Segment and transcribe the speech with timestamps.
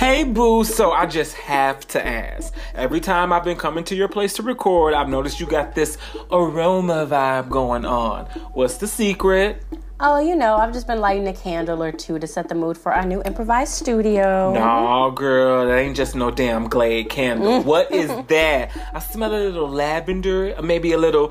[0.00, 2.54] Hey boo, so I just have to ask.
[2.74, 5.98] Every time I've been coming to your place to record, I've noticed you got this
[6.32, 8.24] aroma vibe going on.
[8.54, 9.62] What's the secret?
[10.00, 12.78] Oh, you know, I've just been lighting a candle or two to set the mood
[12.78, 14.54] for our new improvised studio.
[14.54, 17.62] No, girl, that ain't just no damn Glade candle.
[17.62, 18.70] what is that?
[18.94, 21.30] I smell a little lavender, maybe a little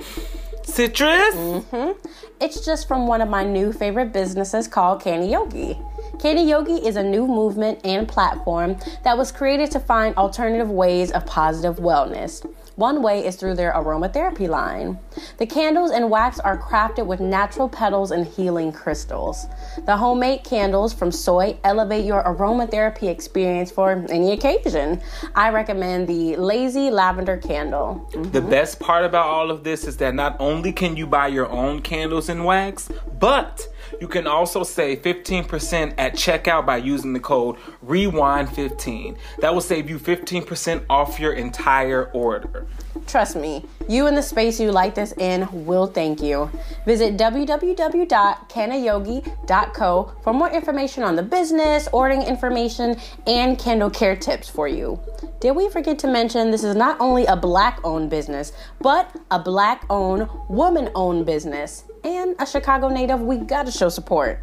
[0.61, 1.33] citrus.
[1.33, 2.07] Mm-hmm.
[2.39, 5.75] It's just from one of my new favorite businesses called Canna Yogi.
[6.19, 11.11] Canna Yogi is a new movement and platform that was created to find alternative ways
[11.11, 12.45] of positive wellness.
[12.75, 14.99] One way is through their aromatherapy line.
[15.37, 19.47] The candles and wax are crafted with natural petals and healing crystals.
[19.85, 25.01] The homemade candles from soy elevate your aromatherapy experience for any occasion.
[25.35, 28.07] I recommend the Lazy Lavender Candle.
[28.11, 28.31] Mm-hmm.
[28.31, 31.49] The best part about all of this is that not only can you buy your
[31.49, 33.67] own candles and wax, but
[33.99, 39.17] you can also save 15% at checkout by using the code REWINE15.
[39.39, 42.67] That will save you 15% off your entire order.
[43.07, 46.51] Trust me, you in the space you like this in will thank you.
[46.85, 54.67] Visit www.cannayogi.co for more information on the business, ordering information, and candle care tips for
[54.67, 54.99] you.
[55.39, 59.39] Did we forget to mention this is not only a black owned business, but a
[59.39, 61.85] black owned, woman owned business?
[62.03, 64.41] And a Chicago native, we gotta show support.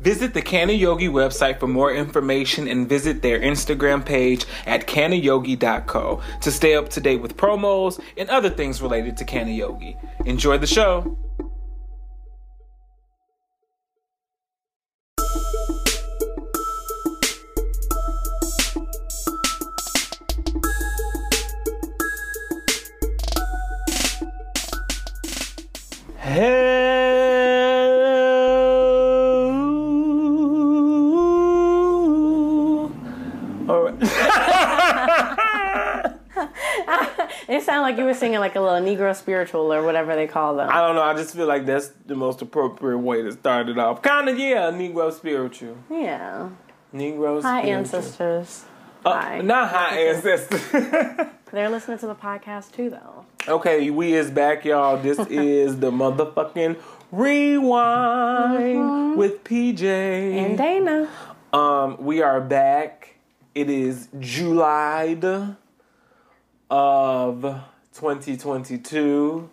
[0.00, 6.20] Visit the Canna Yogi website for more information and visit their Instagram page at cannayogi.co
[6.40, 9.96] to stay up to date with promos and other things related to Canna Yogi.
[10.24, 11.16] Enjoy the show.
[26.18, 26.81] Hello.
[37.52, 40.56] It sounded like you were singing like a little Negro spiritual or whatever they call
[40.56, 40.70] them.
[40.70, 41.02] I don't know.
[41.02, 44.00] I just feel like that's the most appropriate way to start it off.
[44.00, 45.76] Kind of, yeah, Negro spiritual.
[45.90, 46.48] Yeah.
[46.94, 47.78] Negro Hi, spiritual.
[47.78, 48.64] ancestors.
[49.04, 49.40] Uh, Hi.
[49.42, 50.66] Not hi, ancestors.
[51.52, 53.26] They're listening to the podcast too, though.
[53.46, 54.96] okay, we is back, y'all.
[54.96, 56.80] This is the motherfucking
[57.12, 59.76] Rewine with PJ.
[59.76, 60.38] Mm-hmm.
[60.38, 61.10] And Dana.
[61.52, 63.16] Um, we are back.
[63.54, 65.12] It is July
[66.72, 67.42] of
[67.92, 69.50] 2022.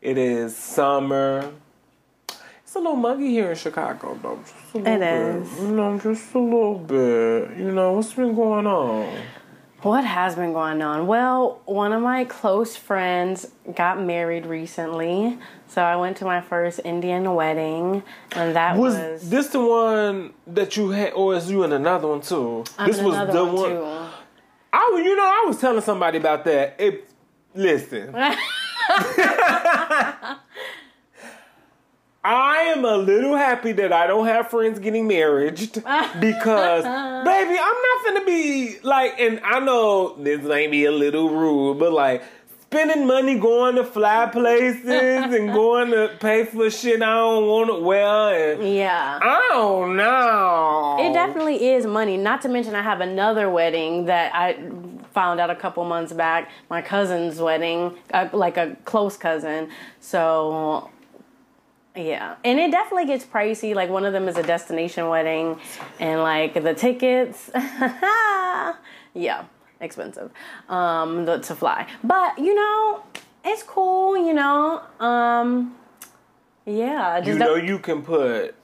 [0.00, 1.50] It is summer.
[2.62, 4.38] It's a little muggy here in Chicago, though.
[4.38, 5.60] Just a little It bit.
[5.60, 7.58] You know, just a little bit.
[7.58, 9.12] You know, what's been going on?
[9.82, 11.08] What has been going on?
[11.08, 15.40] Well, one of my close friends got married recently.
[15.66, 18.04] So I went to my first Indian wedding.
[18.36, 19.30] And that Was, was.
[19.30, 22.62] this the one that you had, or is you in another one too?
[22.78, 24.10] I'm this in was another the one, one.
[24.72, 26.76] I, you know, I was telling somebody about that.
[26.78, 27.08] It,
[27.54, 28.14] listen.
[32.24, 35.58] I am a little happy that I don't have friends getting married
[36.20, 41.30] because, baby, I'm not gonna be like, and I know this may be a little
[41.30, 42.22] rude, but like
[42.72, 47.68] spending money going to fly places and going to pay for shit I don't want
[47.68, 48.54] to wear.
[48.54, 49.20] And Yeah.
[49.22, 50.96] I don't know.
[50.98, 52.16] It definitely is money.
[52.16, 54.54] Not to mention, I have another wedding that I
[55.12, 56.50] found out a couple months back.
[56.70, 59.68] My cousin's wedding, uh, like a close cousin.
[60.00, 60.90] So,
[61.94, 63.74] yeah, and it definitely gets pricey.
[63.74, 65.60] Like one of them is a destination wedding,
[66.00, 67.50] and like the tickets,
[69.14, 69.44] yeah,
[69.82, 70.30] expensive
[70.68, 71.86] um, the, to fly.
[72.02, 73.02] But you know,
[73.44, 74.16] it's cool.
[74.16, 75.74] You know, um,
[76.64, 77.20] yeah.
[77.20, 78.54] Just You know, you can put,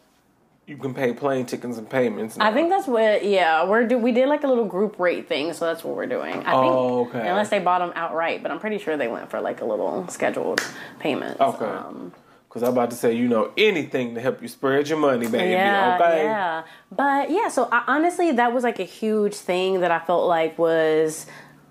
[0.66, 2.38] you can pay plane tickets and payments.
[2.38, 3.24] I think that's what.
[3.24, 6.06] Yeah, we're do, we did like a little group rate thing, so that's what we're
[6.06, 6.34] doing.
[6.46, 7.28] I Oh, think, okay.
[7.28, 10.06] Unless they bought them outright, but I'm pretty sure they went for like a little
[10.08, 10.62] scheduled
[11.00, 11.40] payment.
[11.40, 11.64] Okay.
[11.64, 12.12] Um,
[12.48, 15.50] Because I'm about to say, you know, anything to help you spread your money, baby.
[15.50, 16.24] yeah, okay.
[16.24, 16.62] yeah.
[16.90, 20.58] But yeah, so I, honestly, that was like a huge thing that I felt like
[20.58, 21.26] was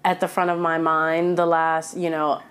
[0.06, 2.44] at the front of my mind the last, you know,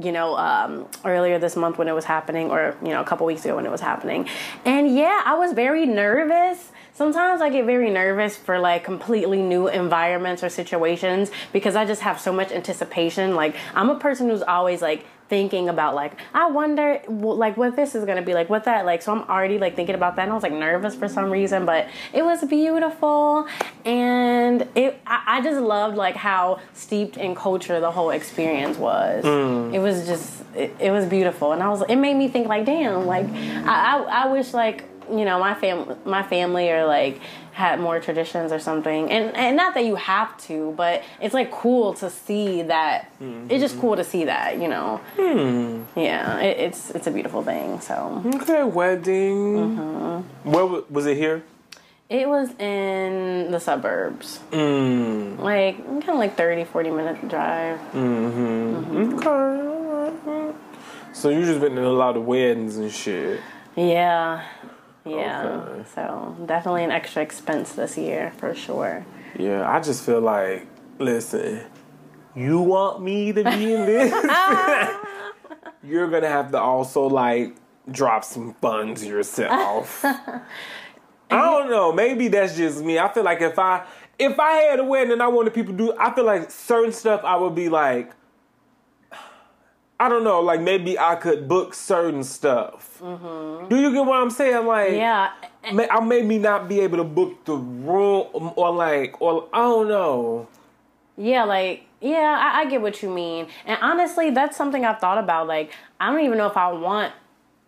[0.00, 3.26] you know, um, earlier this month when it was happening, or you know, a couple
[3.26, 4.28] weeks ago when it was happening.
[4.64, 6.70] And yeah, I was very nervous.
[6.92, 12.02] Sometimes I get very nervous for like completely new environments or situations because I just
[12.02, 13.34] have so much anticipation.
[13.34, 17.94] Like I'm a person who's always like thinking about like I wonder like what this
[17.94, 19.00] is gonna be like, what that like.
[19.00, 21.64] So I'm already like thinking about that, and I was like nervous for some reason,
[21.64, 23.46] but it was beautiful,
[23.86, 29.24] and it I, I just loved like how steeped in culture the whole experience was.
[29.24, 29.72] Mm.
[29.72, 32.66] It was just it, it was beautiful, and I was it made me think like
[32.66, 37.20] damn like I I, I wish like you know my fam my family are like
[37.52, 41.50] had more traditions or something, and and not that you have to, but it's like
[41.50, 43.10] cool to see that.
[43.48, 45.00] It's just cool to see that, you know.
[45.96, 47.80] Yeah, it, it's it's a beautiful thing.
[47.80, 49.36] So Okay, wedding.
[49.76, 50.50] Mm-hmm.
[50.50, 51.42] Where wa- was it here?
[52.08, 55.38] it was in the suburbs, Mm.
[55.38, 57.78] like kind of like 30, 40 minute drive.
[59.20, 60.52] Okay.
[61.12, 63.40] So you just been in a lot of weddings and shit.
[63.76, 64.42] Yeah.
[65.04, 65.64] Yeah.
[65.68, 65.88] Okay.
[65.94, 69.04] So definitely an extra expense this year for sure.
[69.38, 70.66] Yeah, I just feel like,
[70.98, 71.62] listen,
[72.34, 74.12] you want me to be in this?
[75.82, 77.56] You're gonna have to also like
[77.90, 80.04] drop some funds yourself.
[81.32, 81.92] I don't know.
[81.92, 82.98] Maybe that's just me.
[82.98, 83.86] I feel like if I
[84.18, 86.92] if I had a wedding and I wanted people to do, I feel like certain
[86.92, 88.12] stuff I would be like,
[90.00, 90.40] I don't know.
[90.40, 92.98] Like maybe I could book certain stuff.
[93.02, 93.68] Mm-hmm.
[93.68, 94.66] Do you get what I'm saying?
[94.66, 95.30] Like Yeah.
[95.74, 99.88] may, I maybe not be able to book the room or like or I don't
[99.88, 100.48] know.
[101.18, 103.48] Yeah, like yeah, I, I get what you mean.
[103.66, 105.46] And honestly, that's something I've thought about.
[105.46, 107.12] Like, I don't even know if I want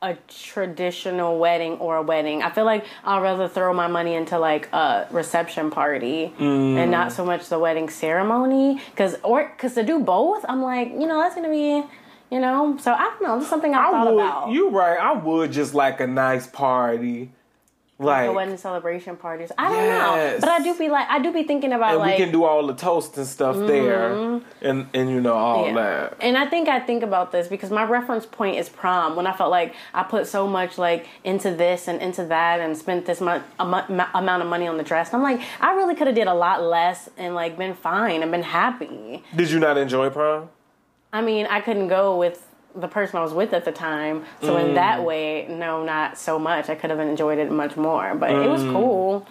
[0.00, 2.43] a traditional wedding or a wedding.
[2.43, 6.88] I feel like I'd rather throw my money into like a reception party and mm.
[6.88, 8.81] not so much the wedding ceremony.
[8.96, 11.85] Cause or cause to do both, I'm like, you know, that's gonna be,
[12.32, 12.76] you know.
[12.81, 13.38] So I don't know.
[13.38, 14.25] That's something I've I thought would.
[14.25, 14.50] about.
[14.50, 14.99] You right.
[14.99, 17.31] I would just like a nice party,
[17.99, 19.52] like, the wedding celebration parties.
[19.58, 20.40] I don't Yes.
[20.40, 22.32] know, but I do be like, I do be thinking about and like, we can
[22.32, 23.67] do all the toast and stuff mm-hmm.
[23.67, 25.75] there, and and you know all Yeah.
[25.75, 26.17] that.
[26.20, 29.14] And I think I think about this because my reference point is prom.
[29.14, 32.76] When I felt like I put so much like into this and into that and
[32.76, 35.12] spent this much amount of money on the dress.
[35.12, 38.23] And I'm like, I really could have did a lot less and like been fine
[38.23, 39.23] and been happy.
[39.37, 40.49] Did you not enjoy prom?
[41.12, 44.25] I mean, I couldn't go with the person I was with at the time.
[44.41, 46.70] So in that way, no, not so much.
[46.70, 49.26] I could have enjoyed it much more, but it was cool.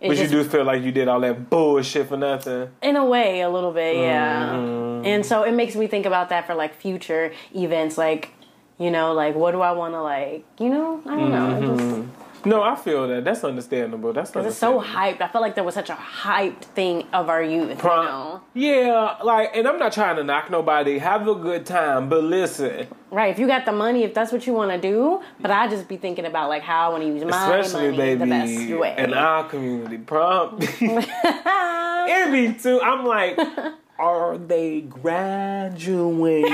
[0.00, 2.68] It But just- you do feel like you did all that bullshit for nothing.
[2.82, 4.50] in a way, a little bit, yeah.
[4.50, 5.06] Mm-hmm.
[5.06, 8.30] And so it makes me think about that for like future events, like
[8.78, 11.00] you know, like what do I want to like, you know?
[11.06, 11.60] I don't know.
[11.60, 12.02] Mm-hmm.
[12.02, 13.24] just, No, I feel that.
[13.24, 14.12] That's understandable.
[14.12, 15.20] That's because it's so hyped.
[15.20, 18.40] I felt like there was such a hyped thing of our youth, Prom- you know?
[18.54, 20.98] Yeah, like, and I'm not trying to knock nobody.
[20.98, 23.30] Have a good time, but listen, Right?
[23.30, 25.86] If you got the money, if that's what you want to do, but I just
[25.86, 28.94] be thinking about like how I want to use my especially money the best way.
[28.96, 30.56] in our community, prom.
[30.62, 32.80] it be too.
[32.80, 33.38] I'm like,
[33.98, 36.52] are they graduating?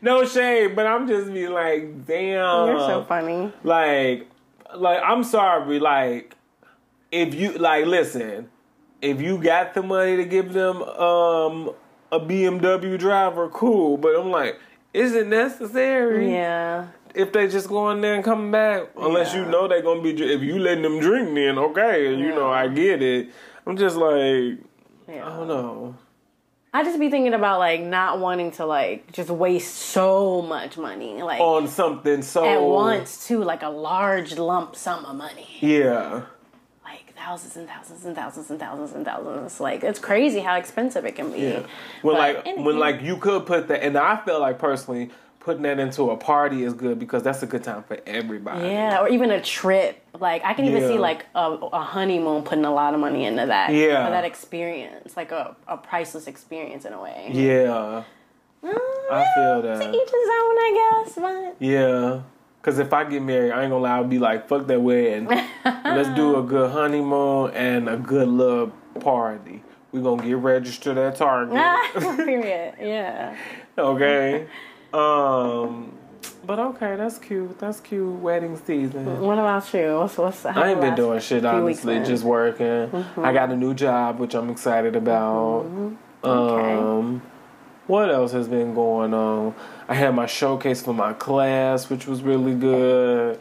[0.00, 2.68] No shade, but I'm just be like, damn.
[2.68, 3.52] You're so funny.
[3.64, 4.26] Like,
[4.74, 5.78] like I'm sorry.
[5.78, 6.34] Like,
[7.12, 8.50] if you like, listen,
[9.02, 11.70] if you got the money to give them um
[12.12, 13.96] a BMW driver, cool.
[13.96, 14.58] But I'm like,
[14.92, 16.32] is it necessary?
[16.32, 16.88] Yeah.
[17.14, 20.10] if they just go in there and come back, unless you know they're gonna be.
[20.10, 23.30] If you letting them drink, then okay, you know I get it.
[23.66, 24.58] I'm just like
[25.08, 25.26] Yeah.
[25.26, 25.96] I don't know.
[26.76, 31.22] I just be thinking about like not wanting to like just waste so much money
[31.22, 35.48] like On something so at once too, like a large lump sum of money.
[35.60, 36.24] Yeah,
[36.84, 39.58] like thousands and thousands and thousands and thousands and thousands.
[39.58, 41.38] Like it's crazy how expensive it can be.
[41.40, 41.66] yeah.
[42.02, 42.62] When But like anyway.
[42.64, 45.10] when like you could put that, and I feel like personally
[45.46, 48.66] putting that into a party is good because that's a good time for everybody.
[48.66, 50.02] yeah, or even a trip.
[50.18, 50.88] Like I can even Yeah.
[50.88, 53.72] see like a, a honeymoon putting a lot of money into that.
[53.72, 54.06] Yeah.
[54.06, 57.30] for that experience, like a, a priceless experience in a way.
[57.32, 58.02] Yeah,
[58.64, 58.72] Mm,
[59.12, 59.94] I feel To that.
[59.94, 61.14] each his own, I guess.
[61.14, 62.20] But Yeah.
[62.62, 65.26] Cause if I get married, I ain't gonna lie, I'll be like, fuck that wedding.
[65.64, 69.62] Let's do a good honeymoon and a good love party.
[69.92, 71.54] We gonna get registered at Target.
[72.16, 72.74] period.
[72.80, 73.36] Yeah.
[73.78, 74.48] okay.
[74.92, 75.92] Um
[76.44, 77.58] but okay, that's cute.
[77.58, 78.20] That's cute.
[78.20, 79.20] Wedding season.
[79.20, 79.98] What about you?
[79.98, 80.46] What's what's?
[80.46, 83.04] I ain't been doing shit honestly, just working.
[83.16, 85.64] I got a new job which I'm excited about.
[85.64, 86.28] Mm-hmm.
[86.28, 86.72] Okay.
[86.74, 87.22] Um
[87.86, 89.54] what else has been going on?
[89.88, 93.38] I had my showcase for my class, which was really good.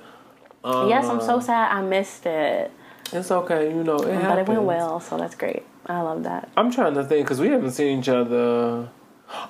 [0.64, 2.72] Um, yes, I'm so sad I missed it,
[3.14, 5.64] It's okay, you know, it but it went well, so that's great.
[5.86, 6.50] I love that.
[6.58, 8.90] I'm trying to think because we haven't seen each other.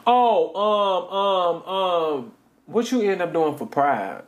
[0.08, 2.32] Oh, um, um, um,
[2.66, 4.24] what you end up doing for Pride?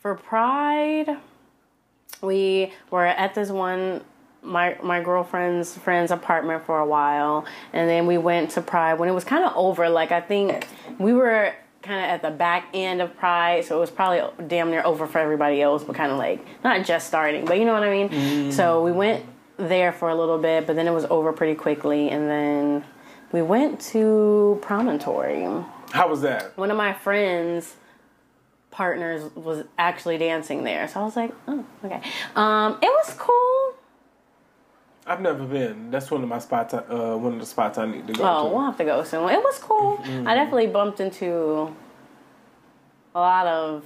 [0.00, 1.16] For Pride,
[2.22, 4.02] we were at this one
[4.42, 9.08] my my girlfriend's friend's apartment for a while, and then we went to Pride when
[9.08, 9.88] it was kind of over.
[9.88, 10.66] Like I think
[10.98, 14.70] we were kind of at the back end of Pride, so it was probably damn
[14.70, 17.72] near over for everybody else, but kind of like not just starting, but you know
[17.74, 18.52] what I mean.
[18.52, 19.24] So we went
[19.56, 22.84] there for a little bit, but then it was over pretty quickly, and then
[23.32, 25.42] we went to Promontory
[25.92, 26.56] How was that?
[26.56, 27.76] one of my friends
[28.70, 30.86] partners was actually dancing there.
[30.88, 32.00] So I was like, oh, okay.
[32.36, 33.74] Um, it was cool.
[35.06, 35.90] I've never been.
[35.90, 36.74] That's one of my spots.
[36.74, 38.54] I- Uh, one of the spots I need to go Oh, to.
[38.54, 39.28] we'll have to go soon.
[39.30, 39.98] It was cool.
[40.26, 41.74] I definitely bumped into
[43.14, 43.84] a lot of.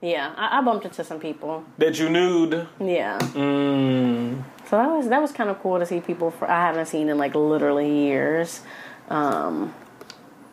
[0.00, 1.64] Yeah, I, I bumped into some people.
[1.78, 2.66] That you nude.
[2.80, 4.44] Yeah, Mm.
[4.74, 7.08] So that was that was kind of cool to see people for I haven't seen
[7.08, 8.60] in like literally years.
[9.08, 9.72] Um,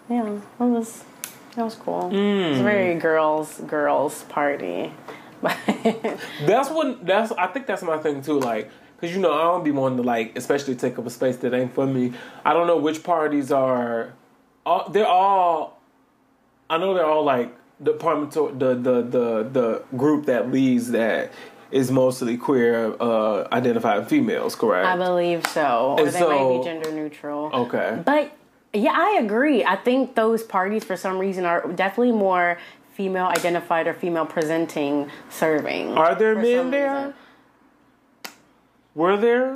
[0.08, 1.04] yeah, it was
[1.56, 2.12] that was cool.
[2.14, 4.94] It was a very girls girls party.
[5.42, 7.04] That's what.
[7.04, 7.32] That's.
[7.32, 8.40] I think that's my thing too.
[8.40, 11.38] Like, cause you know I don't be wanting to like, especially take up a space
[11.38, 12.14] that ain't for me.
[12.46, 14.14] I don't know which parties are.
[14.68, 15.82] All, they're all.
[16.70, 18.34] I know they're all like the department.
[18.34, 21.32] The the the the group that leads that
[21.72, 24.56] is mostly queer uh, identified females.
[24.56, 24.86] Correct.
[24.86, 27.50] I believe so, or And they might be gender neutral.
[27.54, 28.02] okay.
[28.06, 28.32] But
[28.74, 29.64] yeah, I agree.
[29.64, 32.58] I think those parties, for some reason, are definitely more
[32.94, 35.98] female identified or female presenting serving.
[35.98, 36.96] Are there men there?
[36.96, 37.14] reason.
[38.96, 39.54] Were there?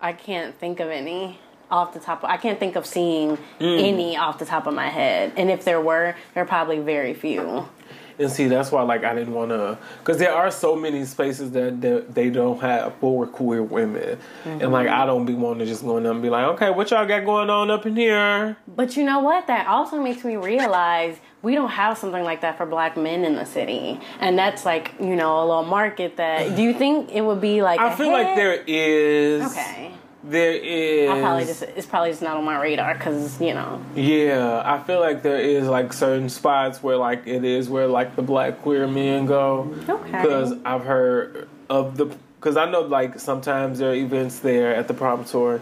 [0.00, 1.38] I can't think of any
[1.70, 2.22] off the top.
[2.24, 3.82] I can't think of seeing Mm.
[3.88, 5.32] any off the top of my head.
[5.36, 7.68] And if there were, there are probably very few.
[8.18, 11.50] And see, that's why like I didn't want to, because there are so many spaces
[11.50, 15.02] that, that they don't have for queer women, and like mm-hmm.
[15.02, 17.06] I don't be wanting to just go in there and be like, okay, what y'all
[17.06, 18.56] got going on up in here?
[18.66, 19.46] But you know what?
[19.48, 23.34] That also makes me realize we don't have something like that for black men in
[23.34, 24.00] the city.
[24.18, 26.56] And that's like, you know, a little market that.
[26.56, 27.78] Do you think it would be like.
[27.80, 29.52] I feel like there is.
[29.52, 29.92] Okay.
[30.28, 31.08] There is.
[31.08, 34.82] I probably just it's probably just not on my radar because you know Yeah, I
[34.82, 38.62] feel like there is like certain spots where like it is where like the black
[38.62, 39.72] queer men go.
[39.88, 40.10] Okay.
[40.10, 42.06] Because I've heard of the
[42.40, 45.60] because I know like sometimes there are events there at the Promontory,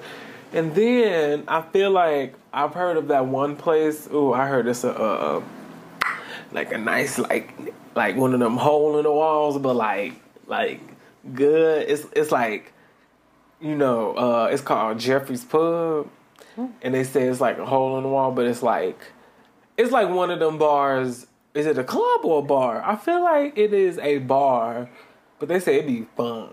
[0.52, 4.08] and then I feel like I've heard of that one place.
[4.10, 5.42] Oh, I heard it's a uh,
[6.52, 7.52] like a nice like
[7.94, 10.14] like one of them hole in the walls, but like
[10.46, 10.80] like
[11.34, 11.88] good.
[11.88, 12.72] It's it's like
[13.64, 16.08] you know, uh, it's called Jeffery's Pub,
[16.82, 18.98] and they say it's like a hole in the wall, but it's like
[19.78, 21.26] it's like one of them bars.
[21.54, 22.82] Is it a club or a bar?
[22.84, 24.90] I feel like it is a bar,
[25.38, 26.48] but they say it'd be fun.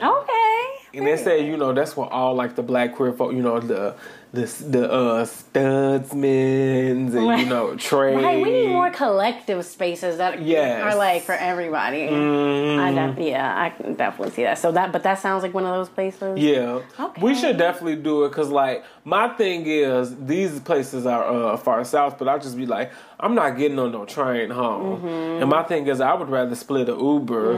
[0.00, 3.42] okay And they say, you know, that's where all like the black queer folk, you
[3.42, 3.96] know, the
[4.32, 8.16] the the uh studsmans and you know trade.
[8.22, 10.82] right we need more collective spaces that Yes.
[10.82, 14.90] are like for everybody Mm, I def- yeah I can definitely see that so that
[14.92, 17.20] but that sounds like one of those places yeah, Okay.
[17.22, 21.84] we should definitely do it because, like, my thing is these places are uh, far
[21.84, 25.42] south, but I just be like, I'm not getting on no train home, Mm-hmm.
[25.42, 27.56] and my thing is I would rather split a Uber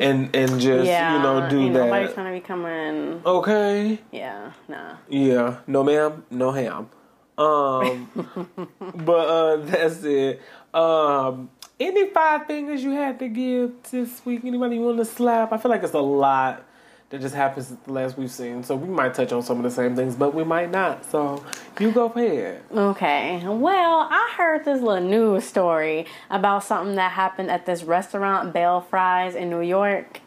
[0.00, 2.14] and and just yeah you know do ain't that.
[2.14, 3.98] trying to be coming Okay.
[4.12, 6.90] yeah nah Yeah, no ma'am, no ham.
[7.38, 10.40] Um, but uh, that's it.
[10.74, 14.44] Um, any five fingers you had to give this week?
[14.44, 15.52] Anybody want to slap?
[15.52, 16.64] I feel like it's a lot
[17.10, 19.70] that just happens the last we've seen, so we might touch on some of the
[19.70, 21.04] same things, but we might not.
[21.04, 21.44] So
[21.78, 22.62] you go ahead.
[22.74, 23.42] Okay.
[23.44, 28.80] Well, I heard this little news story about something that happened at this restaurant, Bell
[28.80, 30.20] Fries in New York.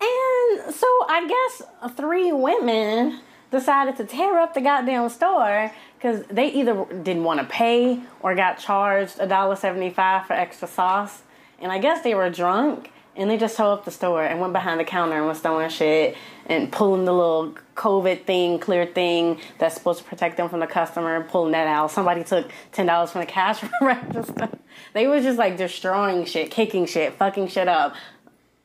[0.00, 3.20] And so I guess three women
[3.54, 8.34] decided to tear up the goddamn store because they either didn't want to pay or
[8.34, 11.22] got charged $1.75 for extra sauce.
[11.58, 14.52] And I guess they were drunk and they just tore up the store and went
[14.52, 19.40] behind the counter and was throwing shit and pulling the little COVID thing, clear thing
[19.58, 21.90] that's supposed to protect them from the customer, pulling that out.
[21.90, 24.48] Somebody took ten dollars from the cash register.
[24.92, 27.94] They was just like destroying shit, kicking shit, fucking shit up.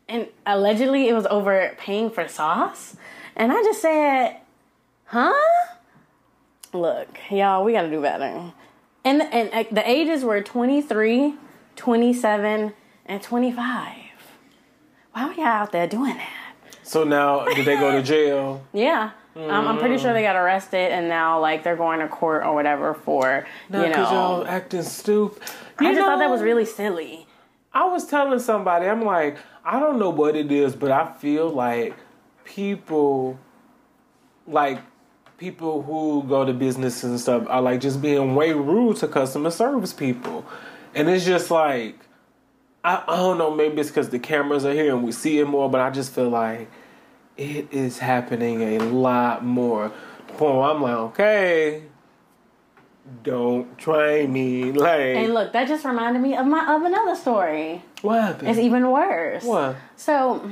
[0.08, 2.98] And allegedly it was over paying for sauce.
[3.36, 4.38] And I just said,
[5.10, 5.34] huh?
[6.74, 8.54] Look, y'all, we gotta do better.
[9.04, 11.34] And, and uh, the ages were 23,
[11.76, 12.74] 27,
[13.06, 13.96] and 25.
[15.14, 16.54] Why were y'all out there doing that?
[16.84, 18.64] So now, did they go to jail?
[18.74, 19.12] Yeah.
[19.36, 22.54] Um, I'm pretty sure they got arrested and now like they're going to court or
[22.54, 24.46] whatever for No, you because y'all know.
[24.46, 25.42] acting stupid.
[25.78, 27.26] I just thought that was really silly.
[27.74, 31.50] I was telling somebody, I'm like, I don't know what it is, but I feel
[31.50, 31.94] like
[32.44, 33.40] people,
[34.46, 34.80] like
[35.40, 39.50] people who go to business and stuff, are like just being way rude to customer
[39.50, 40.46] service people,
[40.94, 41.98] and it's just like,
[42.84, 45.46] I, I don't know, maybe it's because the cameras are here and we see it
[45.46, 46.70] more, but I just feel like
[47.38, 49.92] it is happening a lot more.
[50.38, 51.84] Boy, I'm like, okay,
[53.24, 57.82] don't try me, like, And look, that just reminded me of my of another story.
[58.02, 58.50] what happened?
[58.50, 59.44] It's even worse.
[59.44, 59.78] what?
[59.96, 60.52] So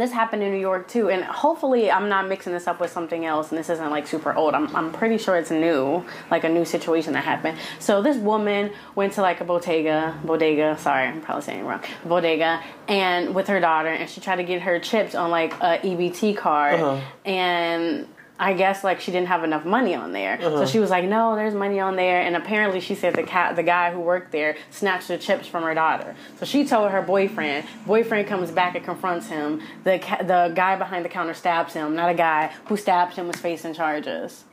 [0.00, 3.24] this happened in New York too, and hopefully I'm not mixing this up with something
[3.24, 4.54] else, and this isn't like super old.
[4.54, 7.58] I'm, I'm pretty sure it's new, like a new situation that happened.
[7.78, 10.76] So this woman went to like a bodega, bodega.
[10.78, 11.80] Sorry, I'm probably saying it wrong.
[12.04, 15.78] Bodega, and with her daughter, and she tried to get her chips on like a
[15.84, 17.00] EBT card, Uh-huh.
[17.24, 20.58] and I guess like she didn't have enough money on there, Uh-huh.
[20.58, 23.56] so she was like, "No, there's money on there." And apparently, she said the cat,
[23.56, 26.14] the guy who worked there, snatched the chips from her daughter.
[26.38, 27.66] So she told her boyfriend.
[27.86, 29.62] Boyfriend comes back and confronts him.
[29.84, 31.96] The ca- the guy behind the counter stabs him.
[31.96, 34.44] Not a guy who stabbed him was facing charges.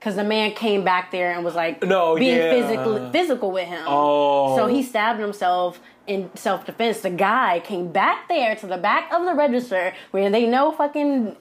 [0.00, 2.50] Cause the man came back there and was like No, being yeah.
[2.50, 3.82] physical physical with him.
[3.86, 4.56] Oh.
[4.56, 7.00] So he stabbed himself in self defense.
[7.00, 11.34] The guy came back there to the back of the register where they know fucking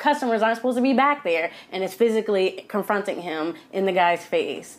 [0.00, 4.24] customers aren't supposed to be back there and it's physically confronting him in the guy's
[4.24, 4.78] face.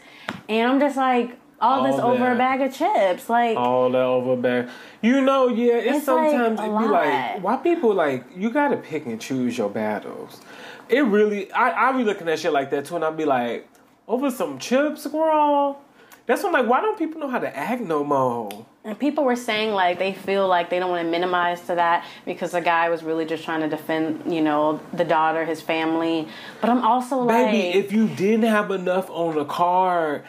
[0.49, 3.29] And I'm just like, all, this All over a bag of chips.
[3.29, 4.69] Like all that over a bag
[5.03, 8.77] You know, yeah, it's, It's sometimes a it be like why people like you gotta
[8.77, 10.41] pick and choose your battles.
[10.89, 13.69] It really I I be looking at shit like that too and I'd be like,
[14.07, 15.79] over some chips, girl.
[16.25, 18.65] That's when like why don't people know how to act no more?
[18.83, 22.05] And people were saying like they feel like they don't want to minimize to that
[22.25, 26.27] because the guy was really just trying to defend, you know, the daughter, his family.
[26.61, 30.23] But I'm also like, Baby, if you didn't have enough on the card,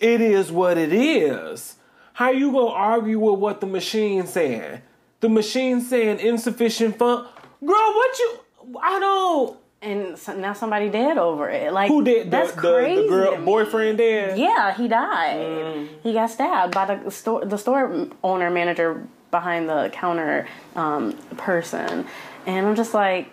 [0.00, 1.76] it is what it is.
[2.14, 4.82] How you gonna argue with what the machine's saying?
[5.20, 7.28] The machine saying insufficient fund.
[7.64, 8.40] Girl, what you?
[8.82, 9.58] I don't.
[9.86, 11.72] And so now somebody dead over it.
[11.72, 13.02] Like Who did the, That's the, crazy.
[13.02, 14.38] the girl boyfriend dead?
[14.38, 15.36] Yeah, he died.
[15.36, 15.88] Mm.
[16.02, 22.06] He got stabbed by the store, the store owner manager behind the counter um, person,
[22.46, 23.30] and I'm just like,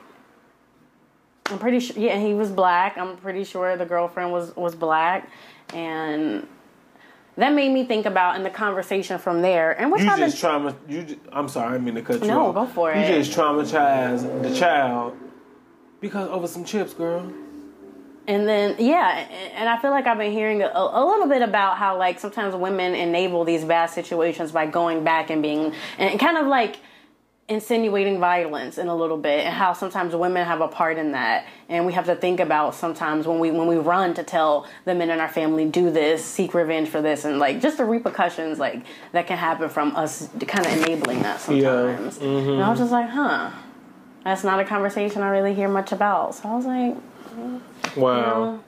[1.48, 1.98] I'm pretty sure.
[1.98, 2.98] Yeah, he was black.
[2.98, 5.29] I'm pretty sure the girlfriend was was black,
[5.74, 6.48] and
[7.36, 9.72] that made me think about in the conversation from there.
[9.79, 10.75] And which You just trauma.
[10.88, 11.03] You.
[11.03, 12.55] Just, I'm sorry, I didn't mean to cut you No, off.
[12.55, 13.24] go for You it.
[13.24, 15.17] just traumatized the child
[16.03, 17.31] because over some chips, girl.
[18.27, 21.77] And then yeah, and I feel like I've been hearing a, a little bit about
[21.77, 26.38] how like sometimes women enable these bad situations by going back and being and kind
[26.38, 26.77] of like
[27.50, 31.45] insinuating violence in a little bit and how sometimes women have a part in that.
[31.67, 34.93] And we have to think about sometimes when we when we run to tell the
[34.93, 38.60] men in our family do this seek revenge for this and like just the repercussions
[38.60, 42.17] like that can happen from us kind of enabling that sometimes.
[42.17, 42.84] And I was mm-hmm.
[42.84, 43.51] just like huh
[44.23, 46.95] that's not a conversation I really hear much about so I was like
[47.36, 47.62] mm,
[47.95, 48.59] Wow.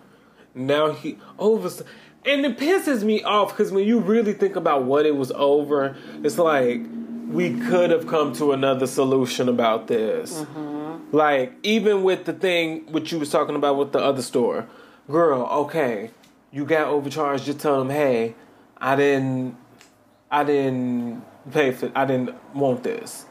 [0.54, 1.84] Now he oh, over,
[2.26, 5.98] and it pisses me off because when you really think about what it was over,
[6.24, 6.82] it's like
[7.28, 10.42] we could have come to another solution about this.
[10.42, 11.16] Mm-hmm.
[11.16, 14.68] Like even with the thing what you was talking about with the other store,
[15.10, 15.46] girl.
[15.46, 16.12] Okay,
[16.52, 17.46] you got overcharged.
[17.46, 18.36] Just tell them, hey,
[18.78, 19.58] I didn't,
[20.32, 23.26] I didn't pay for, I didn't want this.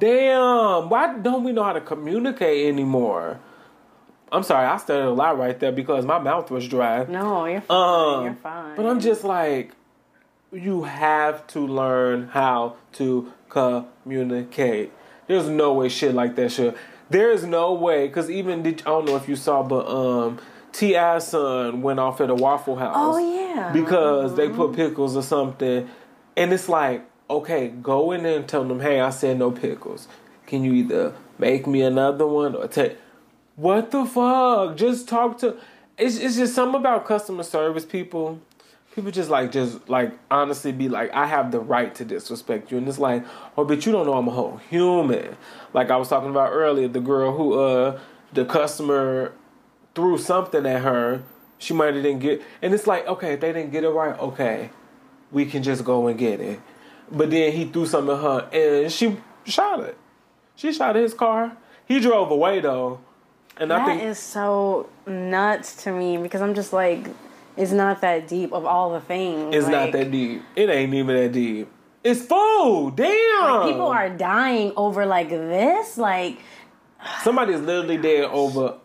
[0.00, 3.38] Damn, why don't we know how to communicate anymore?
[4.32, 7.04] I'm sorry, I stuttered a lot right there because my mouth was dry.
[7.04, 8.18] No, you're fine.
[8.18, 8.76] Um, you're fine.
[8.76, 9.72] But I'm just like,
[10.52, 14.92] you have to learn how to communicate.
[15.26, 16.76] There's no way shit like that should.
[17.10, 20.38] There is no way because even did, I don't know if you saw, but um,
[20.72, 22.94] T.I.'s son went off at a Waffle House.
[22.96, 23.70] Oh, yeah.
[23.72, 25.90] because they put pickles or something,
[26.36, 30.08] and it's like, okay, go in there and tell them, hey, I said no pickles.
[30.46, 32.98] Can you either make me another one or take?
[33.56, 34.76] What the fuck?
[34.76, 35.56] Just talk to.
[35.96, 38.40] It's it's just something about customer service people.
[38.94, 42.78] People just like just like honestly be like, I have the right to disrespect you,
[42.78, 43.24] and it's like,
[43.56, 45.36] oh, but you don't know I'm a whole human.
[45.72, 48.00] Like I was talking about earlier, the girl who uh
[48.32, 49.32] the customer
[49.94, 51.22] threw something at her.
[51.58, 54.18] She might have didn't get, and it's like, okay, if they didn't get it right,
[54.18, 54.70] okay,
[55.30, 56.58] we can just go and get it.
[57.10, 59.96] But then he threw something at her, and she shot it.
[60.54, 61.56] She shot at his car.
[61.86, 63.00] He drove away though,
[63.56, 67.08] and I think is so nuts to me because I'm just like,
[67.56, 69.54] it's not that deep of all the things.
[69.54, 70.42] it's not that deep.
[70.54, 71.68] It ain't even that deep.
[72.02, 72.94] It's food.
[72.96, 73.68] Damn.
[73.68, 75.98] People are dying over like this.
[75.98, 76.38] Like,
[77.22, 78.78] Somebody's literally dead over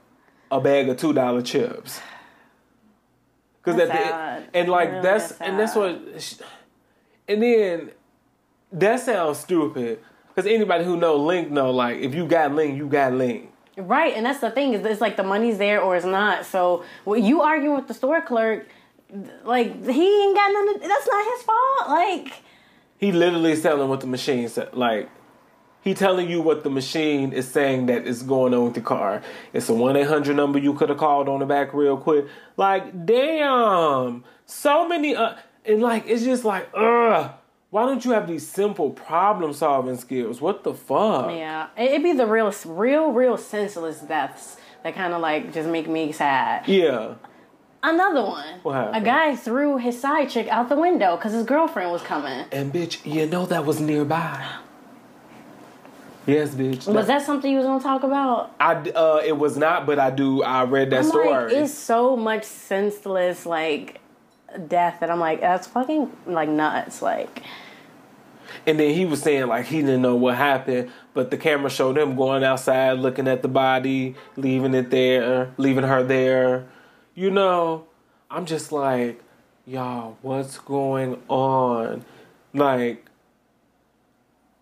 [0.52, 2.00] a bag of two dollar chips.
[3.62, 6.00] Cause That's that and like that's is and that's what,
[7.28, 7.92] and then
[8.80, 10.00] that sounds stupid.
[10.36, 13.52] Cause anybody who know Link know like if you got Link, you got Link.
[13.78, 14.14] right?
[14.16, 16.46] And that's the thing is, it's like the money's there or it's not.
[16.46, 18.68] So when you arguing with the store clerk,
[19.44, 20.76] like he ain't got.
[20.76, 21.90] Of, that's not his fault.
[21.90, 22.34] Like,
[22.98, 24.74] He literally is telling what the machine said.
[24.74, 25.10] Like
[25.82, 29.22] he telling you what the machine is saying that is going on with the car.
[29.54, 32.26] It's a one eight hundred number you could have called on the back real quick.
[32.58, 35.16] Like damn, so many.
[35.16, 35.36] Uh,
[35.66, 37.32] and like it's just like ugh.
[37.76, 40.40] Why don't you have these simple problem solving skills?
[40.40, 41.30] What the fuck?
[41.30, 45.68] Yeah, it- it'd be the real, real, real senseless deaths that kind of like just
[45.68, 46.66] make me sad.
[46.70, 47.16] Yeah.
[47.84, 48.46] Another one.
[48.64, 48.96] What happened?
[48.96, 52.46] A guy threw his side chick out the window because his girlfriend was coming.
[52.54, 54.42] And bitch, you know that was nearby.
[56.26, 56.88] Yes, bitch.
[56.88, 58.56] Was that something you was gonna talk about?
[58.58, 60.42] I uh, it was not, but I do.
[60.44, 61.28] I read that I'm story.
[61.30, 64.00] like, it's so much senseless like
[64.68, 67.02] death that I'm like, that's fucking like nuts.
[67.02, 67.44] Like,
[68.68, 71.98] And then he was saying like he didn't know what happened, but the camera showed
[71.98, 76.68] him going outside, looking at the body, leaving it there, leaving her there.
[77.14, 77.86] You know,
[78.30, 79.22] I'm just like,
[79.66, 82.04] y'all, what's going on?
[82.54, 83.06] Like,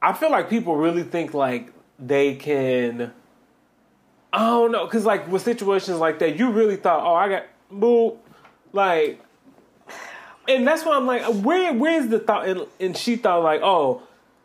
[0.02, 3.13] I feel like people really think like they can.
[4.34, 7.46] I don't know, cause like with situations like that, you really thought, oh, I got
[7.72, 8.18] boop,
[8.74, 9.22] like
[10.48, 12.48] and that's why I'm like, where where's the thought?
[12.48, 14.04] And, and she thought like, oh,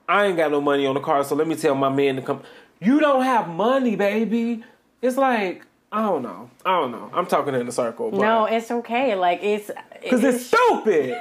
[0.08, 2.22] I ain't got no money on the car, so let me tell my man to
[2.22, 2.42] come.
[2.80, 4.64] You don't have money, baby.
[5.02, 6.50] It's like I don't know.
[6.64, 7.10] I don't know.
[7.14, 8.10] I'm talking in a circle.
[8.10, 9.14] But, no, it's okay.
[9.14, 9.70] Like, it's
[10.02, 11.16] because it's stupid.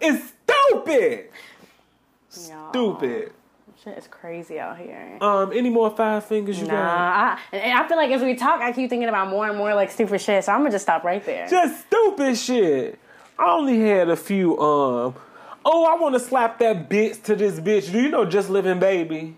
[0.00, 1.30] it's stupid.
[2.28, 3.32] Stupid.
[3.82, 5.18] Shit is crazy out here.
[5.20, 7.38] Um, any more five fingers you Nah, got?
[7.52, 9.74] I, and I feel like as we talk, I keep thinking about more and more
[9.74, 10.44] like stupid shit.
[10.44, 11.46] So I'm gonna just stop right there.
[11.48, 12.98] Just stupid shit.
[13.38, 14.58] I only had a few.
[14.58, 15.14] Um,
[15.64, 17.92] oh, I want to slap that bitch to this bitch.
[17.92, 19.36] Do you know Just Living Baby?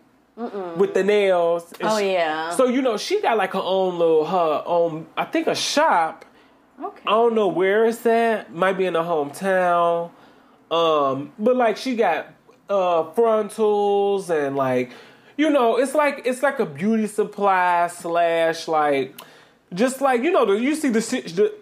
[0.77, 1.71] With the nails.
[1.83, 2.51] Oh, she- yeah.
[2.53, 5.07] So you know she got like her own little her own.
[5.17, 6.25] I think a shop.
[6.83, 7.03] okay.
[7.07, 8.51] I don't know where it's at.
[8.55, 10.11] Might be in her hometown.
[10.71, 12.29] Um, but like she got
[12.71, 14.93] uh frontals and like
[15.37, 19.15] you know it's like it's like a beauty supply slash like
[19.75, 21.55] just like you know the, you see the the,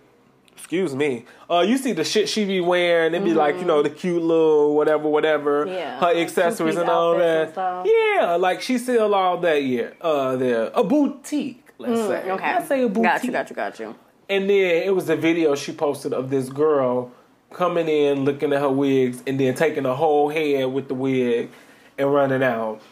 [0.68, 3.82] excuse me uh you see the shit she be wearing it be like you know
[3.82, 5.74] the cute little whatever whatever Mm-hmm.
[5.74, 9.90] Yeah, her like accessories and all that and yeah like she sell all that yeah
[10.02, 12.54] uh there a boutique let's say Mm, okay.
[12.54, 13.32] let's say a boutique Got you.
[13.32, 13.56] Got you.
[13.56, 13.94] Got you.
[14.28, 17.12] and then it was a video she posted of this girl
[17.50, 21.50] coming in, looking at her wigs, and then taking a whole head with the wig
[21.96, 22.82] and running out.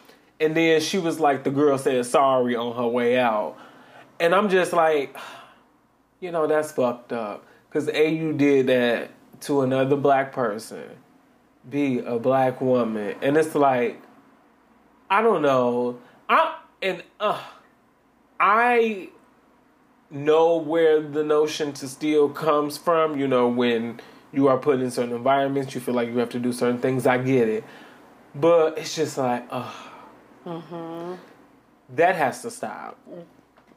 [0.41, 3.59] And then she was like, the girl said sorry on her way out.
[4.19, 5.15] And I'm just like,
[6.21, 7.45] you know, that's fucked up.
[7.69, 9.11] Because A, you did that
[9.43, 10.85] to another black person.
[11.69, 13.17] B, a black woman.
[13.23, 14.01] And it's like,
[15.11, 15.99] I don't know.
[16.29, 17.43] I, and, uh,
[18.39, 19.09] I
[20.11, 23.19] know where the notion to steal comes from.
[23.19, 24.01] You know, when
[24.33, 27.07] you are put in certain environments, you feel like you have to do certain things.
[27.07, 27.65] I get it,
[28.35, 29.75] but it's just like, ugh.
[31.95, 32.99] That has to stop.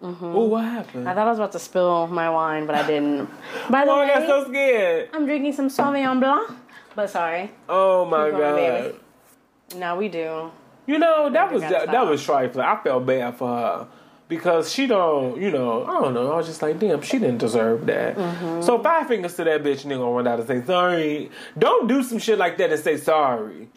[0.01, 1.09] Oh, what happened?
[1.09, 3.29] I thought I was about to spill my wine, but I didn't.
[3.69, 5.09] By the oh, I got so scared.
[5.13, 6.51] I'm drinking some Sauvignon Blanc.
[6.95, 7.51] But sorry.
[7.67, 8.55] Oh my going, god.
[8.55, 8.97] baby.
[9.75, 10.51] No, we do.
[10.88, 12.65] You know that was that, that was trifling.
[12.65, 13.88] I felt bad for her
[14.27, 15.39] because she don't.
[15.39, 16.31] You know, I don't know.
[16.31, 18.15] I was just like, damn, she didn't deserve that.
[18.15, 18.62] Mm-hmm.
[18.62, 21.29] So five fingers to that bitch, and then gonna run out and say sorry.
[21.57, 23.69] Don't do some shit like that and say sorry.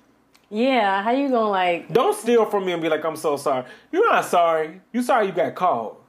[0.50, 1.92] Yeah, how you gonna like?
[1.92, 3.64] Don't steal from me and be like, I'm so sorry.
[3.90, 4.80] You're not sorry.
[4.92, 6.01] You sorry you got caught.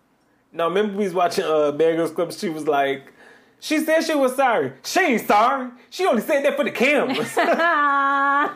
[0.53, 2.39] Now remember we was watching uh Bad Girls clips.
[2.39, 3.11] She was like,
[3.59, 4.73] she said she was sorry.
[4.83, 5.71] She ain't sorry.
[5.89, 7.33] She only said that for the cameras.
[7.37, 8.51] I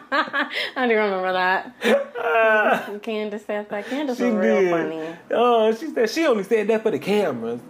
[0.75, 3.01] do remember that.
[3.01, 3.87] Candace said that.
[3.87, 4.69] Candace was real did.
[4.69, 5.15] funny.
[5.31, 7.61] Oh, she said she only said that for the cameras.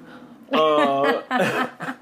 [0.52, 1.22] Uh,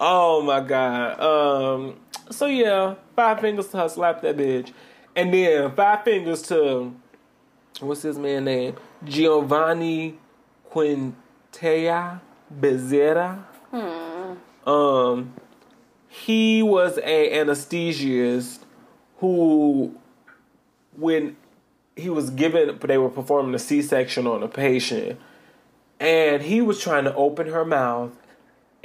[0.00, 1.20] oh my god.
[1.20, 1.96] Um.
[2.30, 4.72] So yeah, five fingers to her, slap that bitch,
[5.14, 6.92] and then five fingers to
[7.80, 8.76] what's his man name?
[9.04, 10.18] Giovanni
[10.70, 12.20] Quintella
[12.60, 13.44] Bezerra.
[14.66, 15.34] Um,
[16.08, 18.60] he was a anesthesiast
[19.18, 19.94] who,
[20.96, 21.36] when
[21.96, 25.18] he was given, they were performing a C-section on a patient,
[26.00, 28.12] and he was trying to open her mouth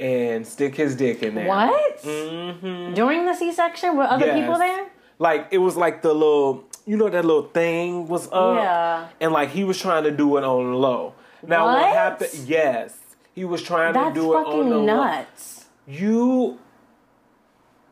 [0.00, 1.48] and stick his dick in there.
[1.48, 2.02] What?
[2.02, 2.94] Mm-hmm.
[2.94, 4.40] During the C-section, were other Yes.
[4.40, 4.86] people there?
[5.18, 9.08] Like it was like the little, you know, that little thing was up, Yeah.
[9.20, 11.12] and like he was trying to do it on low.
[11.46, 11.94] Now what, What?
[11.94, 12.30] happened?
[12.46, 12.96] Yes,
[13.34, 14.84] he was trying That's to do it on the low.
[14.84, 15.66] nuts.
[15.86, 16.58] You.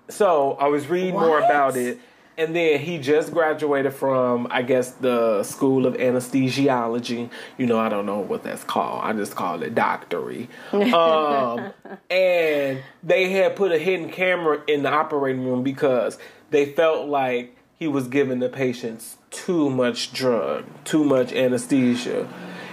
[0.08, 1.98] So I was reading more about it,
[2.38, 7.28] and then he just graduated from, I guess, the School of Anesthesiology.
[7.58, 9.02] You know, I don't know what that's called.
[9.04, 10.48] I just call it doctory.
[10.72, 11.72] Um,
[12.10, 16.18] and they had put a hidden camera in the operating room because
[16.50, 22.26] they felt like he was giving the patients too much drug, too much anesthesia.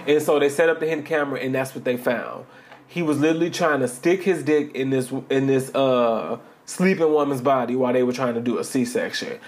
[0.06, 2.46] And so they set up the hidden camera, and that's what they found.
[2.86, 7.40] He was literally trying to stick his dick in this in this uh sleeping woman's
[7.42, 9.38] body while they were trying to do a C-section.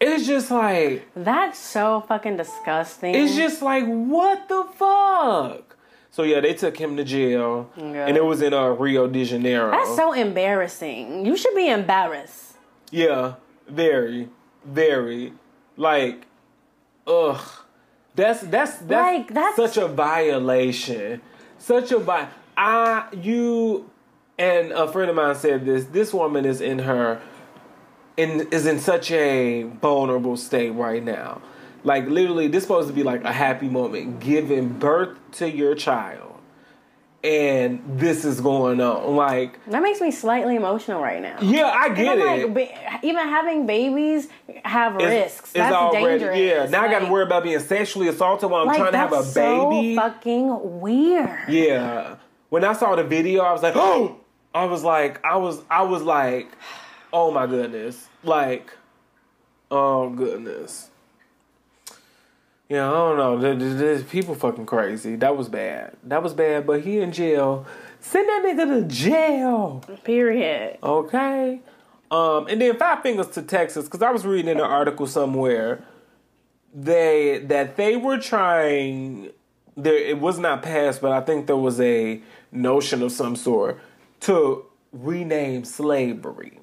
[0.00, 3.14] It's just like That's so fucking disgusting.
[3.14, 5.76] it's just like what the fuck.
[6.10, 8.06] So yeah, they took him to jail, Yeah.
[8.06, 9.70] and it was in uh, Rio de Janeiro.
[9.70, 11.24] That's so embarrassing.
[11.26, 12.54] You should be embarrassed.
[12.90, 13.34] Yeah,
[13.68, 14.28] very,
[14.64, 15.32] very.
[15.76, 16.26] Like,
[17.06, 17.40] ugh.
[18.16, 21.22] That's that's that's, Like, that's- such a violation.
[21.58, 22.28] Such a vi.
[22.56, 23.88] I you
[24.38, 25.84] and a friend of mine said this.
[25.86, 27.20] This woman is in her
[28.16, 31.40] in is in such a vulnerable state right now.
[31.84, 36.29] Like literally, this supposed to be like a happy moment, giving birth to your child,
[37.22, 39.14] and this is going on.
[39.16, 41.36] Like, That makes me slightly emotional right now.
[41.42, 42.24] yeah, I get it.
[42.24, 44.28] like, ba- even having babies
[44.64, 45.52] have It's- risks.
[45.52, 46.38] That's dangerous.
[46.38, 48.98] Yeah, now I got to worry about being sexually assaulted while I'm like, trying to
[48.98, 49.94] have a baby.
[49.94, 51.38] So fucking weird.
[51.48, 52.16] yeah.
[52.48, 54.16] When I saw the video, I was like, oh,
[54.54, 56.48] I was like, I was, I was like,
[57.12, 58.72] oh my goodness, like,
[59.70, 60.89] oh goodness.
[62.70, 63.40] Yeah, I don't know.
[63.40, 65.16] Th- th- th- People fucking crazy.
[65.16, 65.96] That was bad.
[66.04, 66.66] That was bad.
[66.68, 67.66] But he in jail.
[67.98, 69.82] Send that nigga to jail.
[70.04, 70.78] Period.
[70.82, 71.60] Okay.
[72.12, 75.84] Um, and then five fingers to Texas because I was reading in an article somewhere
[76.72, 79.30] they that they were trying.
[79.76, 82.20] There, it was not passed, but I think there was a
[82.52, 83.80] notion of some sort
[84.20, 86.59] to rename slavery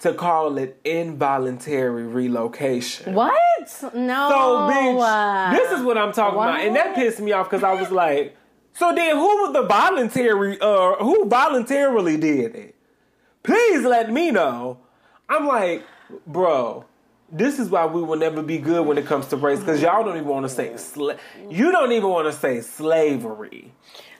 [0.00, 3.14] to call it involuntary relocation.
[3.14, 3.32] What?
[3.94, 4.28] No.
[4.30, 7.74] So, bitch, this is what I'm talking about, and that pissed me off because I
[7.74, 8.36] was like,
[8.74, 10.58] so then who was the voluntary?
[10.60, 12.74] Uh, who voluntarily did it?
[13.42, 14.78] Please let me know.
[15.28, 15.84] I'm like,
[16.26, 16.84] bro.
[17.32, 20.02] This is why we will never be good when it comes to race because y'all
[20.02, 21.16] don't even want to say sla-
[21.48, 23.72] you don't even want to say slavery,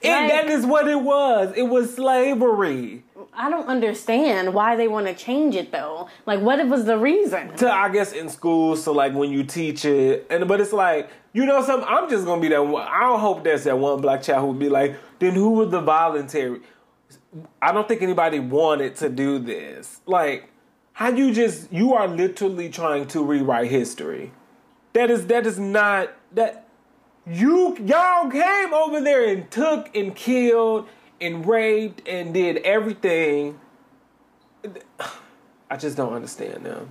[0.02, 1.52] and Like- that is what it was.
[1.56, 3.04] It was slavery.
[3.32, 6.08] I don't understand why they want to change it though.
[6.26, 7.54] Like, what was the reason?
[7.56, 11.08] to I guess in school, so like when you teach it, and but it's like
[11.32, 11.88] you know something.
[11.88, 12.86] I'm just gonna be that one.
[12.86, 15.70] I don't hope there's that one black child who would be like, then who was
[15.70, 16.60] the voluntary?
[17.62, 20.00] I don't think anybody wanted to do this.
[20.06, 20.48] Like,
[20.92, 24.32] how you just you are literally trying to rewrite history.
[24.92, 26.66] That is that is not that
[27.30, 30.88] you y'all came over there and took and killed
[31.20, 33.60] and raped and did everything.
[35.70, 36.88] I just don't understand them.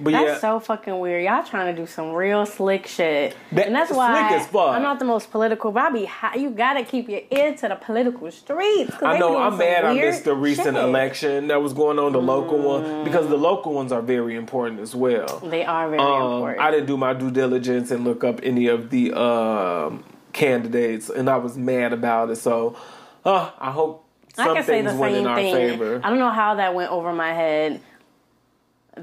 [0.00, 1.24] But That's yeah, so fucking weird.
[1.24, 4.74] Y'all trying to do some real slick shit, That- and that's slick why as fuck.
[4.76, 5.72] I'm not the most political.
[5.72, 8.94] But I be you gotta keep your ear to the political streets.
[9.02, 10.84] I know I'm mad I missed the recent shit.
[10.84, 14.80] election that was going on, the local one, because the local ones are very important
[14.80, 15.40] as well.
[15.44, 16.60] They are very Um, important.
[16.60, 21.28] I didn't do my due diligence and look up any of the um, candidates, and
[21.28, 22.36] I was mad about it.
[22.36, 22.76] So
[23.24, 24.04] uh, I hope
[24.36, 25.52] I can say the same thing.
[25.54, 26.00] favor.
[26.04, 27.80] I don't know how that went over my head,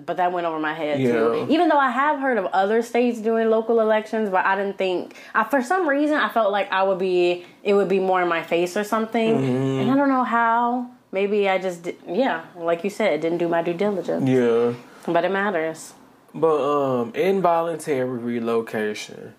[0.06, 1.12] but that went over my head Yeah.
[1.12, 1.48] too.
[1.50, 5.16] Even though I have heard of other states doing local elections, but I didn't think.
[5.34, 7.46] I, for some reason, I felt like I would be.
[7.64, 9.80] It would be more in my face or something, Mm-hmm.
[9.82, 10.90] and I don't know how.
[11.12, 14.28] Maybe I just did, yeah, like you said, didn't do my due diligence.
[14.28, 14.74] Yeah.
[15.08, 15.94] But it matters.
[16.34, 16.58] But
[17.00, 19.34] um, involuntary relocation,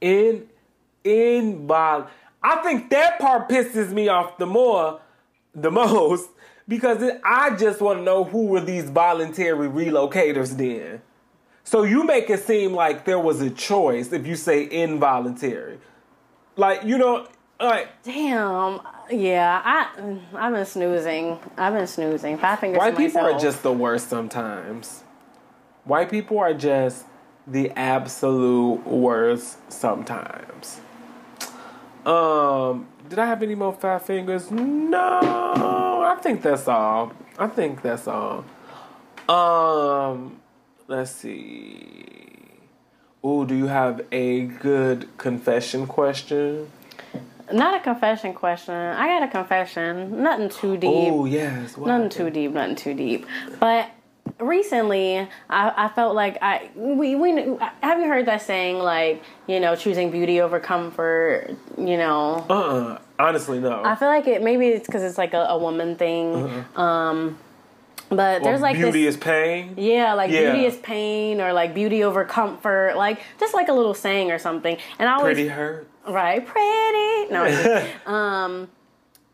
[0.00, 0.46] in
[1.04, 2.06] invol.
[2.42, 5.00] I think that part pisses me off the more,
[5.54, 6.30] the most,
[6.70, 11.02] because it, I just want to know who were these voluntary relocators then.
[11.64, 15.80] So you make it seem like there was a choice if you say involuntary,
[16.56, 17.26] like you know,
[17.60, 18.80] like Damn.
[19.10, 21.38] Yeah, I I've been snoozing.
[21.58, 22.38] I've been snoozing.
[22.38, 22.78] Five fingers.
[22.78, 25.02] white people are just the worst sometimes.
[25.84, 27.04] White people are just
[27.48, 30.80] the absolute worst sometimes.
[32.06, 34.50] Um, did I have any more five fingers?
[34.52, 37.12] No, I think that's all.
[37.38, 38.44] I think that's all.
[39.28, 40.40] Um,
[40.88, 42.36] let's see.
[43.24, 46.68] Ooh, do you have a good confession question?
[47.52, 48.74] Not a confession question.
[48.74, 50.22] I got a confession.
[50.22, 50.90] Nothing too deep.
[51.12, 52.12] Oh yes, what nothing happened?
[52.12, 52.52] too deep.
[52.52, 53.26] Nothing too deep.
[53.60, 53.90] But
[54.40, 57.30] recently, I, I felt like I we we
[57.82, 61.54] have you heard that saying like you know choosing beauty over comfort.
[61.78, 62.98] You know, Uh-uh.
[63.20, 63.82] Honestly, no.
[63.84, 66.64] I feel like it maybe it's because it's like a, a woman thing.
[66.76, 67.38] Um,
[68.08, 68.84] but there's like Uh-huh.
[68.86, 69.14] beauty this.
[69.14, 69.74] is pain.
[69.76, 70.50] Yeah, like Yeah.
[70.52, 74.38] beauty is pain, or like beauty over comfort, like just like a little saying or
[74.38, 74.76] something.
[74.98, 75.86] And I always Pretty hurt.
[76.08, 77.32] Right, pretty.
[77.32, 78.68] No, um,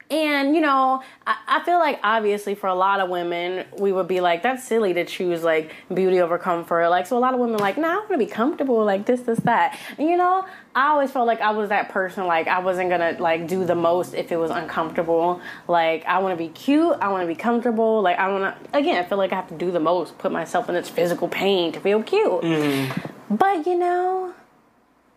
[0.08, 4.06] And you know, I, I feel like obviously for a lot of women, we would
[4.06, 6.88] be like, that's silly to choose like beauty over comfort.
[6.90, 9.22] Like, so a lot of women like, nah, I want to be comfortable, like this,
[9.22, 9.78] this, that.
[9.98, 12.26] And you know, I always felt like I was that person.
[12.26, 15.40] Like, I wasn't gonna like do the most if it was uncomfortable.
[15.66, 18.00] Like, I want to be cute, I want to be comfortable.
[18.00, 20.30] Like, I want to again, I feel like I have to do the most, put
[20.30, 22.42] myself in this physical pain to feel cute.
[22.42, 23.34] Mm-hmm.
[23.34, 24.34] But you know,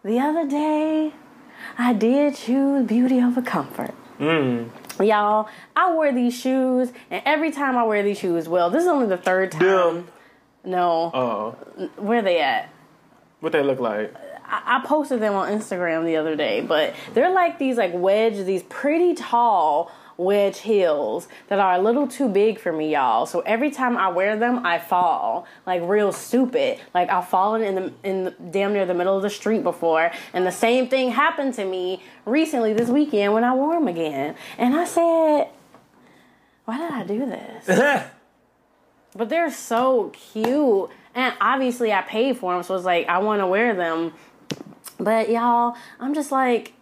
[0.04, 1.14] the other day,
[1.78, 3.94] I did choose beauty over comfort.
[4.20, 8.88] Y'all, I wear these shoes, and every time I wear these shoes, well, this is
[8.90, 9.64] only the third time.
[9.66, 10.08] Them.
[10.66, 12.70] No, Uh, where they at?
[13.40, 14.14] what they look like?
[14.46, 18.46] I, I posted them on Instagram the other day, but they're like these like wedge,
[18.46, 23.26] these pretty tall wedge heels that are a little too big for me, y'all.
[23.26, 26.80] So every time I wear them, I fall like real stupid.
[26.94, 30.12] Like I've fallen in the in the, damn near the middle of the street before,
[30.34, 34.36] and the same thing happened to me recently this weekend when I wore them again.
[34.58, 35.48] And I said,
[36.66, 38.06] "Why did I do this?"
[39.16, 43.42] but they're so cute, and obviously I paid for them, so it's like I want
[43.42, 44.14] to wear them.
[45.00, 46.74] But y'all, I'm just like,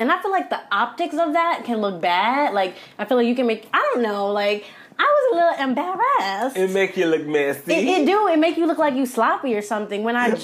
[0.00, 2.54] and I feel like the optics of that can look bad.
[2.54, 4.64] Like I feel like you can make, I don't know, like
[4.98, 6.56] I was a little embarrassed.
[6.56, 7.72] it make you look messy.
[7.72, 8.28] It, it do.
[8.28, 10.02] It make you look like you sloppy or something.
[10.02, 10.34] When I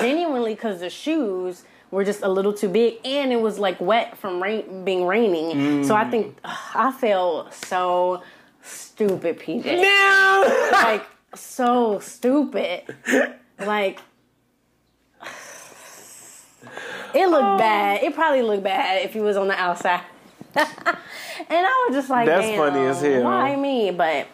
[0.00, 4.16] genuinely, because the shoes were just a little too big, and it was like wet
[4.16, 5.84] from rain being raining.
[5.84, 6.10] So I mm.
[6.10, 8.22] think ugh, I felt so
[8.62, 9.64] stupid, PJ.
[9.64, 10.70] now.
[10.72, 12.82] like so stupid.
[13.60, 13.98] Like
[17.14, 17.58] it looked oh.
[17.58, 18.02] bad.
[18.02, 20.02] It probably looked bad if he was on the outside.
[20.56, 20.66] and
[21.50, 23.24] I was just like, That's funny as hell.
[23.24, 23.90] Why me?
[23.90, 24.28] But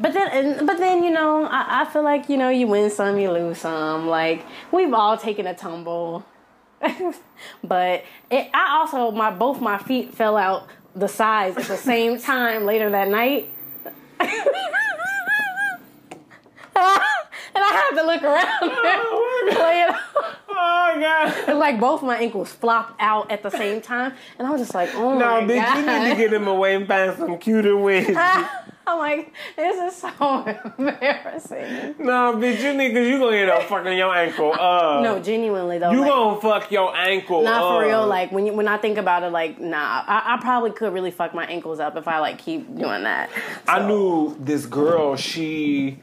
[0.00, 2.90] but then and, but then you know I, I feel like you know you win
[2.90, 4.06] some you lose some.
[4.06, 6.24] Like we've all taken a tumble.
[7.64, 12.18] but it, I also my both my feet fell out the sides at the same
[12.18, 13.50] time later that night.
[17.58, 19.56] and I had to look around.
[19.56, 21.48] Play it oh, oh god.
[21.48, 24.74] And like both my ankles flopped out at the same time, and I was just
[24.74, 27.38] like, "Oh No, my bitch, god!" you need to get him away and find some
[27.38, 28.16] cuter wigs.
[28.86, 33.64] I'm like, "This is so embarrassing." no, bitch, you need because you gonna end up
[33.64, 35.02] fucking your ankle up.
[35.02, 38.06] No, genuinely though, you like, gonna fuck your ankle not for real.
[38.06, 41.10] Like when you, when I think about it, like nah, I, I probably could really
[41.10, 43.28] fuck my ankles up if I like keep doing that.
[43.66, 45.16] I knew this girl.
[45.16, 45.98] She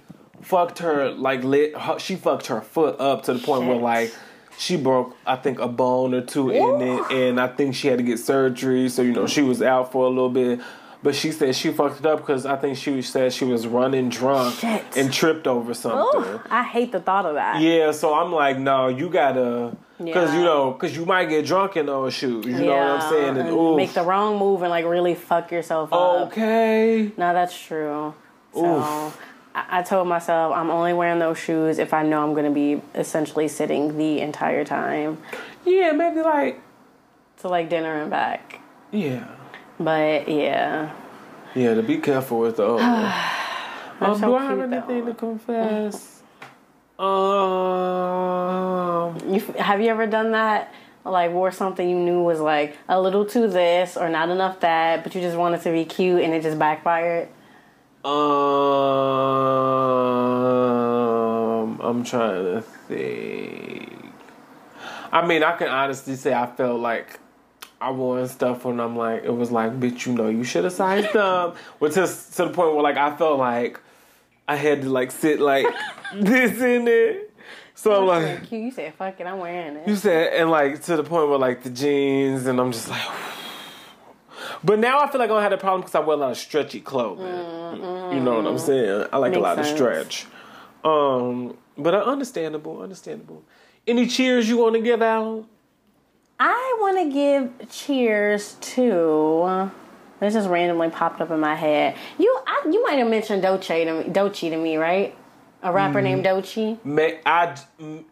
[0.45, 1.75] fucked her like lit.
[1.75, 4.13] Her, she fucked her foot up to the point where like
[4.57, 7.97] she broke I think a bone or two in it, and I think she had
[7.97, 8.89] to get surgery.
[8.89, 10.59] So you know she was out for a little bit.
[11.03, 14.09] But she said she fucked it up because I think she said she was running
[14.09, 14.83] drunk Shit.
[14.97, 16.19] and tripped over something.
[16.19, 17.61] Ooh, I hate the thought of that.
[17.61, 21.77] Yeah, so I'm like, no, you gotta, because you know, because you might get drunk
[21.77, 22.47] in those shoes.
[22.47, 23.37] You know what I'm saying?
[23.37, 26.27] And, and make the wrong move and like really fuck yourself up.
[26.29, 27.11] okay.
[27.17, 28.15] No, that's true.
[28.55, 28.77] So
[29.07, 29.19] Oof.
[29.55, 32.81] I, told myself I'm only wearing those shoes if I know I'm going to be
[32.93, 35.17] essentially sitting the entire time
[35.65, 36.59] Yeah, maybe like,
[37.39, 38.59] to like dinner and back.
[38.91, 39.27] yeah.
[39.79, 40.91] But yeah,
[41.53, 42.67] Yeah, to be careful with the.
[44.01, 45.11] um, so do I have anything though.
[45.11, 46.21] to confess?
[46.97, 47.05] Um,
[49.33, 50.73] you have you ever done that?
[51.03, 55.03] Like wore something you knew was like a little too this or not enough that,
[55.03, 57.27] but you just wanted to be cute and it just backfired.
[61.65, 64.13] Um, I'm trying to think.
[65.11, 67.19] I mean, I can honestly say I felt like
[67.81, 70.73] I wore stuff when I'm like, it was like, bitch, you know, you should have
[70.73, 71.57] sized up.
[71.79, 73.79] But to, to the point where like I felt like
[74.47, 75.65] I had to like sit like
[76.13, 77.31] this in it.
[77.73, 78.51] So I'm like, Like.
[78.51, 81.39] You said fuck it, I'm wearing it." you said, and like to the point where
[81.39, 83.01] like the jeans, and I'm just like.
[84.63, 86.31] But now I feel like I don't have that problem because I wear a lot
[86.31, 87.25] of stretchy clothing.
[87.25, 89.07] You know what I'm saying?
[89.11, 89.69] I like a lot sense.
[89.69, 90.25] of stretch.
[90.83, 93.43] Um, but uh, understandable, understandable.
[93.87, 95.45] Any cheers you want to give out?
[96.39, 99.71] I want to give cheers to.
[100.19, 101.95] This just randomly popped up in my head.
[102.17, 105.15] You, I, you might have mentioned Doechii to me, Doechii to me, right?
[105.61, 106.83] A rapper named Doechii.
[106.85, 108.03] May, I, mm,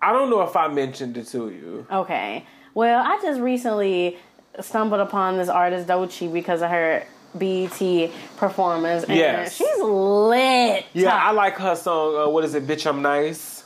[0.00, 1.86] I don't know if I mentioned it to you.
[1.90, 2.44] Okay.
[2.74, 4.18] Well, I just recently
[4.60, 7.04] stumbled upon this artist Doechii because of her
[7.36, 9.56] BET performance, and Yes.
[9.56, 10.86] she's lit.
[10.92, 12.16] Yeah, I like her song.
[12.16, 12.66] Uh, what is it?
[12.66, 13.64] Bitch, I'm nice.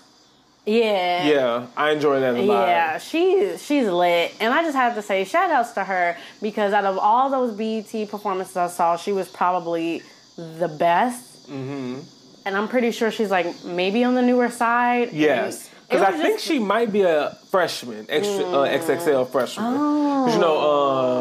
[0.64, 2.66] yeah, Yeah, I enjoy that a lot.
[2.68, 6.72] Yeah, she's she's lit, and I just have to say shout outs to her because
[6.72, 10.02] out of all those BET performances I saw, she was probably
[10.36, 11.48] the best.
[11.50, 12.00] Mm-hmm.
[12.46, 15.12] And I'm pretty sure she's like maybe on the newer side.
[15.12, 15.67] Yes.
[15.88, 19.74] Because I think she might be a freshman, extra uh, XXL freshman.
[19.76, 20.58] 'Cause you know,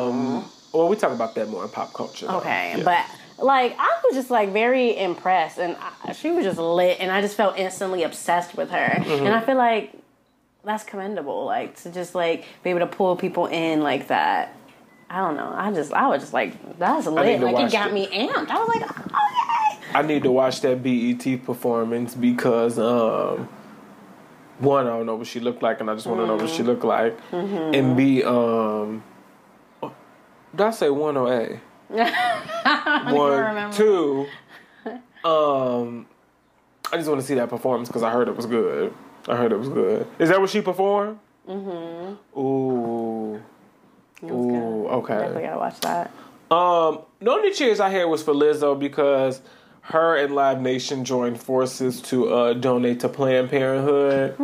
[0.10, 2.28] um, Well, we talk about that more in pop culture.
[2.28, 2.38] though.
[2.38, 2.84] Okay, Yeah.
[2.84, 7.12] but like I was just like very impressed, and I, she was just lit, and
[7.12, 9.26] I just felt instantly obsessed with her, Mm-hmm.
[9.26, 9.94] and I feel like
[10.66, 14.54] that's commendable, like to just like be able to pull people in like that.
[15.10, 15.50] I don't know.
[15.56, 17.40] I just I was just like that's lit.
[17.40, 17.94] to Like it got it.
[17.94, 18.50] me amped.
[18.50, 19.88] I was like, okay.
[19.96, 23.48] I need to watch that BET performance because um
[24.60, 26.50] one, I don't know what she looked like and I just want to know what
[26.50, 27.18] she looked like.
[27.32, 29.04] And B, um
[30.56, 31.62] did I say one or A?
[33.14, 33.76] one, remember.
[33.76, 34.28] two.
[35.24, 36.08] Um
[36.92, 38.94] I just want to see that performance because I heard it was good.
[39.28, 40.08] I heard it was good.
[40.20, 41.20] Is that what she performed?
[41.48, 42.40] Mm-hmm.
[42.40, 43.42] Ooh.
[44.24, 45.14] Ooh, okay.
[45.18, 46.12] Definitely gotta watch that.
[46.50, 49.42] Um, the only cheers I had was for Lizzo because
[49.88, 54.36] her and Live Nation joined forces to uh, donate to Planned Parenthood.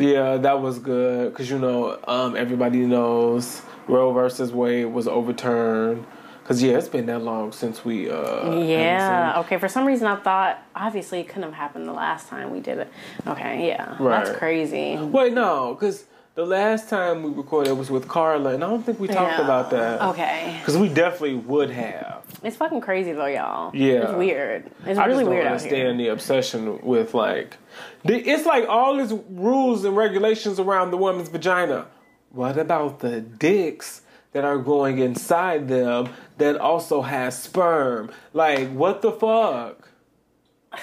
[0.00, 6.04] Yeah, that was good because you know um, everybody knows Roe versus Wade was overturned.
[6.44, 8.10] Cause yeah, it's been that long since we.
[8.10, 9.34] Uh, Yeah.
[9.38, 9.58] Okay.
[9.58, 12.78] For some reason, I thought obviously it couldn't have happened the last time we did
[12.78, 12.88] it.
[13.28, 13.68] Okay.
[13.68, 13.96] Yeah.
[14.00, 14.24] Right.
[14.24, 14.96] That's crazy.
[14.96, 16.04] Wait, no, because
[16.34, 19.44] the last time we recorded was with Carla, and I don't think we talked Yeah.
[19.44, 20.00] about that.
[20.10, 20.56] Okay.
[20.60, 22.22] Because we definitely would have.
[22.42, 23.70] It's fucking crazy though, y'all.
[23.74, 24.04] Yeah.
[24.04, 24.70] It's weird.
[24.86, 27.58] It's I really weird out understand the obsession with like,
[28.04, 31.86] the, it's like all these rules and regulations around the woman's vagina.
[32.30, 34.00] What about the dicks
[34.32, 36.08] that are going inside them
[36.38, 38.10] that also has sperm?
[38.32, 39.88] Like, what the fuck?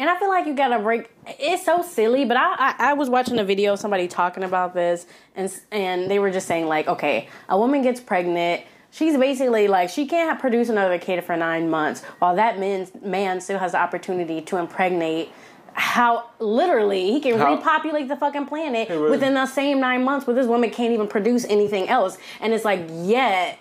[0.00, 1.10] And I feel like you gotta break.
[1.38, 4.74] It's so silly, but I, I I was watching a video of somebody talking about
[4.74, 5.06] this,
[5.36, 8.62] and and they were just saying like, okay, a woman gets pregnant.
[8.90, 13.40] She's basically like she can't produce another kid for nine months, while that man man
[13.40, 15.30] still has the opportunity to impregnate.
[15.74, 20.24] How literally he can How- repopulate the fucking planet really- within the same nine months,
[20.26, 23.58] but this woman can't even produce anything else, and it's like yet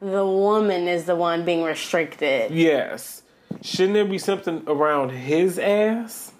[0.00, 2.50] the woman is the one being restricted.
[2.50, 3.22] Yes.
[3.62, 6.32] Shouldn't there be something around his ass?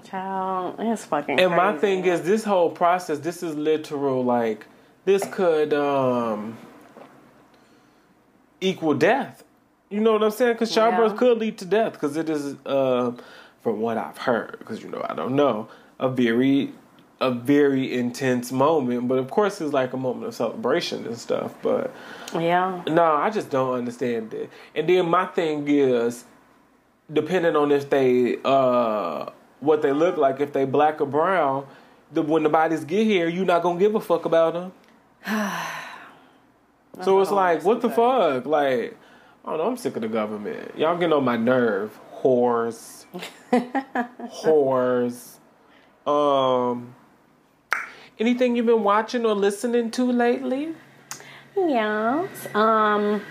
[0.00, 1.38] Child, it's fucking.
[1.38, 4.24] And my thing is, this whole process, this is literal.
[4.24, 4.66] Like,
[5.04, 6.56] this could um
[8.60, 9.44] equal death.
[9.90, 10.54] You know what I'm saying?
[10.54, 11.18] Because childbirth Yeah.
[11.18, 11.92] could lead to death.
[11.92, 13.12] Because it is, uh,
[13.62, 15.68] from what I've heard, because you know I don't know,
[16.00, 16.72] a very,
[17.20, 19.08] a very intense moment.
[19.08, 21.54] But of course, it's like a moment of celebration and stuff.
[21.62, 21.92] But
[22.34, 22.82] Yeah.
[22.88, 24.48] no, I just don't understand it.
[24.74, 26.24] And then my thing is,
[27.12, 29.26] depending on if they uh
[29.62, 31.66] what they look like, if they black or brown,
[32.12, 34.72] the when the bodies get here, you're not gonna give a fuck about them.
[37.02, 37.96] so it's like, what the okay.
[37.96, 38.46] fuck?
[38.46, 38.96] Like,
[39.44, 39.66] I don't know.
[39.68, 40.76] I'm sick of the government.
[40.76, 43.06] Y'all getting on my nerve, whores,
[44.44, 45.38] whores.
[46.06, 46.94] Um,
[48.18, 50.74] anything you've been watching or listening to lately?
[51.56, 52.48] Yes.
[52.54, 53.22] Um.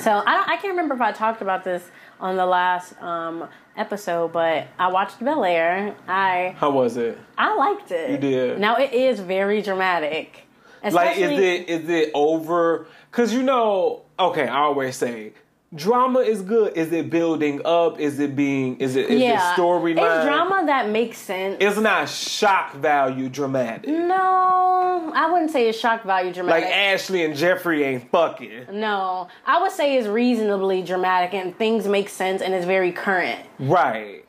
[0.00, 1.90] So I don't, I can't remember if I talked about this
[2.20, 5.94] on the last um episode, but I watched Bel Air.
[6.08, 7.18] I How was it?
[7.36, 8.10] I liked it.
[8.10, 8.60] You did?
[8.60, 10.46] Now it is very dramatic.
[10.84, 12.86] Like, is it is it over?
[13.10, 15.32] Because you know, okay, I always say
[15.74, 16.76] drama is good.
[16.76, 17.98] Is it building up?
[17.98, 18.76] Is it being?
[18.78, 20.16] Is it is yeah it storyline?
[20.16, 21.56] It's drama that makes sense.
[21.60, 23.88] It's not shock value dramatic.
[23.88, 26.64] no, I wouldn't say it's shock value dramatic.
[26.64, 26.72] Like.
[26.74, 28.66] Ashley and Geoffrey ain't fucking.
[28.72, 33.40] no, I would say it's reasonably dramatic and things make sense and it's very current.
[33.58, 34.24] Right.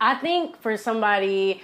[0.00, 1.62] I think for somebody,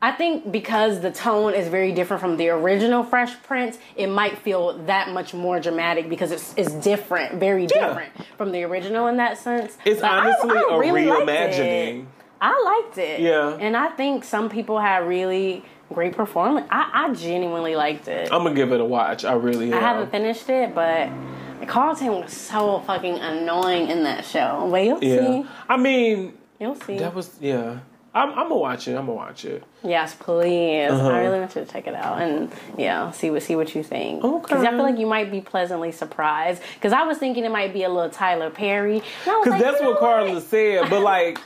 [0.00, 4.38] I think because the tone is very different from the original Fresh Prince, it might
[4.38, 7.88] feel that much more dramatic because it's it's different, very Yeah.
[7.88, 9.76] different from the original in that sense.
[9.84, 12.06] It's But honestly I a really reimagining.
[12.40, 13.20] I liked it.
[13.20, 13.56] Yeah.
[13.58, 16.68] and I think some people had really great performance.
[16.70, 18.28] I, I genuinely liked it.
[18.30, 19.24] I'm gonna give it a watch.
[19.24, 19.78] I really am.
[19.78, 21.08] I haven't finished it, but
[21.66, 24.68] Carlton was so fucking annoying in that show.
[24.70, 25.18] But you'll yeah.
[25.42, 25.46] see.
[25.68, 26.98] I mean, You'll see.
[26.98, 27.80] that was yeah.
[28.14, 28.92] I'm, I'm gonna watch it.
[28.92, 29.62] I'm gonna watch it.
[29.84, 30.90] Yes, please.
[30.90, 31.08] Uh-huh.
[31.08, 33.82] I really want you to check it out and yeah, see what see what you
[33.82, 34.24] think.
[34.24, 34.42] Okay.
[34.42, 36.62] Because I feel like you might be pleasantly surprised.
[36.74, 38.96] Because I was thinking it might be a little Tyler Perry.
[38.96, 40.90] And I was Because like, that's you know what Carla said.
[40.90, 41.38] But like,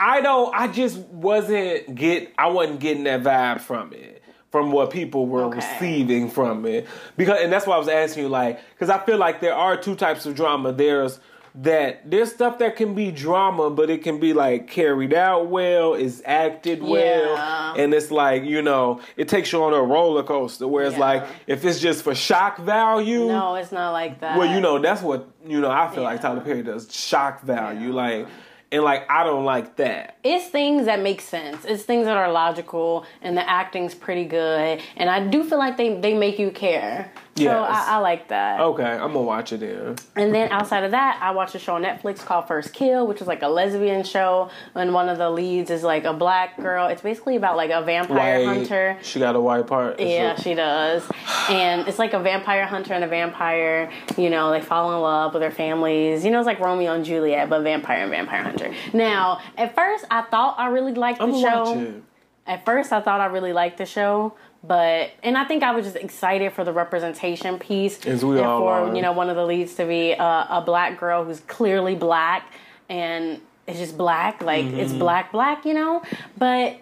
[0.00, 0.54] I don't.
[0.54, 2.32] I just wasn't get.
[2.36, 4.22] I wasn't getting that vibe from it.
[4.50, 5.56] From what people were Okay.
[5.58, 6.88] receiving from it,
[7.18, 9.76] because and that's why I was asking you, like, because I feel like there are
[9.76, 10.72] two types of drama.
[10.72, 11.20] There's
[11.62, 15.94] that there's stuff that can be drama, but it can be like carried out well,
[15.94, 17.74] is acted well, Yeah.
[17.82, 20.68] and it's like you know it takes you on a roller coaster.
[20.68, 20.98] Whereas Yeah.
[21.00, 24.38] like if it's just for shock value, No, it's not like that.
[24.38, 25.70] well, you know, that's what you know.
[25.70, 28.26] I feel like Tyler Perry does shock value, like,
[28.70, 30.16] and like I don't like that.
[30.22, 31.64] it's things that make sense.
[31.64, 34.80] It's things that are logical, and the acting's pretty good.
[34.96, 37.10] And I do feel like they they make you care
[37.44, 38.60] So I, I like that.
[38.60, 39.96] Okay, I'm gonna watch it then.
[40.16, 43.20] And then outside of that, I watched a show on Netflix called First Kill, which
[43.20, 46.86] is like a lesbian show, and one of the leads is like a black girl.
[46.88, 48.98] It's basically about like a vampire White- hunter.
[49.02, 50.00] She got a white part.
[50.00, 51.08] Yeah, it- she does.
[51.48, 55.32] And it's like a vampire hunter and a vampire, you know, they fall in love
[55.34, 56.24] with their families.
[56.24, 58.74] You know, it's like Romeo and Juliet, but vampire and vampire hunter.
[58.92, 62.02] Now, at first, I thought I really liked the I'm show.
[62.46, 64.32] At first, I thought I really liked the show,
[64.62, 68.46] but and I think I was just excited for the representation piece As we and
[68.46, 71.94] for you know one of the leads to be a, a black girl who's clearly
[71.94, 72.52] black
[72.88, 74.98] and it's just black, like it's Mm-hmm.
[74.98, 76.02] black, black, you know.
[76.38, 76.80] But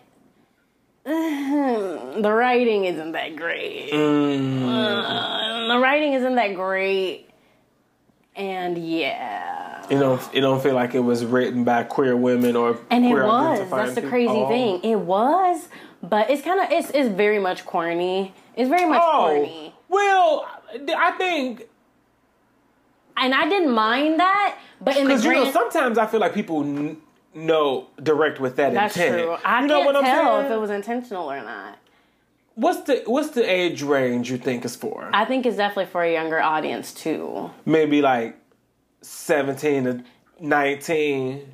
[1.04, 3.90] the writing isn't that great.
[3.92, 4.62] Mm.
[4.68, 7.28] Uh, the writing isn't that great,
[8.36, 9.84] and yeah.
[9.90, 10.22] It don't.
[10.32, 13.68] It don't feel like it was written by queer women or And it was.
[13.70, 14.80] That's the crazy thing.
[14.84, 15.68] It was,
[16.08, 18.32] but it's kind of it's it's very much corny.
[18.56, 20.48] It's very much oh, corny, Oh well,
[20.96, 21.68] I think
[23.16, 24.58] and I didn't mind that.
[24.80, 26.98] But in the because you know sometimes I feel like people n-
[27.34, 29.22] know direct with that that's intent.
[29.22, 29.36] true.
[29.44, 30.46] I you know can't what I'm tell saying?
[30.46, 31.78] if it was intentional or not.
[32.54, 35.10] What's the What's the age range you think is for?
[35.12, 37.50] I think it's definitely for a younger audience too.
[37.64, 38.38] Maybe like
[39.02, 40.04] seventeen to
[40.40, 41.52] nineteen.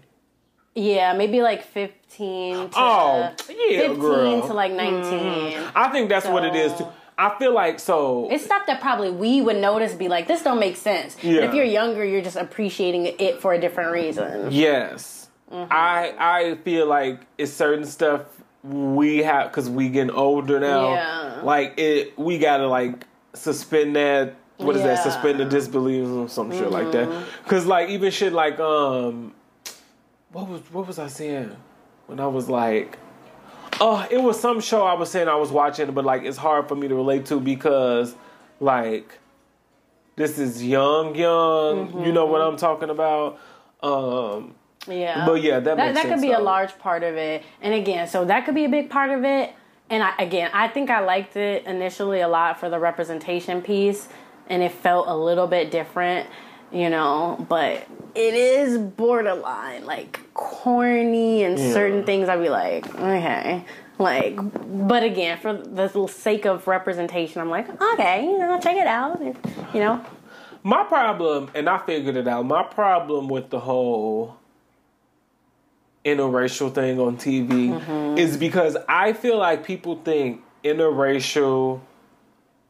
[0.74, 2.70] Yeah, maybe like fifteen.
[2.70, 4.38] To, Oh, yeah, fifteen girl.
[4.40, 4.46] Mm-hmm.
[4.48, 6.86] to like 19 I think that's what it is too.
[7.18, 8.28] I feel like so.
[8.30, 11.14] It's stuff that probably we would notice, be like, this don't make sense.
[11.16, 14.50] But if you're younger, you're just appreciating it for a different reason.
[14.50, 15.28] Yes.
[15.52, 15.70] Mm-hmm.
[15.70, 18.22] I I feel like it's certain stuff
[18.62, 20.94] we have because we getting older now.
[20.94, 21.40] Yeah.
[21.42, 23.04] Like it, we gotta like
[23.34, 24.34] suspend that.
[24.56, 24.88] What is that?
[24.88, 24.94] Yeah.
[24.96, 25.10] Mm-hmm.
[25.10, 27.26] Suspend the disbelief or some shit like that.
[27.44, 29.34] Because like even shit like um,
[30.32, 31.56] what was what was I saying
[32.06, 32.98] when I was like.
[33.80, 36.68] Oh, it was some show I was saying I was watching, but like it's hard
[36.68, 38.14] for me to relate to because,
[38.60, 39.18] like,
[40.14, 42.04] this is young, young.
[42.04, 43.40] You know what I'm talking about?
[43.82, 44.54] Um,
[44.86, 45.24] Yeah.
[45.26, 47.42] But yeah, that that, makes that could sense, be a large part of it.
[47.60, 49.52] And again, so that could be a big part of it.
[49.90, 54.08] And I, again, I think I liked it initially a lot for the representation piece,
[54.48, 56.28] and it felt a little bit different,
[56.72, 57.44] you know.
[57.48, 61.72] But it is borderline, like corny, and Yeah.
[61.72, 63.64] certain things I'd be like, okay,
[63.98, 64.36] like.
[64.88, 69.20] But again, for the sake of representation, I'm like, okay, you know, check it out,
[69.22, 69.34] you
[69.80, 70.04] know.
[70.62, 72.44] my problem, and I figured it out.
[72.46, 74.36] My problem with the whole
[76.04, 78.18] interracial thing on TV Mm-hmm.
[78.18, 81.80] is because I feel like people think interracial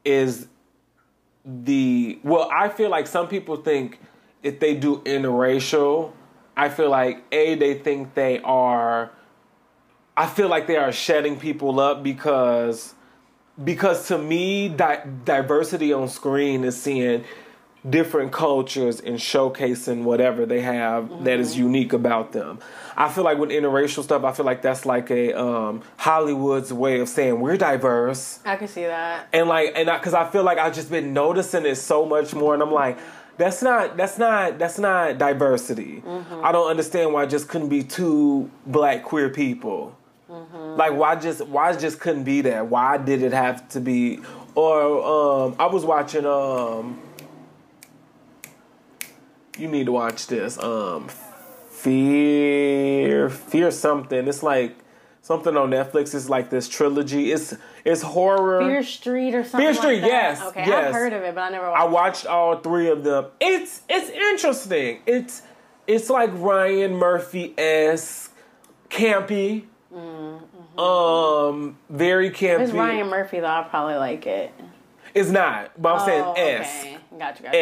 [0.04, 0.46] is
[1.44, 2.48] the well.
[2.52, 3.98] I feel like some people think
[4.42, 6.12] if they do interracial,
[6.56, 9.10] I feel like a they think they are.
[10.16, 12.94] I feel like they are shutting people up because
[13.62, 17.24] because to me di- diversity on screen is seeing
[17.88, 21.64] different cultures and showcasing whatever they have that is mm-hmm.
[21.64, 22.58] unique about them.
[22.96, 27.00] I feel like with interracial stuff, I feel like that's like a um, Hollywood's way
[27.00, 29.28] of saying we're diverse I can see that.
[29.32, 32.54] and like and because I, feel like I've just been noticing it so much more,
[32.54, 32.98] and I'm like,
[33.38, 36.02] that's not that's not that's not diversity.
[36.42, 39.96] I don't understand why it just couldn't be two black queer people.
[40.28, 42.66] Like why just why it just couldn't be that?
[42.68, 44.20] Why did it have to be?
[44.54, 47.00] Or um, I was watching um,
[49.58, 51.08] you need to watch this um,
[51.82, 54.26] fear fear something.
[54.28, 54.76] It's like
[55.20, 56.14] something on Netflix.
[56.14, 57.32] It's like this trilogy.
[57.32, 57.54] It's
[57.84, 58.60] it's horror.
[58.62, 59.60] Fear Street or something.
[59.60, 60.38] Fear Street, like that?
[60.38, 60.88] yes, Okay, yes.
[60.88, 61.92] I've heard of it, but I never watched I watched.
[61.94, 63.26] watched all three of them.
[63.40, 65.00] It's it's interesting.
[65.06, 65.42] It's
[65.86, 68.32] it's like Ryan Murphy esque,
[68.88, 69.64] campy.
[70.78, 72.60] Um, very campy.
[72.60, 73.46] It's Ryan Murphy though.
[73.46, 74.52] I probably like it.
[75.14, 76.98] It's not, but I'm Oh, saying okay.
[77.18, 77.58] Gotcha, gotcha.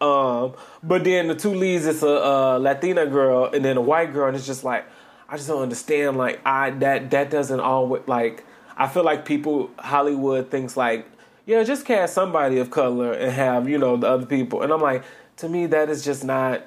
[0.00, 4.12] Um, but then the two leads, it's a, uh Latina girl and then a white
[4.12, 4.84] girl, and it's just like
[5.28, 6.16] I just don't understand.
[6.16, 8.44] Like I that that doesn't always like.
[8.76, 11.06] I feel like people Hollywood thinks like
[11.46, 14.80] yeah, just cast somebody of color and have you know the other people, and I'm
[14.80, 15.04] like
[15.38, 16.64] to me that is just not.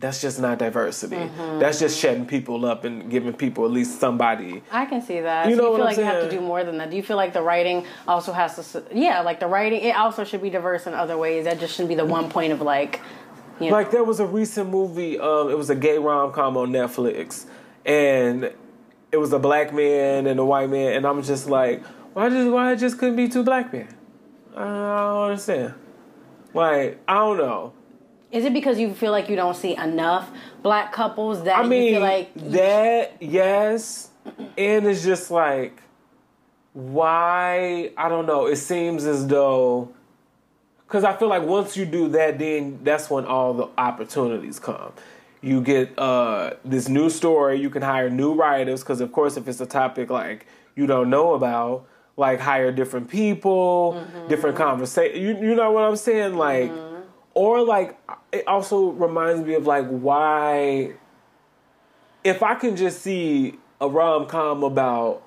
[0.00, 1.16] That's just not diversity.
[1.16, 1.58] Mm-hmm.
[1.58, 4.62] That's just shutting people up and giving people at least somebody.
[4.70, 5.46] I can see that.
[5.46, 6.90] You so know you what feel I'm like you have to do more than that.
[6.90, 8.82] Do you feel like the writing also has to?
[8.94, 11.44] Yeah, like the writing, it also should be diverse in other ways.
[11.44, 13.00] That just shouldn't be the one point of like,
[13.60, 13.72] you know.
[13.76, 15.18] Like there was a recent movie.
[15.18, 17.44] Um, it was a gay rom com on Netflix,
[17.84, 18.50] and
[19.12, 21.84] it was a black man and a white man, and I'm just like,
[22.14, 23.88] why just why it just couldn't be two black men?
[24.56, 25.74] I don't understand.
[26.54, 27.74] Like I don't know.
[28.32, 30.30] Is it because you feel like you don't see enough
[30.62, 34.10] black couples that I you mean feel like that yes,
[34.56, 35.82] and it's just like
[36.72, 38.46] why I don't know.
[38.46, 39.92] It seems as though
[40.90, 44.92] because I feel like once you do that, then that's when all the opportunities come.
[45.40, 47.60] You get uh, this new story.
[47.60, 51.08] You can hire new writers because, of course, if it's a topic like you don't
[51.08, 54.28] know about, like hire different people, mm-hmm.
[54.28, 55.22] different conversation.
[55.22, 56.36] You you know what I'm saying?
[56.36, 56.89] Like, mm-hmm.
[57.34, 57.98] Or like
[58.32, 60.92] it also reminds me of like why
[62.24, 65.22] if I can just see a rom com about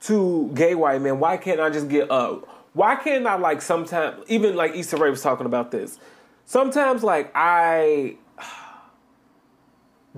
[0.00, 2.40] two gay white men, why can't I just get a
[2.72, 5.98] why can't I like sometimes even like Issa Rae was talking about this.
[6.44, 8.16] Sometimes like I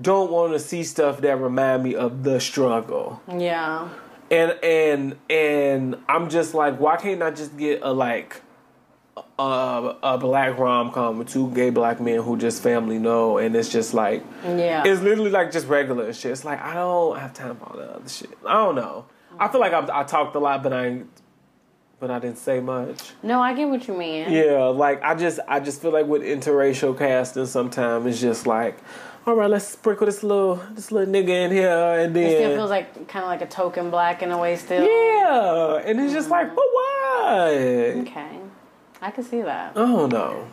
[0.01, 3.21] don't want to see stuff that remind me of the struggle.
[3.27, 3.89] Yeah.
[4.31, 8.41] And and and I'm just like, why can't I just get a like
[9.37, 13.55] a, a black rom com with two gay black men who just family know, and
[13.55, 16.31] it's just like, yeah, it's literally like just regular shit.
[16.31, 18.29] It's like I don't have time for all the other shit.
[18.45, 19.05] I don't know.
[19.39, 21.03] I feel like I, I talked a lot, but I
[21.99, 23.11] but I didn't say much.
[23.23, 24.31] No, I get what you mean.
[24.31, 28.77] Yeah, like I just I just feel like with interracial casting, sometimes it's just like,
[29.25, 32.55] all right, let's sprinkle this little this little nigga in here, and then it still
[32.55, 34.83] feels like kind of like a token black in a way, still.
[34.83, 37.49] Yeah, and it's just like, but why?
[38.01, 38.38] Okay,
[39.01, 39.77] I can see that.
[39.77, 40.47] I don't know,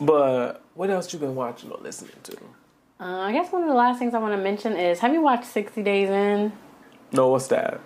[0.00, 2.36] but what else you been watching or listening to?
[3.00, 5.22] Uh, I guess one of the last things I want to mention is, have you
[5.22, 6.52] watched Sixty Days In?
[7.12, 7.80] No, what's that?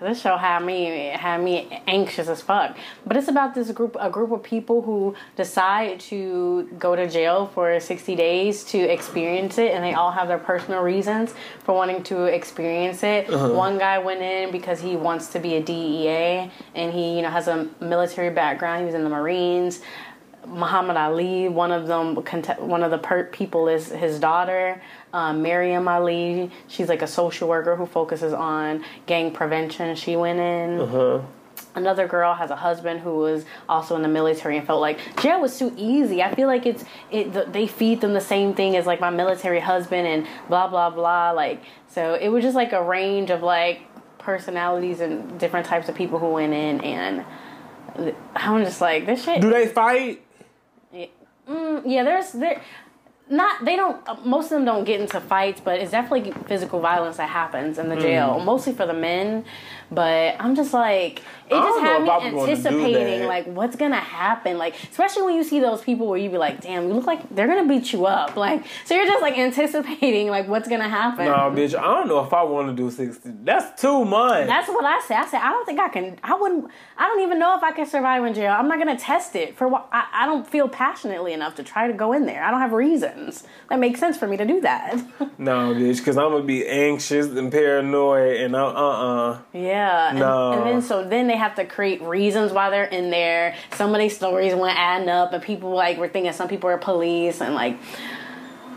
[0.00, 2.76] This show had me had me anxious as fuck.
[3.06, 7.50] But it's about this group a group of people who decide to go to jail
[7.54, 11.34] for 60 days to experience it and they all have their personal reasons
[11.64, 13.28] for wanting to experience it.
[13.28, 13.52] Uh-huh.
[13.52, 17.30] One guy went in because he wants to be a DEA and he, you know,
[17.30, 18.80] has a military background.
[18.80, 19.80] He was in the Marines.
[20.46, 24.80] Muhammad Ali, one of them, one of the per- people is his daughter,
[25.12, 26.50] um, Maryum Ali.
[26.66, 29.94] She's like a social worker who focuses on gang prevention.
[29.96, 30.80] She went in.
[30.80, 31.22] Uh-huh.
[31.74, 35.40] Another girl has a husband who was also in the military and felt like jail
[35.40, 36.22] was too easy.
[36.22, 39.60] I feel like it's it they feed them the same thing as like my military
[39.60, 41.30] husband and blah blah blah.
[41.32, 43.82] Like so, it was just like a range of like
[44.18, 47.24] personalities and different types of people who went in and.
[48.36, 49.40] I'm just like this shit.
[49.40, 50.22] Do they fight?
[51.48, 52.62] Mm, yeah, there's there.
[53.30, 54.24] Not they don't.
[54.24, 57.88] Most of them don't get into fights, but it's definitely physical violence that happens in
[57.88, 58.44] the jail, mm.
[58.44, 59.44] mostly for the men.
[59.90, 64.58] But I'm just like, it just had me anticipating like what's gonna happen.
[64.58, 67.34] Like, especially when you see those people where you be like, damn, you look like
[67.34, 68.36] they're gonna beat you up.
[68.36, 71.24] Like, so you're just like anticipating like what's gonna happen.
[71.26, 73.30] Nah, bitch, I don't know if I want to do sixty.
[73.42, 74.46] That's too much.
[74.46, 75.16] That's what I said.
[75.16, 76.18] I said I don't think I can.
[76.22, 76.70] I wouldn't.
[76.98, 78.52] I don't even know if I can survive in jail.
[78.52, 81.86] I'm not gonna test it for what I, I don't feel passionately enough to try
[81.86, 82.44] to go in there.
[82.44, 84.96] I don't have reasons that make sense for me to do that.
[85.38, 89.38] no, bitch, because I'm gonna be anxious and paranoid and uh uh uh.
[89.54, 89.77] Yeah.
[90.14, 90.52] No.
[90.52, 93.56] And, and then so then they have to create reasons why they're in there.
[93.72, 96.78] Some of these stories went adding up, and people like were thinking some people are
[96.78, 97.78] police and like.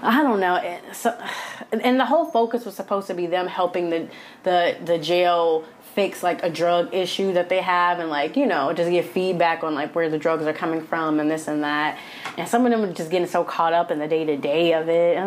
[0.03, 0.55] I don't know.
[0.55, 1.15] Eh, so,
[1.71, 4.09] and the whole focus was supposed to be them helping the
[4.43, 8.71] the the jail fix like a drug issue that they have and like you know
[8.73, 11.97] just get feedback on like where the drugs are coming from and this and that
[12.37, 14.73] and some of them are just getting so caught up in the day to day
[14.73, 15.17] of it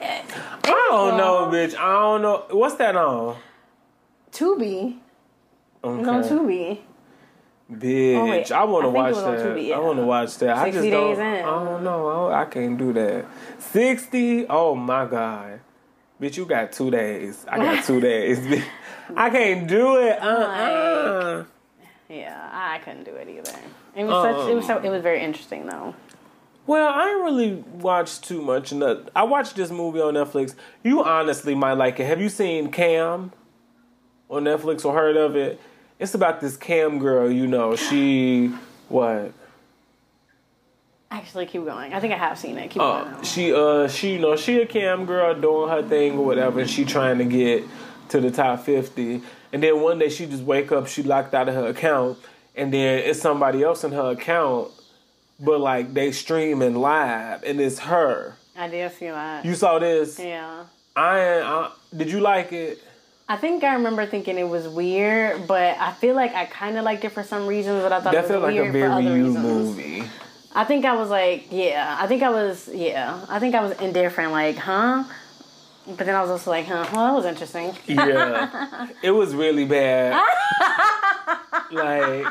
[0.00, 0.22] eh,
[0.64, 3.36] I don't know bitch I don't know what's that on
[4.30, 4.98] Tubi
[5.84, 6.00] okay.
[6.00, 6.80] it's on Tubi
[7.72, 9.38] Bitch, oh, I want to watch that.
[9.38, 9.76] TV, yeah.
[9.76, 10.56] I want to watch that.
[10.56, 11.18] I just don't.
[11.18, 12.28] I don't know.
[12.28, 13.24] I, I, can't do that.
[13.58, 14.46] Sixty.
[14.46, 15.60] Oh my god,
[16.20, 17.46] bitch, you got two days.
[17.48, 18.62] I got two days.
[19.16, 20.20] I can't do it.
[20.20, 21.44] Uh uh
[22.10, 23.58] Yeah, I couldn't do it either.
[23.96, 24.50] It was uh such.
[24.50, 24.78] It was so.
[24.80, 25.94] It was very interesting though.
[26.66, 28.74] Well, I didn't really watch too much.
[29.16, 30.54] I watched this movie on Netflix.
[30.82, 32.06] You honestly might like it.
[32.06, 33.32] Have you seen Cam
[34.28, 35.58] on Netflix or heard of it?
[36.04, 37.76] It's about this cam girl, you know.
[37.76, 38.48] She
[38.90, 39.32] what?
[41.10, 41.94] Actually, keep going.
[41.94, 42.68] I think I have seen it.
[42.68, 43.24] Keep uh, going.
[43.24, 46.68] She uh she you know she a cam girl doing her thing or whatever, and
[46.68, 47.64] she trying to get
[48.10, 49.22] to the top fifty.
[49.50, 52.18] And then one day she just wake up, she locked out of her account,
[52.54, 54.72] and then it's somebody else in her account,
[55.40, 58.36] but like they streaming live, and it's her.
[58.54, 59.42] I did see that.
[59.46, 60.18] You saw this?
[60.18, 60.64] Yeah.
[60.94, 62.78] I, I did you like it?
[63.26, 66.84] I think I remember thinking it was weird, but I feel like I kind of
[66.84, 68.72] liked it for some reasons, but I thought that it was felt weird like a
[68.72, 69.44] very for other you reasons.
[69.44, 70.02] movie.
[70.54, 71.96] I think I was like, yeah.
[71.98, 73.24] I think I was, yeah.
[73.28, 75.04] I think I was indifferent, like, huh?
[75.86, 76.86] But then I was also like, huh?
[76.92, 77.72] Well, that was interesting.
[77.86, 80.12] yeah, it was really bad.
[81.72, 82.26] like,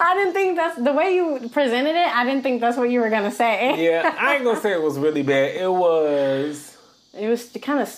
[0.00, 2.16] I didn't think that's the way you presented it.
[2.16, 3.84] I didn't think that's what you were gonna say.
[3.84, 5.54] yeah, I ain't gonna say it was really bad.
[5.56, 6.78] It was.
[7.12, 7.88] It was kind of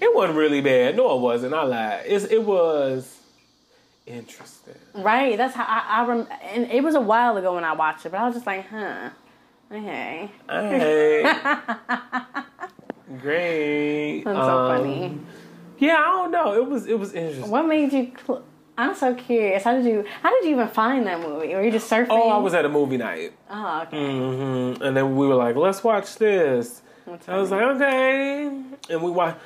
[0.00, 0.96] it wasn't really bad.
[0.96, 1.54] No, it wasn't.
[1.54, 2.02] I lied.
[2.06, 3.14] It's, it was.
[4.06, 4.74] Interesting.
[4.94, 5.36] Right.
[5.36, 8.12] That's how I, I rem- and it was a while ago when I watched it,
[8.12, 9.10] but I was just like, huh.
[9.70, 10.30] Okay.
[10.48, 11.22] Hey.
[13.20, 14.22] Great.
[14.24, 15.18] That's so Um, funny.
[15.78, 16.54] Yeah, I don't know.
[16.54, 17.50] It was it was interesting.
[17.50, 18.12] What made you?
[18.26, 18.42] Cl-
[18.76, 19.64] I'm so curious.
[19.64, 20.04] How did you?
[20.22, 21.54] How did you even find that movie?
[21.54, 22.08] Were you just surfing?
[22.10, 23.32] Oh, I was at a movie night.
[23.50, 23.96] Oh, okay.
[23.98, 26.82] hmm And then we were like, let's watch this.
[27.26, 28.46] I was like, okay.
[28.90, 29.38] And we watched.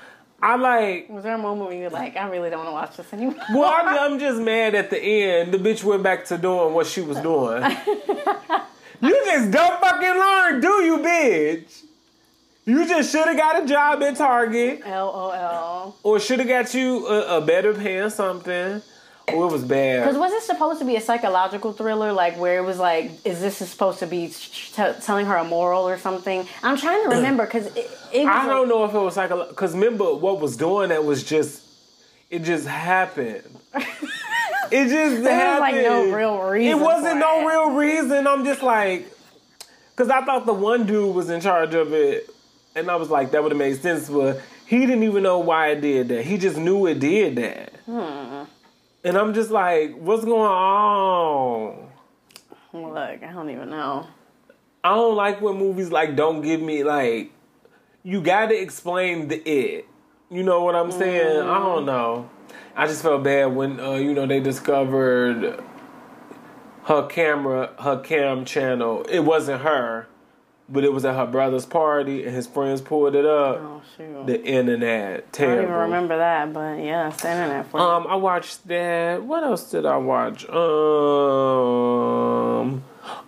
[0.42, 1.08] I like.
[1.08, 3.36] Was there a moment where you're like, I really don't want to watch this anymore?
[3.54, 5.54] Well, I'm, I'm just mad at the end.
[5.54, 7.62] The bitch went back to doing what she was doing.
[9.00, 11.84] you just don't fucking learn, do you, bitch?
[12.64, 15.96] You just should have got a job at Target, LOL.
[16.02, 17.70] or should have got you a, a better
[18.04, 18.82] or something.
[19.28, 20.00] Or it was bad.
[20.04, 23.40] Because was it supposed to be a psychological thriller, like where it was like, is
[23.40, 26.46] this supposed to be t- telling her a moral or something?
[26.62, 29.30] I'm trying to remember because it, it was I don't know if it was like
[29.30, 31.62] because remember what was doing that was just
[32.30, 33.42] it just happened.
[34.70, 35.60] It just There was, happened.
[35.60, 37.46] like, no real reason It wasn't no it.
[37.52, 38.26] real reason.
[38.26, 39.06] I'm just like,
[39.94, 42.30] because I thought the one dude was in charge of it,
[42.74, 45.68] and I was like, that would have made sense, but he didn't even know why
[45.72, 46.24] it did that.
[46.24, 47.72] He just knew it did that.
[47.84, 48.44] Hmm.
[49.04, 51.88] And I'm just like, what's going on?
[52.72, 54.06] Look, I don't even know.
[54.84, 57.32] I don't like when movies like don't give me like
[58.02, 59.86] you got to explain the it.
[60.30, 61.42] You know what I'm saying?
[61.42, 62.30] I don't know.
[62.74, 65.62] I just felt bad when uh, you know they discovered
[66.84, 69.04] her camera, her cam channel.
[69.08, 70.08] It wasn't her,
[70.72, 73.58] but it was at her brother's party, and his friends pulled it up.
[73.60, 74.26] Oh shoot.
[74.26, 75.52] The internet, terrible.
[75.52, 77.84] I don't even remember that, but yeah, it's the internet for you.
[77.84, 79.22] Um, I watched that.
[79.22, 80.48] What else did I watch?
[80.48, 80.54] Um,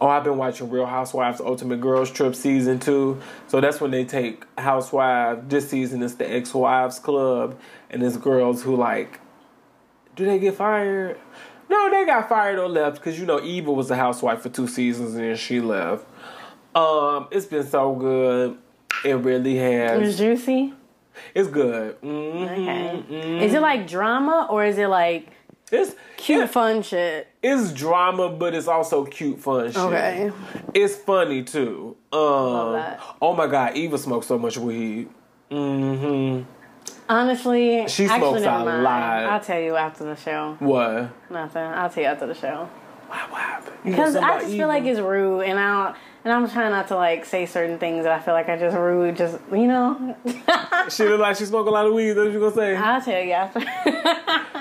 [0.01, 3.21] oh, I've been watching Real Housewives Ultimate Girls Trip season two.
[3.49, 5.43] So that's when they take housewives.
[5.49, 9.21] This season is the ex-wives club, and it's girls who like.
[10.17, 11.19] Do they get fired?
[11.69, 14.69] No, they got fired or left because you know Eva was a housewife for two
[14.69, 16.07] seasons and then she left.
[16.75, 18.59] Um, it's been so good.
[19.05, 20.73] It really has it was juicy.
[21.35, 21.95] It's good.
[21.97, 23.45] hmm Okay.
[23.45, 25.29] Is it like drama or is it like
[25.71, 26.47] It's cute, yeah.
[26.47, 27.29] fun shit?
[27.43, 29.77] It's drama, but it's also cute, fun shit.
[29.77, 30.33] Okay.
[30.73, 31.97] It's funny too.
[32.13, 32.83] Um.
[33.23, 35.09] Oh my god, Eva smokes so much weed.
[35.51, 36.43] hmm
[37.09, 38.83] Honestly, She smokes a mind.
[38.83, 39.03] lot.
[39.27, 40.57] I'll tell you after the show.
[40.59, 41.11] What?
[41.31, 41.63] Nothing.
[41.63, 42.69] I'll tell you after the show.
[43.09, 43.77] What happened?
[43.85, 44.57] Because I just Eva?
[44.57, 47.79] feel like it's rude, and I don't, and I'm trying not to like say certain
[47.79, 49.17] things that I feel like I just rude.
[49.17, 50.17] Just you know,
[50.89, 52.13] she look like she smoke a lot of weed.
[52.13, 52.77] That's what you gonna say?
[52.77, 53.61] I'll tell you after.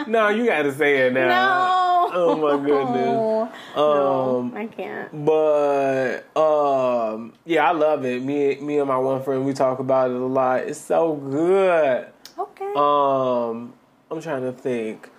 [0.10, 1.28] no, you gotta say it now.
[1.28, 2.10] no.
[2.16, 3.50] Oh my goodness.
[3.76, 5.26] No, Um, I can't.
[5.26, 8.22] But um, yeah, I love it.
[8.24, 10.60] Me, me and my one friend, we talk about it a lot.
[10.62, 12.08] It's so good.
[12.38, 12.74] Okay.
[12.76, 13.74] Um,
[14.12, 15.10] I'm trying to think.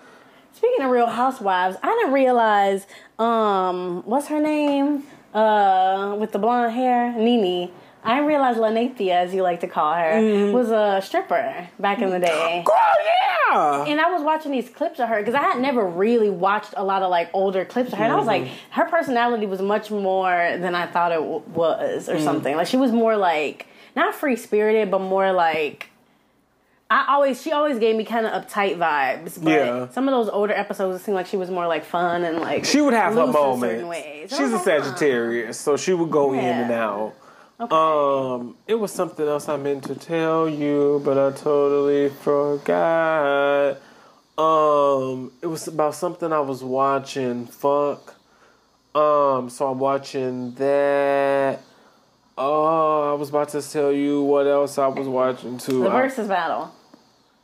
[0.52, 2.86] Speaking of Real Housewives, I didn't realize.
[3.18, 5.02] Um, what's her name?
[5.34, 7.70] Uh, with the blonde hair, Nene.
[8.06, 10.52] I didn't realize Linnethia, as you like to call her, Mm-hmm.
[10.52, 12.62] was a stripper back in the day.
[12.66, 13.84] Girl, yeah.
[13.86, 16.84] And I was watching these clips of her because I had never really watched a
[16.84, 18.04] lot of like older clips of her.
[18.04, 18.72] And I was like, Mm-hmm.
[18.72, 22.14] her personality was much more than I thought it w- was, Mm.
[22.16, 22.56] or something.
[22.56, 23.66] Like she was more like
[23.96, 25.88] not free spirited, but more like.
[26.96, 29.42] I always, she always gave me kind of uptight vibes.
[29.42, 29.88] But Yeah.
[29.90, 32.64] some of those older episodes, it seemed like she was more like fun and like
[32.64, 33.84] She would have her moments.
[33.84, 34.30] ways.
[34.30, 34.58] She's a.
[34.60, 36.88] Sagittarius, so she would go in and Yeah.
[37.60, 37.72] out.
[37.72, 43.76] Um, it was something else I meant to tell you, but I totally forgot.
[44.36, 47.46] Um, it was about something I was watching.
[47.46, 48.14] Fuck.
[48.94, 51.60] Um, so I'm watching that.
[52.36, 55.84] Oh, I was about to tell you what else I was watching too.
[55.84, 56.72] The I- Verzuz battle,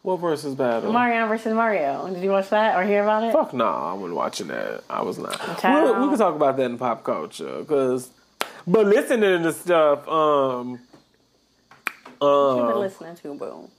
[0.02, 0.92] what Verzuz battle?
[0.92, 2.08] Mario versus Mario.
[2.12, 3.32] Did you watch that or hear about it?
[3.32, 4.82] Fuck no, I wasn't watching that.
[4.88, 5.38] I was not.
[5.40, 8.10] We, we can talk about that in pop culture, cause,
[8.66, 10.80] but listening to stuff, um,
[12.18, 13.70] What you been um, listening to, boo?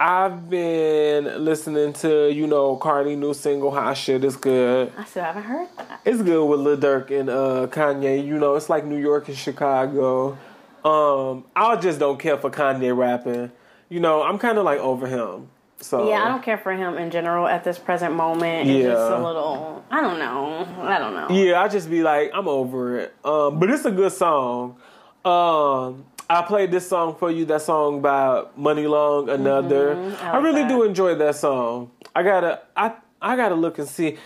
[0.00, 4.92] I've been listening to you know Cardi new single "Hot Shit" is good.
[4.96, 6.00] I still haven't heard that.
[6.04, 8.24] It's good with Lil Durk and uh, Kanye.
[8.24, 10.38] You know, it's like New York and Chicago.
[10.84, 13.50] Um, I just don't care for Kanye rapping.
[13.88, 15.48] You know, I'm kind of like over him.
[15.80, 18.68] So Yeah, I don't care for him in general at this present moment.
[18.68, 19.84] It's just a little.
[19.90, 20.66] I don't know.
[20.82, 21.28] I don't know.
[21.34, 23.14] Yeah, I just be like, I'm over it.
[23.24, 24.76] Um, but it's a good song.
[25.24, 27.44] Um, I played this song for you.
[27.46, 29.94] That song by Money Long, another.
[29.94, 30.26] Mm-hmm.
[30.26, 30.68] I I, really that.
[30.68, 31.90] do enjoy that song.
[32.14, 34.08] I gotta, I, I gotta look and see.
[34.08, 34.18] Is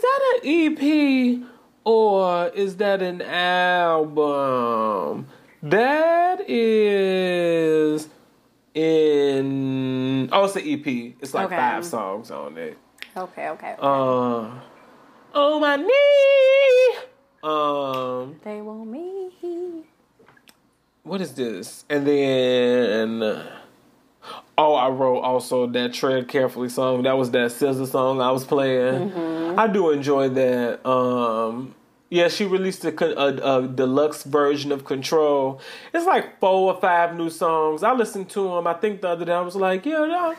[0.00, 0.48] that an
[0.78, 1.42] EP
[1.84, 4.46] or is that an album?
[5.62, 8.08] That is
[8.74, 10.28] in.
[10.32, 11.14] Oh, it's an EP.
[11.20, 11.56] It's like Okay.
[11.56, 12.78] five songs on it.
[13.16, 13.74] Okay, okay.
[13.80, 14.50] Uh,
[15.34, 16.98] on my knee.
[17.42, 19.84] Um, They want me.
[21.02, 21.84] what is this?
[21.88, 23.22] And then,
[24.58, 27.02] oh, I wrote also that "Tread Carefully" song.
[27.04, 29.12] That was that SZA song I was playing.
[29.58, 30.86] I do enjoy that.
[30.88, 31.74] Um,
[32.10, 35.60] yeah, she released a, a, a deluxe version of "Control."
[35.94, 37.82] It's like four or five new songs.
[37.82, 38.66] I listened to them.
[38.66, 40.34] I think the other day I was like, yeah, no,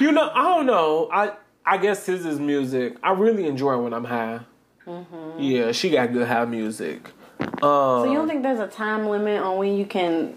[0.00, 1.08] you know, I don't know.
[1.12, 1.32] I
[1.64, 2.96] I guess his is music.
[3.02, 4.40] I really enjoy when I'm high.
[4.84, 5.40] Mm-hmm.
[5.40, 7.08] Yeah, she got good high music.
[7.40, 10.36] Um, So you don't um, think there's a time limit on when you can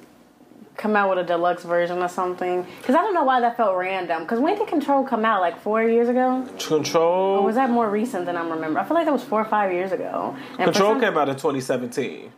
[0.78, 2.65] come out with a deluxe version or something?
[2.80, 4.23] Because I don't know why that felt random.
[4.23, 5.41] Because when did Control come out?
[5.41, 6.47] Like four years ago?
[6.59, 7.39] Control.
[7.39, 8.80] Or was that more recent than I'm remember?
[8.80, 10.36] I feel like that was four or five years ago.
[10.59, 12.32] And Control some- came out in 2017.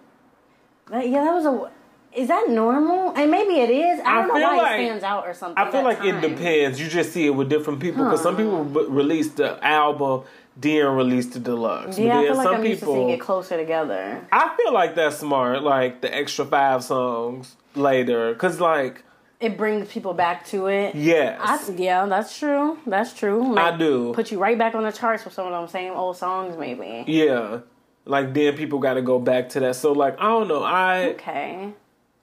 [0.90, 1.72] that- yeah, that was a.
[2.14, 3.14] Is that normal?
[3.16, 4.00] And maybe it is.
[4.00, 5.64] I I don't know why like- it stands out or something.
[5.64, 6.80] I feel like it depends.
[6.82, 10.24] You just see it with different people because some people b- release the album,
[10.60, 11.98] then release the deluxe.
[12.00, 14.28] Yeah, but I then feel like some I'm used to seeing people, it closer together.
[14.32, 15.62] I feel like that's smart.
[15.64, 19.04] Like the extra five songs later, because like
[19.40, 20.96] It brings people back to it.
[20.96, 22.80] yes, I, yeah, that's true.
[22.88, 23.56] That's true.
[23.56, 24.14] I Like, do.
[24.16, 27.04] Put you right back on the charts for some of them same old songs, maybe.
[27.08, 27.60] yeah.
[28.06, 29.76] Like then people got to go back to that.
[29.76, 30.64] So like I don't know.
[30.64, 31.74] I Okay.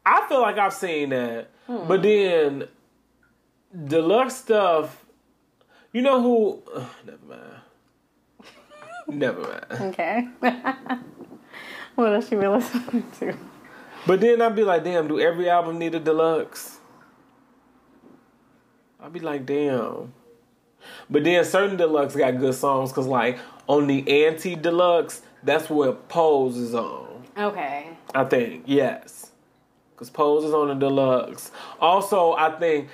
[0.07, 1.87] I feel like I've seen that, Hmm.
[1.89, 2.69] but then
[3.87, 5.05] deluxe stuff.
[5.93, 6.63] You know who?
[6.75, 7.54] ugh, never mind.
[9.09, 9.93] Never mind.
[9.93, 10.29] Okay.
[11.95, 13.37] what else you been listening to?
[14.07, 16.79] But then I'd be like, damn, do every album need a deluxe?
[19.01, 20.13] I'd be like, damn.
[21.09, 25.93] But then certain deluxe got good songs because, like, on the anti deluxe, that's where
[25.93, 27.25] Pose is on.
[27.37, 27.89] Okay.
[28.15, 29.31] I think, yes.
[29.93, 31.51] Because Pose is on the deluxe.
[31.81, 32.89] Also, I think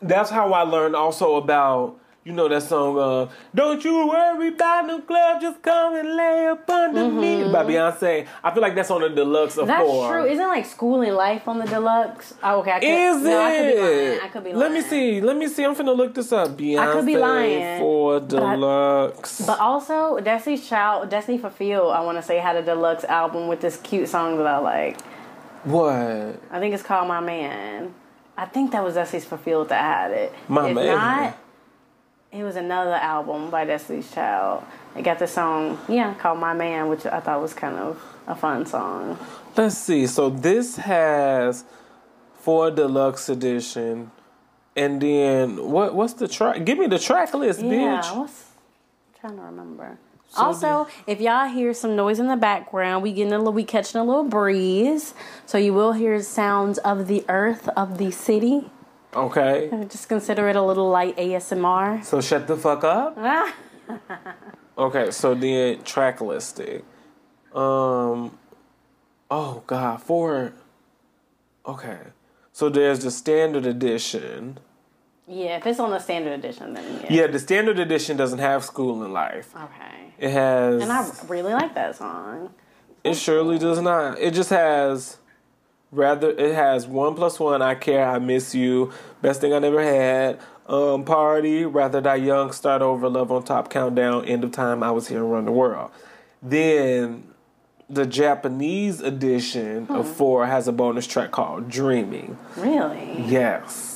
[0.00, 1.98] that's how I learned also about.
[2.26, 6.48] You know that song, uh, Don't You Worry About No Club, Just Come and Lay
[6.48, 8.26] Up Under Me by Beyonce.
[8.42, 9.78] I feel like that's on the deluxe of Mm-hmm.
[9.78, 10.10] That's four.
[10.12, 10.24] true.
[10.24, 12.34] Isn't like Schoolin' Life on the deluxe?
[12.42, 12.72] Oh, okay.
[12.72, 14.20] I could, Is no, I could be lying.
[14.20, 14.58] I could be lying.
[14.58, 15.20] Let me see.
[15.20, 15.62] Let me see.
[15.64, 16.48] I'm finna look this up.
[16.58, 19.46] Beyonce could be lying, for but I- deluxe.
[19.46, 23.60] But also, Destiny's Child, Destiny Fulfilled, I want to say, had a deluxe album with
[23.60, 25.00] this cute song that I like.
[25.62, 25.94] what?
[26.50, 27.94] I think it's called My Man.
[28.36, 30.34] I think that was Destiny's Fulfilled that had it.
[30.48, 30.86] My if Man.
[30.86, 31.38] not,
[32.36, 34.64] it was another album by Destiny's Child.
[34.96, 38.34] It got the song, yeah, called My Man, which I thought was kind of a
[38.34, 39.18] fun song.
[39.56, 40.06] Let's see.
[40.06, 41.64] So this has
[42.40, 44.10] for deluxe edition,
[44.74, 45.94] and then what?
[45.94, 46.64] What's the track?
[46.64, 48.16] Give me the track list, Yeah, bitch.
[48.16, 48.44] what's
[49.14, 49.98] I'm trying to remember.
[50.36, 54.00] also, if y'all hear some noise in the background, we getting a little, we catching
[54.00, 55.14] a little breeze,
[55.46, 58.70] so you will hear sounds of the earth of the city.
[59.16, 59.70] Okay.
[59.88, 62.04] Just consider it a little light ASMR.
[62.04, 63.16] So shut the fuck up.
[63.88, 64.34] Ah.
[64.76, 65.10] Okay.
[65.12, 66.82] So then track listing.
[67.54, 68.36] Um.
[69.30, 70.02] Oh God.
[70.02, 70.52] For.
[71.64, 71.98] Okay.
[72.52, 74.58] So there's the standard edition.
[75.28, 77.12] Yeah, if it's on the standard edition, then yeah.
[77.12, 79.54] Yeah, the standard edition doesn't have Schoolin' Life.
[79.56, 80.12] Okay.
[80.18, 80.82] It has.
[80.82, 82.50] And I really like that song.
[83.04, 84.18] it surely does not.
[84.18, 85.18] It just has.
[85.96, 87.62] Rather, it has one plus one.
[87.62, 88.06] I care.
[88.06, 88.92] I miss you.
[89.22, 90.38] Best thing I never had.
[90.66, 91.64] Um, party.
[91.64, 92.52] Rather die young.
[92.52, 93.08] Start over.
[93.08, 93.70] Love on top.
[93.70, 94.26] Countdown.
[94.26, 94.82] End of time.
[94.82, 95.90] I was here and run the world.
[96.42, 97.24] Then,
[97.88, 102.36] the Japanese edition of four has a bonus track called Dreaming.
[102.56, 103.24] Really?
[103.26, 103.95] Yes.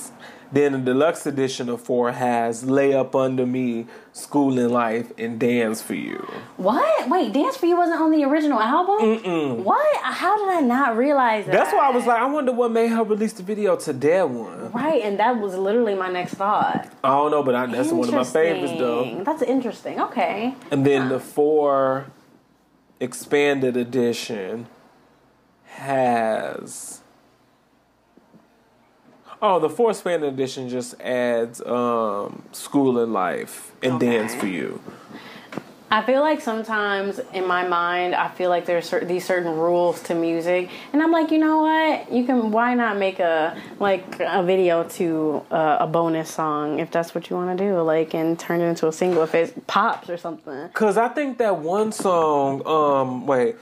[0.52, 5.80] Then the deluxe edition of four has Lay Up Under Me, Schoolin' Life, and Dance
[5.80, 6.28] for You.
[6.56, 7.08] What?
[7.08, 9.18] Wait, Dance for You wasn't on the original album?
[9.18, 9.56] Mm-mm.
[9.62, 9.96] What?
[10.02, 11.52] How did I not realize that?
[11.52, 14.28] That's why I was like, I wonder what made her release the video to that
[14.28, 14.72] one.
[14.72, 16.88] Right, and that was literally my next thought.
[17.04, 19.22] I don't know, but I, that's one of my favorites though.
[19.22, 20.00] That's interesting.
[20.00, 20.54] Okay.
[20.72, 22.06] And then the four
[22.98, 24.66] expanded edition
[25.64, 26.99] has.
[29.42, 34.10] Oh, the four expanded edition just adds um, Schoolin' Life and Okay.
[34.18, 34.80] Dance for You.
[35.92, 40.00] I feel like sometimes in my mind, I feel like there's cer- these certain rules
[40.04, 42.12] to music, and I'm like, you know what?
[42.12, 46.92] You can why not make a like a video to uh, a bonus song if
[46.92, 49.66] that's what you want to do, like and turn it into a single if it
[49.66, 50.68] pops or something.
[50.74, 53.56] Cause I think that one song, um, wait,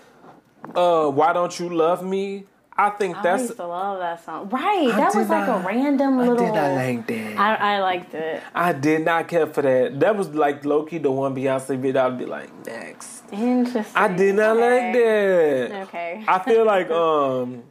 [0.74, 2.45] uh, Why Don't You Love Me?
[2.81, 4.49] I think I that's I used to love that song.
[4.51, 6.35] Right, that did was like not- a random little.
[6.39, 7.39] I did not like that.
[7.39, 8.43] I, I liked it.
[8.55, 9.99] I did not care for that.
[9.99, 12.07] That was like low key the one Beyonce video.
[12.07, 13.24] I'd be like, next.
[13.33, 13.85] Interesting.
[13.97, 15.87] I did not like that.
[15.89, 16.24] Okay.
[16.29, 17.64] I feel like um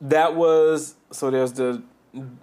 [0.00, 1.82] that was so there's the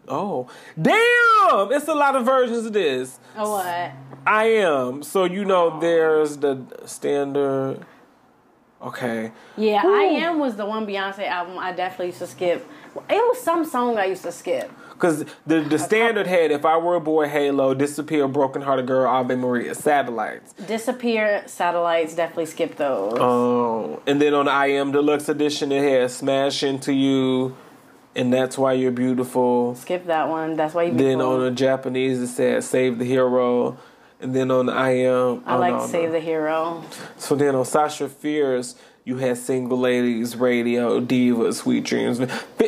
[0.08, 0.48] Oh,
[0.82, 1.72] damn!
[1.72, 3.20] It's a lot of versions of this.
[3.38, 3.92] Oh what?
[4.26, 5.04] I am.
[5.04, 7.86] So you know, there's the standard.
[8.82, 9.32] Okay.
[9.57, 9.93] Yeah, Ooh.
[9.93, 12.65] I am was the one Beyonce album I definitely used to skip.
[12.95, 14.71] It was some song I used to skip.
[14.97, 19.09] Cause the the standard had "If I Were a Boy," Halo, "Disappear," "Broken Hearted Girl,"
[19.09, 23.13] "Ave Maria," "Satellites." Disappear, satellites, definitely skip those.
[23.17, 27.55] Oh, and then on the I Am Deluxe Edition, it had "Smash Into You,"
[28.13, 29.75] and that's why you're beautiful.
[29.75, 30.57] skip that one.
[30.57, 30.93] That's why you.
[30.93, 33.77] Then on the Japanese, it said "Save the Hero,"
[34.20, 36.11] and then on the I Am, I oh, like no, to Save no.
[36.13, 36.84] the Hero.
[37.17, 42.22] So then on Sasha Fierce, you had Single Ladies, Radio, Diva, Sweet Dreams.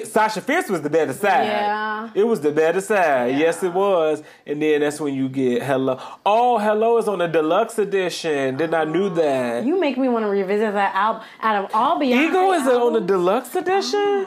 [0.05, 1.45] Sasha Fierce was the better side.
[1.45, 2.09] Yeah.
[2.15, 3.31] It was the better side.
[3.31, 3.39] Yeah.
[3.39, 4.23] Yes, it was.
[4.47, 5.99] And then that's when you get Hello.
[6.25, 8.57] Oh, Hello is on the deluxe edition.
[8.57, 9.65] Didn't I knew that?
[9.65, 11.23] You make me want to revisit that album.
[11.41, 14.25] Out of all Beyonce Ego is it on the deluxe edition?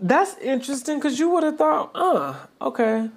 [0.00, 3.08] That's interesting because you would have thought, uh, okay.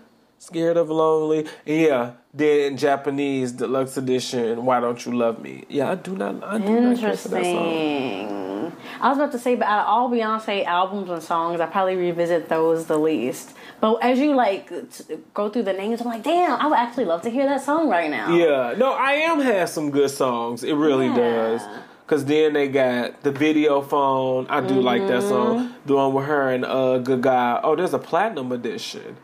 [0.45, 1.47] Scared of Lonely.
[1.65, 5.63] Yeah, then in Japanese, deluxe edition, Why Don't You Love Me?
[5.69, 7.65] Yeah, I do not, I do not care for that song.
[7.67, 8.71] Interesting.
[9.01, 11.95] I was about to say, but out of all Beyonce albums and songs, I probably
[11.95, 13.55] revisit those the least.
[13.81, 17.05] But as you like t- go through the names, I'm like, damn, I would actually
[17.05, 18.31] love to hear that song right now.
[18.35, 20.63] Yeah, no, I am has some good songs.
[20.63, 21.15] It really Yeah.
[21.15, 21.61] does.
[22.05, 24.45] Cause then they got the video phone.
[24.47, 25.57] I do like that song.
[25.69, 25.87] Mm-hmm.
[25.87, 27.59] The one with her and uh good guy.
[27.63, 29.17] Oh, there's a platinum edition.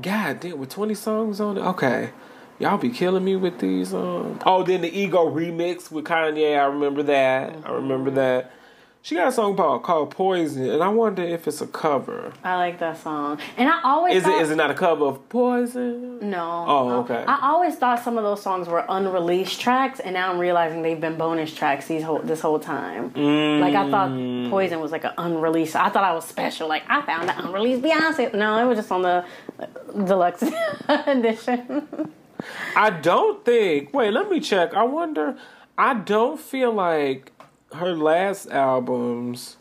[0.00, 1.60] God damn, with 20 songs on it.
[1.60, 2.10] Okay.
[2.58, 6.58] Y'all be killing me with these um Oh, then the ego remix with Kanye.
[6.58, 7.56] I remember that.
[7.64, 8.16] I remember Mm-hmm.
[8.16, 8.52] that.
[9.04, 12.32] She got a song called called Poison, and I wonder if it's a cover.
[12.44, 15.06] I like that song, and I always Is it thought, is it not a cover
[15.06, 16.30] of Poison?
[16.30, 16.64] No.
[16.68, 17.24] Oh, okay.
[17.26, 21.00] I always thought some of those songs were unreleased tracks, and now I'm realizing they've
[21.00, 23.06] been bonus tracks these whole this whole time.
[23.60, 23.90] Like I Mm.
[23.90, 25.74] thought Poison was like an unreleased.
[25.74, 26.68] I thought I was special.
[26.68, 28.32] Like I found the unreleased Beyonce.
[28.34, 29.24] No, it was just on the
[29.58, 29.66] uh,
[30.04, 30.44] deluxe
[30.88, 31.88] edition.
[32.76, 33.92] I don't think.
[33.92, 34.74] Wait, let me check.
[34.74, 35.36] I wonder.
[35.76, 37.32] I don't feel like
[37.74, 39.56] her last albums.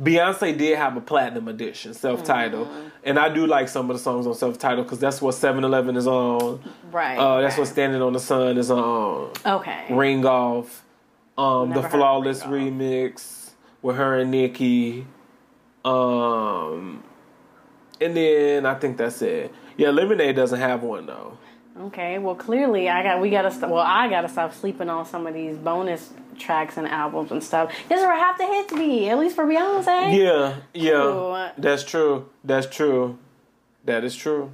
[0.00, 2.68] Beyonce did have a platinum edition, self-titled,
[3.04, 6.06] and I do like some of the songs on self-titled because that's what 7-Eleven is
[6.06, 6.62] on.
[6.92, 7.16] right.
[7.16, 9.32] Uh, that's what Standing on the Sun is on.
[9.44, 9.86] Okay.
[9.90, 10.84] Ring Off,
[11.38, 13.50] um, the Flawless remix
[13.80, 15.06] with her and Nicki,
[15.84, 17.02] um,
[18.00, 19.52] and then I think that's it.
[19.76, 21.38] Yeah, Lemonade doesn't have one though.
[21.80, 22.18] Okay.
[22.18, 25.32] Well, clearly I got we gotta st- well I gotta stop sleeping on some of
[25.34, 27.72] these bonus tracks and albums and stuff.
[27.88, 30.16] This is where half the hits be, at least for Beyonce.
[30.16, 32.28] Yeah, yeah, that's true.
[32.44, 33.18] That's true.
[33.84, 34.52] That is true.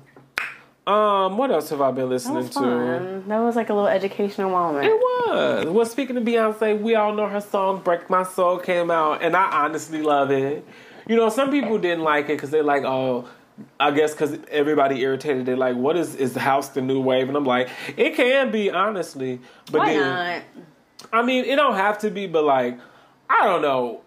[0.87, 3.23] Um, what else have I been That listening was to?
[3.27, 4.87] That was like a little educational moment.
[4.87, 5.67] It was.
[5.67, 9.37] Well, speaking of Beyonce, we all know her song "Break My Soul" came out, and
[9.37, 10.65] I honestly love it.
[11.07, 13.29] You know, some people didn't like it because they're like, "Oh,
[13.79, 15.45] I guess because everybody irritated.
[15.45, 18.51] They're like, what is is the house the new wave?" And I'm like, it can
[18.51, 20.43] be honestly, but Why then not?
[21.13, 22.79] I mean, it don't have to be, but like,
[23.31, 24.03] I don't know.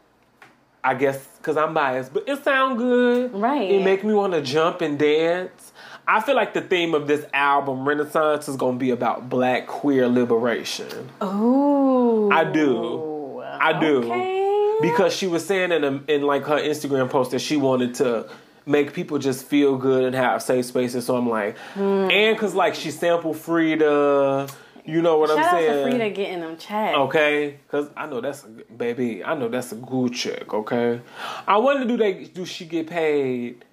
[0.83, 3.33] I guess because I'm biased, but it sound good.
[3.33, 3.69] Right.
[3.69, 5.73] It make me want to jump and dance.
[6.07, 9.67] I feel like the theme of this album, Renaissance, is going to be about black
[9.67, 11.09] queer liberation.
[11.21, 12.31] Ooh.
[12.31, 13.41] I do.
[13.43, 13.97] I do.
[14.11, 14.77] Okay.
[14.81, 18.27] Because she was saying in, a, in like her Instagram post that she wanted to
[18.65, 21.05] make people just feel good and have safe spaces.
[21.05, 22.09] So I'm like, Hmm.
[22.11, 24.51] and because like she sampled Freedia,
[24.85, 25.91] you know what Shout I'm out saying?
[25.91, 26.97] to Freedia getting them checks.
[26.97, 29.23] Okay, cause I know that's a baby.
[29.23, 30.53] I know that's a good check.
[30.53, 31.01] Okay,
[31.47, 33.63] I wonder do they do she get paid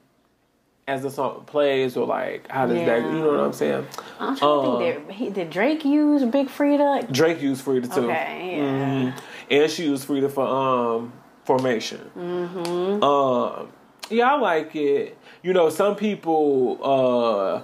[0.87, 3.01] as the song plays or like how does that?
[3.03, 3.87] You know what I'm saying?
[4.19, 5.07] I'm trying Uh, to think.
[5.09, 7.11] Did, he, did Drake use Big Freedia?
[7.13, 8.11] Drake used Freedia too.
[8.11, 8.63] Okay, yeah.
[9.13, 9.21] Mhm.
[9.51, 11.13] And she used Freedia for um
[11.45, 12.11] formation.
[12.17, 13.03] Mm-hmm.
[13.03, 13.69] Um,
[14.11, 15.17] yeah, I like it.
[15.43, 16.79] You know, some people.
[16.83, 17.63] uh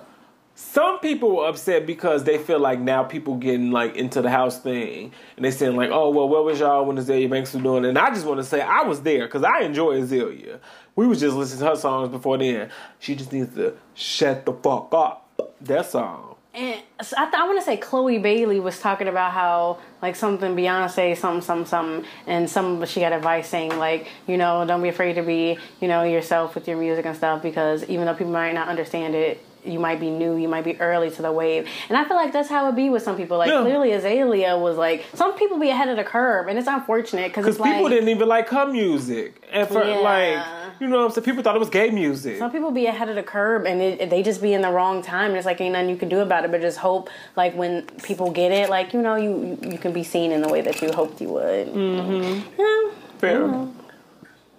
[0.57, 4.59] some people were upset because they feel like now people getting like into the house
[4.59, 7.85] thing and they saying like, oh well, where was y'all when Azealia Banks was doing?
[7.85, 10.61] And I just want to say I was there because I enjoy Azealia.
[10.95, 12.71] We was just listening to her songs before then.
[13.01, 15.29] She just needs to shut the fuck up.
[15.61, 16.39] That's all.
[16.55, 20.15] And so I, th- I want to say Chloe Bailey was talking about how like
[20.15, 24.81] something Beyonce something something something and some she got advice saying like you know don't
[24.81, 28.15] be afraid to be you know yourself with your music and stuff because even though
[28.15, 31.33] people might not understand it you might be new you might be early to the
[31.33, 33.63] wave and I feel like that's how it be with some people like Yeah.
[33.63, 37.57] clearly Azealia was like some people be ahead of the curve and it's unfortunate because
[37.57, 39.43] people like didn't even like her music.
[39.53, 39.99] And for Yeah.
[39.99, 40.45] like,
[40.81, 41.25] you know what I'm saying?
[41.25, 42.39] People thought it was gay music.
[42.39, 45.01] Some people be ahead of the curve and it, they just be in the wrong
[45.03, 45.29] time.
[45.31, 47.87] And it's like ain't nothing you can do about it, but just hope like when
[48.03, 50.83] people get it, like you know, you you, can be seen in the way that
[50.83, 51.69] you hoped you would.
[51.69, 52.61] Mm-hmm.
[52.61, 52.91] Yeah.
[53.19, 53.69] Fair.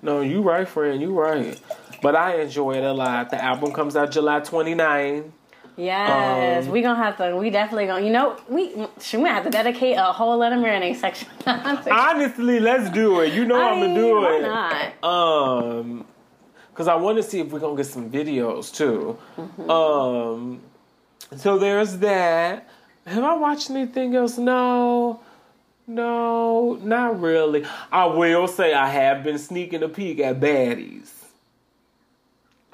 [0.01, 1.01] No, you right, friend.
[1.01, 1.60] You right.
[2.02, 3.30] But I enjoy it a lot.
[3.30, 5.32] The album comes out July 29.
[5.78, 7.36] Yes, Um, we gonna have to.
[7.36, 8.06] We definitely gonna.
[8.06, 8.72] You know, we
[9.02, 11.28] should we have to dedicate a whole Let 'Em Marinate section.
[11.46, 13.34] Honestly, let's do it.
[13.34, 14.41] You know I I'm gonna do why it.
[14.43, 15.04] Why not?
[15.04, 16.06] Um,
[16.72, 19.18] because I want to see if we're gonna get some videos too.
[19.38, 19.70] Mm-hmm.
[19.70, 20.62] Um,
[21.36, 22.70] so there's that.
[23.06, 24.38] Have I watched anything else?
[24.38, 25.20] No,
[25.88, 27.66] no, not really.
[27.91, 31.12] I will say I have been sneaking a peek at baddies.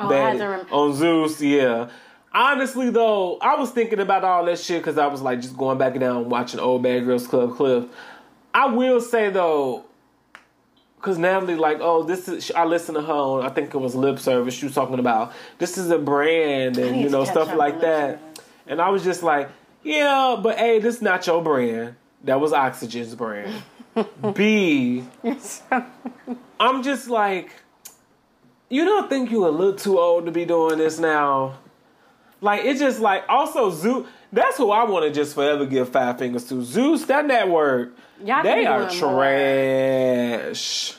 [0.02, 1.90] Oh, I had to rem- on Zeus, yeah.
[2.34, 5.78] Honestly, though, I was thinking about all that shit because I was like just going
[5.78, 7.94] back down watching Old Bad Girls Club clips.
[8.54, 9.86] I will say though,
[10.96, 12.52] because Natalie, like, oh, this is.
[12.52, 13.46] I listened to her on.
[13.46, 14.54] I think it was Lip Service.
[14.54, 18.22] She was talking about this is a brand and you know stuff like that.
[18.22, 19.50] Lip And I was just like,
[19.84, 21.96] yeah, but hey, this is not your brand.
[22.24, 23.64] That was Oxygen's brand.
[24.34, 25.04] B.
[26.60, 27.52] I'm just like,
[28.72, 31.60] you don't think you a little too old to be doing this now?
[32.40, 34.08] Like it's just like also Zeus.
[34.34, 36.64] That's who I want to just forever give five fingers to.
[36.64, 37.96] Zeus, that network.
[38.24, 39.12] Y'all they are doing more.
[39.12, 40.96] trash.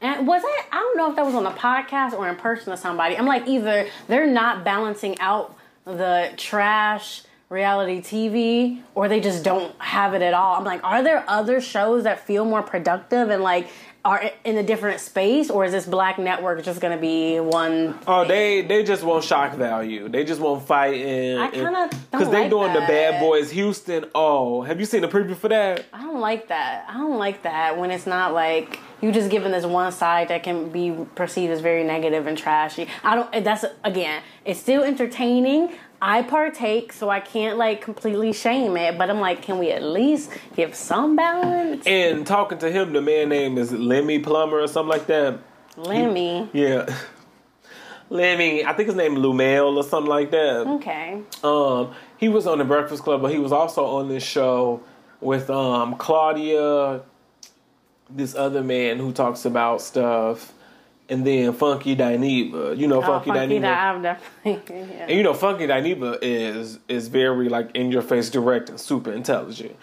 [0.00, 0.66] And was it?
[0.72, 3.16] I don't know if that was on a podcast or in person to somebody.
[3.16, 9.78] I'm like, either they're not balancing out the trash reality TV, or they just don't
[9.80, 10.56] have it at all.
[10.56, 13.68] I'm like, are there other shows that feel more productive and like
[14.04, 17.98] are in a different space, or is this Black Network just going to be one?
[18.06, 20.08] Oh, they they just want shock value.
[20.08, 21.38] They just want fighting.
[21.38, 23.20] I kinda because don't they like doing the Bad.
[23.20, 24.06] Boys Houston.
[24.14, 25.84] Oh, have you seen the preview for that?
[25.92, 26.86] I don't like that.
[26.88, 30.42] I don't like that when it's not like you just giving this one side that
[30.42, 32.88] can be perceived as very negative and trashy.
[33.04, 33.44] I don't.
[33.44, 35.72] That's again, it's still entertaining.
[36.04, 38.98] I partake, so I can't like completely shame it.
[38.98, 41.86] But I'm like, can we at least give some balance?
[41.86, 45.38] And talking to him, the man name is Lemmy Plummer or something like that.
[45.76, 46.50] Lemmy.
[46.52, 46.92] Yeah.
[48.10, 50.66] Lemmy, I think his name is Lemuel or something like that.
[50.66, 51.22] Okay.
[51.44, 54.82] Um, he was on the Breakfast Club, but he was also on this show
[55.20, 57.02] with um Claudia,
[58.10, 60.52] this other man who talks about stuff,
[61.08, 62.76] and then Funky Dineva.
[62.76, 63.76] You know Oh, Funky, funky Dineva.
[63.76, 64.60] I'm definitely.
[64.72, 65.06] Yeah.
[65.06, 69.12] And you know, Funky Dineva is is very like in your face, direct, and super
[69.12, 69.76] intelligent.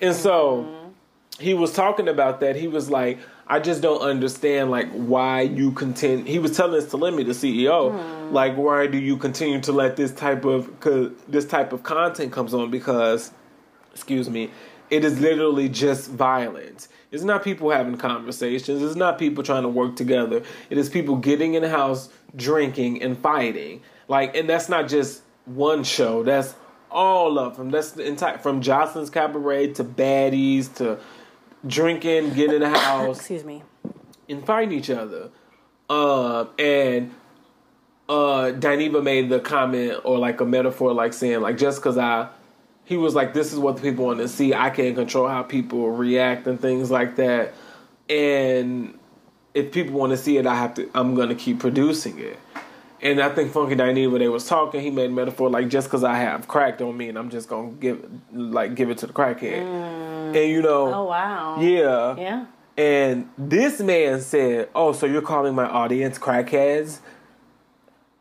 [0.00, 1.42] And so mm-hmm.
[1.42, 2.56] he was talking about that.
[2.56, 6.24] He was like, I just don't understand like why you continue.
[6.24, 8.32] He was telling us to limit the CEO, mm-hmm.
[8.32, 10.70] like why do you continue to let this type of
[11.28, 13.32] this type of content comes on because,
[13.92, 14.50] excuse me,
[14.88, 16.88] it is literally just violence.
[17.12, 18.82] It's not people having conversations.
[18.82, 20.42] It's not people trying to work together.
[20.70, 23.82] It is people getting in the house, drinking and fighting.
[24.08, 26.22] Like, and that's not just one show.
[26.22, 26.54] That's
[26.90, 27.70] all of them.
[27.70, 30.98] That's the entire from Joseline's Cabaret to Baddies to
[31.66, 33.62] drinking, getting in the house Excuse me.
[34.28, 35.30] and fighting each other.
[35.88, 37.12] Um, and
[38.08, 42.28] uh, Dineva made the comment or like a metaphor, like saying like just because I,
[42.90, 44.52] he was like, this is what the people want to see.
[44.52, 47.54] I can't control how people react and things like that.
[48.08, 48.98] And
[49.54, 50.90] if people want to see it, I have to.
[50.92, 52.36] I'm gonna keep producing it.
[53.00, 54.80] And I think Funky Dineva, they was talking.
[54.80, 57.70] He made a metaphor like just because I have crack don't mean I'm just gonna
[57.70, 59.62] give like give it to the crackhead.
[59.62, 60.36] Mm.
[60.36, 61.60] And you know, Oh wow.
[61.60, 62.46] yeah, Yeah.
[62.76, 66.98] and this man said, "Oh, so you're calling my audience crackheads?"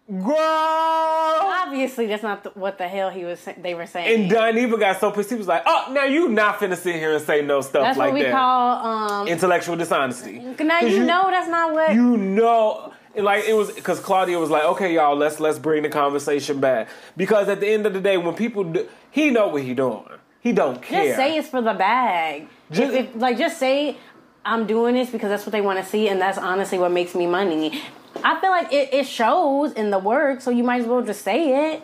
[0.09, 0.35] Girl.
[0.35, 3.47] Obviously, that's not the, what the hell he was.
[3.61, 4.23] They were saying.
[4.23, 5.29] And Dineva got so pissed.
[5.29, 7.97] He was like, "Oh, now you not finna sit here and say no stuff that's
[7.97, 8.85] like that." That's what we that." call.
[9.21, 10.39] Um, Intellectual dishonesty.
[10.39, 11.93] now 'Cause you, know that's not what.
[11.93, 15.89] You know, like it was because Claudia was like, "Okay, y'all, let's let's bring the
[15.89, 19.61] conversation back." Because at the end of the day, when people do, he know what
[19.61, 20.05] he doing.
[20.41, 21.05] He don't care.
[21.05, 22.47] Just say it's for the bag.
[22.71, 23.97] Just- if, if, like, just say
[24.45, 27.13] I'm doing this because that's what they want to see, and that's honestly what makes
[27.13, 27.81] me money.
[28.23, 31.21] I feel like it, it shows in the work, so you might as well just
[31.21, 31.83] say it.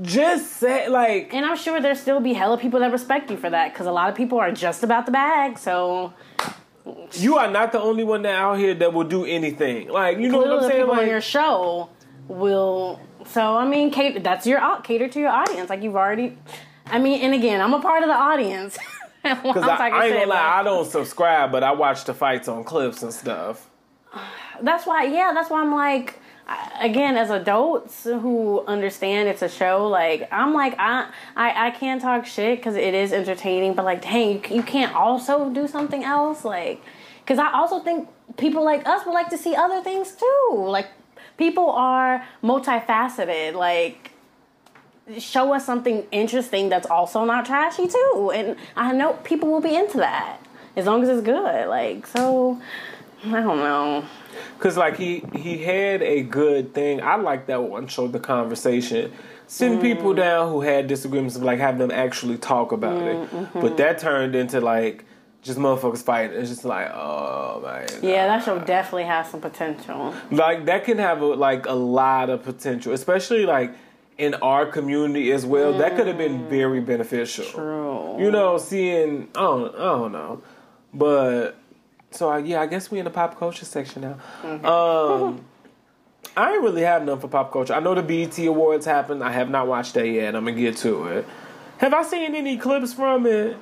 [0.00, 3.50] Just say like And I'm sure there still be hella people that respect you for
[3.50, 5.58] that, because a lot of people are just about the bag.
[5.58, 6.12] So
[7.12, 9.88] you are not the only one that out here that will do anything.
[9.88, 10.72] Like you know what I'm saying?
[10.72, 11.90] people on Like your show
[12.28, 13.00] will.
[13.26, 15.70] So I mean, cater, that's your cater to your audience.
[15.70, 16.36] Like you've already.
[16.86, 18.78] I mean, and again, I'm a part of the audience.
[19.22, 22.64] Because I, I ain't gonna lie, I don't subscribe, but I watch the fights on
[22.64, 23.70] clips and stuff.
[24.62, 26.18] that's why yeah that's why i'm like
[26.80, 32.00] again as adults who understand it's a show like i'm like i i, I can't
[32.00, 36.04] talk shit because it is entertaining but like dang you, you can't also do something
[36.04, 36.82] else like
[37.20, 40.50] because i also think people like us would like to see other things too.
[40.52, 40.88] Like
[41.36, 44.10] people are multifaceted like
[45.18, 48.32] show us something interesting that's also not trashy too.
[48.34, 50.38] And i know people will be into that
[50.76, 52.60] as long as it's good like so
[53.24, 54.04] I don't know.
[54.58, 57.02] Cause like he he had a good thing.
[57.02, 59.12] I like that one show, the conversation.
[59.46, 59.82] Sitting mm.
[59.82, 63.30] people down who had disagreements, like have them actually talk about it.
[63.30, 63.60] Mm-hmm.
[63.60, 65.04] But that turned into like
[65.42, 66.38] just motherfuckers fighting.
[66.38, 67.86] It's just like, oh my.
[68.00, 70.14] Yeah, that show definitely has some potential.
[70.30, 73.74] like that can have a, like a lot of potential, especially like
[74.16, 75.76] in our community as well.
[75.78, 76.86] That could have been very mm.
[76.86, 77.44] beneficial.
[77.44, 78.22] True.
[78.22, 80.42] You know, seeing I don't, I don't know,
[80.94, 81.58] but
[82.14, 84.68] so I, yeah, I guess we in the pop culture section now.
[84.68, 85.44] Um,
[86.36, 87.74] I ain't really have none for pop culture.
[87.74, 89.22] I know the BET Awards happened.
[89.22, 90.34] I have not watched that yet.
[90.34, 91.26] I'm gonna get to it.
[91.78, 93.56] Have I seen any clips from it?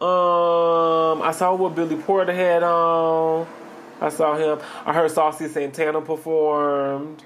[0.00, 3.46] Um, I saw what Billy Porter had on.
[4.00, 4.58] I saw him.
[4.84, 7.24] I heard Saucy Santana performed.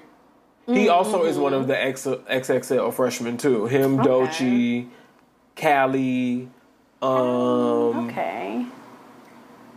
[0.67, 3.65] He also is one of the X, XXL freshmen too.
[3.65, 4.09] Him, Okay.
[4.09, 4.87] Doechii,
[5.57, 6.49] Kali,
[7.01, 8.65] um, Okay.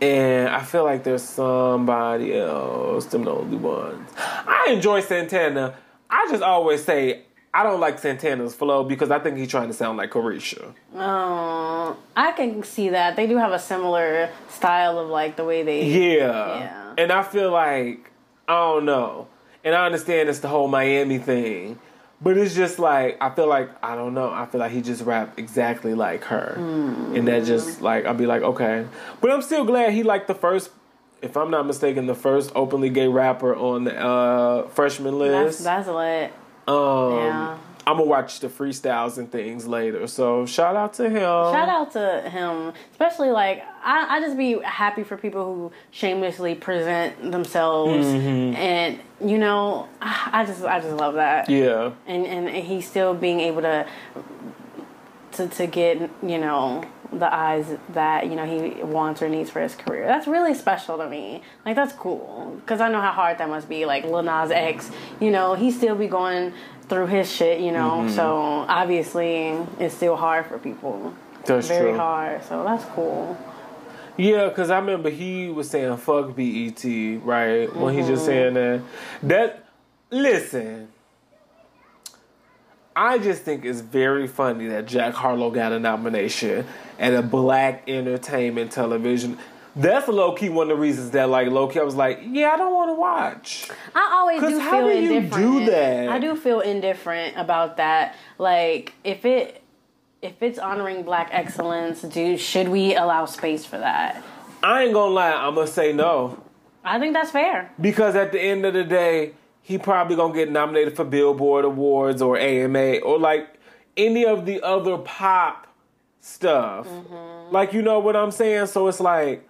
[0.01, 3.05] And I feel like there's somebody else.
[3.05, 4.09] Them the only ones.
[4.17, 5.75] I enjoy Santana.
[6.09, 7.23] I just always say
[7.53, 10.73] I don't like Santana's flow because I think he's trying to sound like Caresha.
[10.93, 15.63] Um, I can see that they do have a similar style of like the way
[15.63, 15.85] they.
[15.85, 16.59] Yeah.
[16.59, 16.93] Yeah.
[16.97, 18.11] And I feel like
[18.47, 19.27] I don't know.
[19.63, 21.79] And I understand it's the whole Miami thing.
[22.21, 24.31] But it's just like I feel like I don't know.
[24.31, 28.25] I feel like he just rapped exactly like her, and that just like I'll be
[28.25, 28.85] like okay,
[29.21, 30.71] but I'm still glad he like the first,
[31.21, 35.63] if I'm not mistaken, the first openly gay rapper on the uh, freshman That's list.
[35.65, 36.31] that's lit.
[36.67, 37.57] um, yeah.
[37.87, 40.07] I'm gonna watch the freestyles and things later.
[40.07, 41.21] So shout out to him.
[41.21, 46.55] Shout out to him, especially like I, I just be happy for people who shamelessly
[46.55, 48.55] present themselves, Mm-hmm.
[48.55, 51.49] and you know, I just I just love that.
[51.49, 51.91] Yeah.
[52.07, 53.85] and and he's still being able to
[55.33, 56.83] to to get you know
[57.19, 60.05] the eyes that you know he wants or needs for his career.
[60.05, 61.41] That's really special to me.
[61.65, 63.85] Like that's cool because I know how hard that must be.
[63.85, 66.53] Like Lil Nas X, you know, he still be going
[66.89, 68.01] through his shit, you know.
[68.03, 68.15] Mm-hmm.
[68.15, 68.25] So
[68.67, 71.13] obviously, it's still hard for people.
[71.45, 71.97] That's Very true.
[71.97, 72.43] hard.
[72.43, 73.37] So that's cool.
[74.17, 77.67] Yeah, because I remember he was saying fuck BET, right?
[77.75, 78.07] When he Mm-hmm.
[78.07, 78.81] just saying that.
[79.23, 79.65] That,
[80.09, 80.87] listen,
[82.95, 86.65] I just think it's very funny that Jack Harlow got a nomination
[86.97, 89.37] at a black entertainment television.
[89.75, 92.51] That's low key one of the reasons that, like, low key, I was like, yeah,
[92.51, 93.69] I don't want to watch.
[93.93, 95.65] I always do how feel do you indifferent.
[95.65, 96.07] do that?
[96.07, 98.15] I do feel indifferent about that.
[98.37, 99.61] Like if it
[100.21, 104.23] if it's honoring black excellence, do should we allow space for that?
[104.63, 106.41] I ain't gonna lie, I'm gonna say no.
[106.83, 107.71] I think that's fair.
[107.79, 109.33] Because at the end of the day,
[109.65, 113.47] he probably gonna get nominated for Billboard Awards or AMA or like
[113.97, 115.65] any of the other pop
[116.19, 116.87] stuff.
[116.87, 117.51] Mm-hmm.
[117.51, 118.67] Like you know what I'm saying?
[118.67, 119.49] So it's like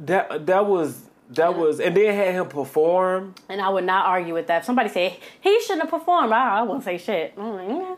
[0.00, 1.00] that that was
[1.30, 3.34] that was and then had him perform.
[3.48, 4.58] And I would not argue with that.
[4.58, 7.38] If somebody say he shouldn't have performed, I, I wouldn't say shit.
[7.38, 7.94] Like, yeah.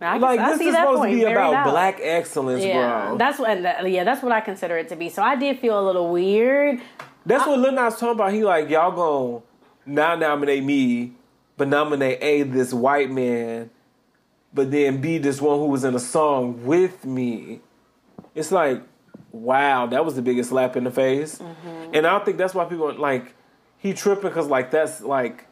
[0.00, 3.16] I, can- Like I this see is supposed to be about black excellence, Yeah, bro.
[3.16, 3.62] that's what.
[3.62, 5.08] that- uh, Yeah, that's what I consider it to be.
[5.08, 6.80] So I did feel a little weird.
[7.26, 8.32] That's what Lil Nas talking about.
[8.32, 9.42] He like y'all gonna
[9.90, 11.12] not nominate me,
[11.56, 13.70] but nominate a this white man,
[14.52, 17.60] but then B this one who was in a song with me.
[18.34, 18.82] It's like,
[19.32, 21.38] wow, that was the biggest slap in the face.
[21.38, 21.94] Mm-hmm.
[21.94, 23.34] And I think that's why people like
[23.78, 25.46] he tripping because like that's like,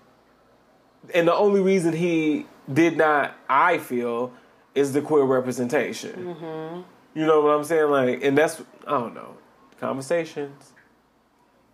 [1.14, 4.32] and the only reason he did not, I feel,
[4.74, 6.36] is the queer representation.
[6.36, 7.18] Mm-hmm.
[7.18, 7.90] You know what I'm saying?
[7.90, 9.36] Like, and that's I don't know
[9.80, 10.72] conversations.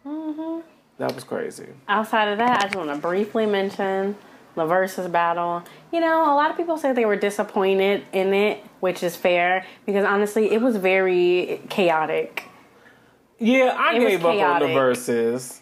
[0.07, 0.61] Mm-hmm.
[0.99, 1.69] That was crazy.
[1.89, 4.17] Outside of that, I just want to briefly mention
[4.55, 5.65] the Verzuz battle.
[5.93, 9.67] You know, a lot of people say they were disappointed in it, which is fair
[9.87, 12.45] because honestly, it was very chaotic.
[13.39, 15.61] Yeah, I It gave up on the verses.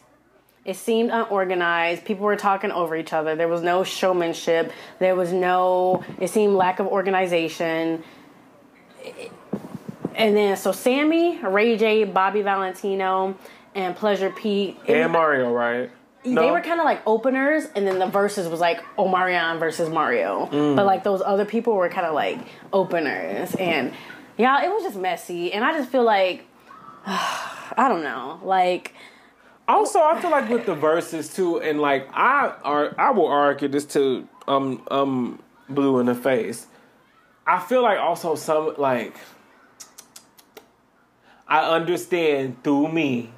[0.64, 2.04] It seemed unorganized.
[2.04, 3.34] People were talking over each other.
[3.34, 4.70] There was no showmanship.
[5.00, 8.04] There was no, it seemed lack of organization.
[10.14, 13.36] And then, so Sammie, Ray J, Bobby Valentino,
[13.74, 14.76] and Pleasure P.
[14.86, 15.90] it And Mario, right?
[16.24, 20.48] they were kind of like openers, and then the Verzuz was like Omarion versus Mario.
[20.52, 20.76] Mm.
[20.76, 22.38] But like those other people were kind of like
[22.72, 23.92] openers, and
[24.38, 25.52] yeah, it was just messy.
[25.52, 26.44] And I just feel like
[27.06, 28.94] I don't know, like
[29.66, 33.68] Also, I feel like with the Verzuz too, and like I are, I will argue
[33.68, 34.28] this too.
[34.46, 36.66] Um, um, blue in the face.
[37.46, 39.16] I feel like also some like
[41.48, 43.32] I understand through me,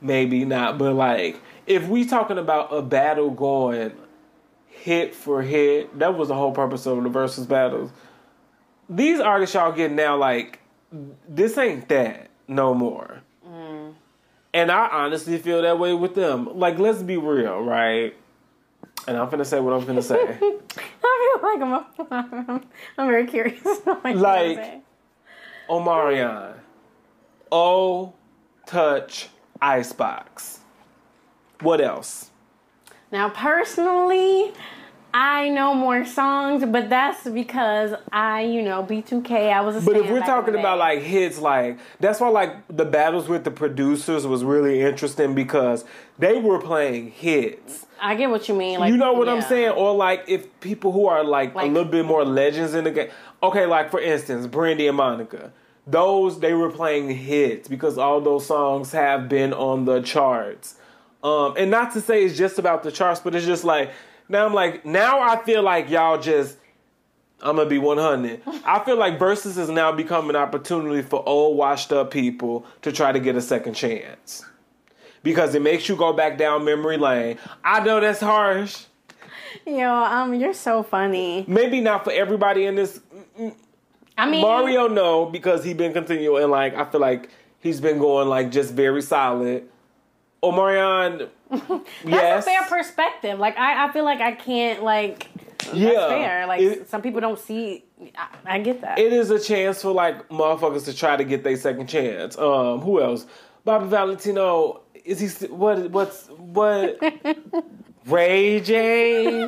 [0.00, 3.92] maybe not, but like if we talking about a battle going
[4.66, 7.90] hit for hit, that was the whole purpose of the Verzuz battles.
[8.88, 10.60] These artists y'all getting now, like
[11.28, 13.20] this ain't that no more.
[13.46, 13.94] Mm.
[14.54, 16.58] And I honestly feel that way with them.
[16.58, 18.16] Like, let's be real, right?
[19.06, 20.16] And I'm gonna say what I'm gonna say.
[20.20, 22.64] I feel like I'm.
[22.98, 23.62] I'm very curious.
[24.04, 24.82] like
[25.68, 26.54] Omarion,
[27.52, 28.14] Oh,
[28.66, 29.28] touch
[29.60, 30.60] icebox.
[31.60, 32.30] What else?
[33.10, 34.52] Now, personally,
[35.14, 39.50] I know more songs, but that's because I, you know, B2K.
[39.52, 39.80] I was a.
[39.80, 43.50] But if we're talking about like hits, like that's why like the battles with the
[43.50, 45.84] producers was really interesting because
[46.18, 47.86] they were playing hits.
[48.00, 48.78] I get what you mean.
[48.80, 49.34] Like you know what yeah.
[49.34, 52.74] I'm saying, or like if people who are like, Like- a little bit more legends
[52.74, 53.10] in the game.
[53.42, 55.52] Okay, like for instance, Brandy and Monica.
[55.90, 60.76] Those they were playing hits because all those songs have been on the charts.
[61.22, 63.90] Um, and not to say it's just about the charts, but it's just like
[64.28, 66.58] now I'm like now I feel like y'all just
[67.40, 68.42] I'm gonna be 100.
[68.64, 72.92] I feel like Verzuz has now become an opportunity for old washed up people to
[72.92, 74.44] try to get a second chance
[75.22, 77.38] because it makes you go back down memory lane.
[77.64, 78.84] I know that's harsh.
[79.66, 81.44] Yo, um, you're so funny.
[81.46, 83.00] Maybe not for everybody in this.
[84.18, 86.50] I mean, Mario, no, because he been continuing.
[86.50, 87.30] Like I feel like
[87.60, 89.68] he's been going like just very solid.
[90.42, 93.38] Omarion, that's yes, a fair perspective.
[93.40, 95.26] Like, I, I feel like I can't like.
[95.72, 96.46] yeah, That's fair.
[96.46, 97.84] Like It- some people don't see.
[98.16, 98.98] I, I get that.
[99.00, 102.38] it is a chance for like motherfuckers to try to get their second chance.
[102.38, 103.26] Um, who else?
[103.64, 104.82] Bobby Valentino.
[105.04, 105.90] Is he st- what?
[105.90, 107.00] What's what?
[108.06, 109.44] Ray J.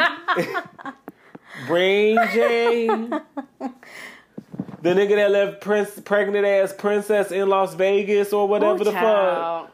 [1.69, 2.89] Ray J.
[4.83, 8.93] The nigga that left Prince pregnant ass princess in Las Vegas or whatever Ooh, the
[8.93, 9.01] fuck.
[9.03, 9.69] child.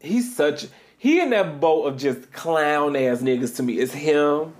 [0.00, 0.66] He's such
[0.98, 3.74] he in that boat of just clown ass niggas to me.
[3.78, 4.52] It's him,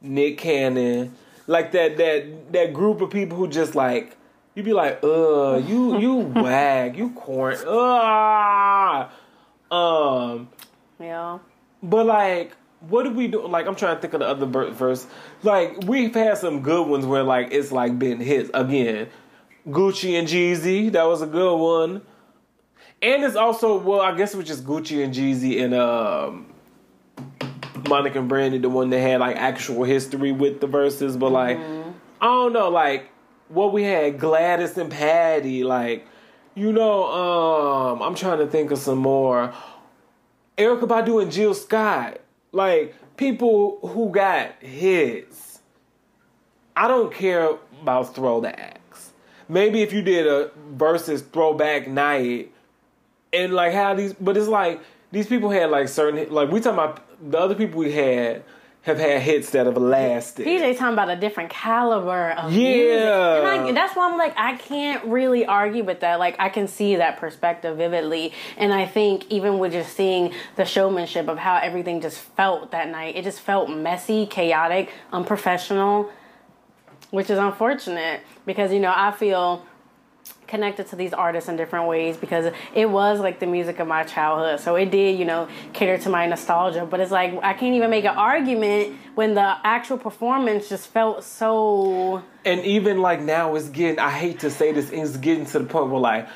[0.00, 1.14] Nick Cannon,
[1.46, 4.16] like that that that group of people who just like
[4.54, 9.08] you'd be like, uh, you you wag, you corn, uh
[9.74, 10.48] um,
[11.00, 11.38] Yeah.
[11.82, 12.52] but like,
[12.88, 13.46] what do we do?
[13.46, 15.06] Like, I'm trying to think of the other ver- verse.
[15.42, 19.08] Like, we've had some good ones where like it's like been hits again.
[19.66, 22.02] Gucci and Jeezy, that was a good one.
[23.00, 26.52] And it's also well, I guess it was just Gucci and Jeezy and um,
[27.88, 31.18] Monica and Brandy, the one that had like actual history with the Verzuz.
[31.18, 33.10] But like, I don't know, like
[33.48, 36.06] what we had Gladys and Patti, like
[36.54, 39.52] you know, um, I'm trying to think of some more.
[40.58, 42.20] Erykah Badu and Jill Scott,
[42.52, 45.60] like people who got hits.
[46.76, 49.10] I don't care about throwbacks.
[49.48, 52.52] Maybe if you did a Verzuz throwback night,
[53.32, 54.80] and like how these, but it's like
[55.10, 58.42] these people had like certain like we talking about the other people we had
[58.82, 60.44] have had hits that have lasted.
[60.44, 62.66] PJ talking about a different caliber of Yeah.
[62.74, 62.98] music.
[62.98, 66.18] And I, that's why I'm like, I can't really argue with that.
[66.18, 68.32] Like, I can see that perspective vividly.
[68.56, 72.88] And I think even with just seeing the showmanship of how everything just felt that
[72.88, 76.10] night, it just felt messy, chaotic, unprofessional,
[77.10, 79.64] which is unfortunate because, you know, I feel
[80.52, 84.02] connected to these artists in different ways because it was like the music of my
[84.04, 84.60] childhood.
[84.60, 86.84] So it did, you know, cater to my nostalgia.
[86.84, 91.24] But it's like I can't even make an argument when the actual performance just felt
[91.24, 95.58] so and even like now it's getting i hate to say this it's getting to
[95.60, 96.26] the point where like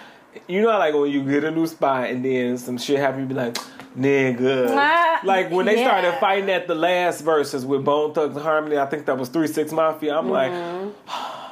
[0.47, 3.27] you know like when you get a new spot and then some shit happen you
[3.27, 3.57] be like
[3.99, 5.89] nigga Ah, like when they yeah.
[5.89, 9.31] started fighting at the last Verzuz with bone thugs and harmony i think that was
[9.31, 10.53] 3-6 mafia i'm like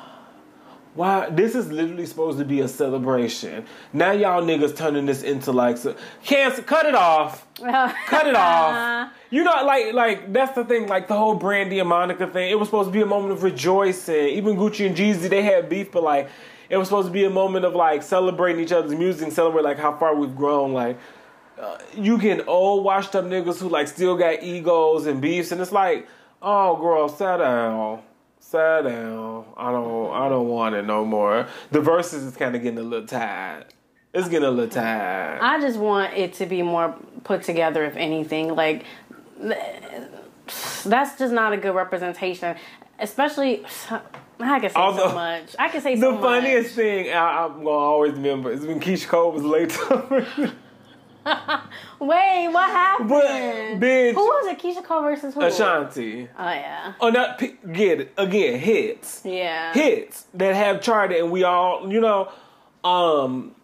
[0.95, 1.29] Why?
[1.29, 3.67] This is literally supposed to be a celebration.
[3.93, 6.63] Now y'all niggas turning this into like so, cancel.
[6.63, 7.47] Cut it off.
[7.59, 9.11] Cut it off.
[9.31, 10.87] You know, like like that's the thing.
[10.87, 12.49] Like the whole Brandy and Monica thing.
[12.49, 14.29] It was supposed to be a moment of rejoicing.
[14.29, 16.31] Even Gucci and Jeezy, they had beef, but like
[16.69, 19.63] it was supposed to be a moment of like celebrating each other's music and celebrate
[19.63, 20.73] like how far we've grown.
[20.73, 20.97] Like
[21.61, 25.61] uh, you get old washed up niggas who like still got egos and beefs, and
[25.61, 26.07] it's like,
[26.41, 28.01] oh girl, sit down.
[28.55, 29.45] Sit down.
[29.57, 30.13] I don't.
[30.13, 31.49] I don't want it no more.
[31.73, 33.67] The Verzuz is kind of getting a little tired.
[34.13, 35.41] It's getting a little tired.
[35.43, 36.95] I just want it to be more
[37.25, 38.55] put together if anything.
[38.55, 38.85] Like
[40.85, 42.57] that's just not a good representation.
[43.01, 43.65] Especially
[44.39, 45.57] I can say Although- so much.
[45.59, 46.77] I can say the so funniest much.
[46.77, 50.53] thing I, I'm gonna always remember is when Keyshia Cole was late to
[52.01, 53.09] Wait, what happened?
[53.09, 53.25] But,
[53.81, 54.15] bitch.
[54.15, 54.59] Who was it?
[54.59, 55.41] Keyshia Cole versus who?
[55.43, 56.29] Ashanti.
[56.39, 56.93] Oh yeah.
[57.01, 58.59] Oh, not P- get it again.
[58.59, 59.23] Hits.
[59.25, 59.73] Yeah.
[59.73, 62.31] hits that have charted and we all you know
[62.85, 63.55] um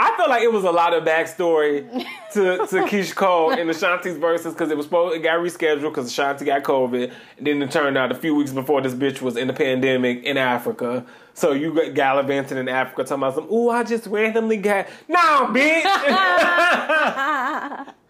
[0.00, 1.90] I feel like it was a lot of backstory
[2.34, 6.06] to, to Keyshia Cole and Ashanti's Verzuz because it was supposed it got rescheduled because
[6.06, 9.36] Ashanti got COVID, and then it turned out a few weeks before this bitch was
[9.36, 11.04] in the pandemic in Africa.
[11.34, 13.52] So you got gallivanting in Africa talking about some.
[13.52, 15.84] Ooh, I just randomly got no, bitch.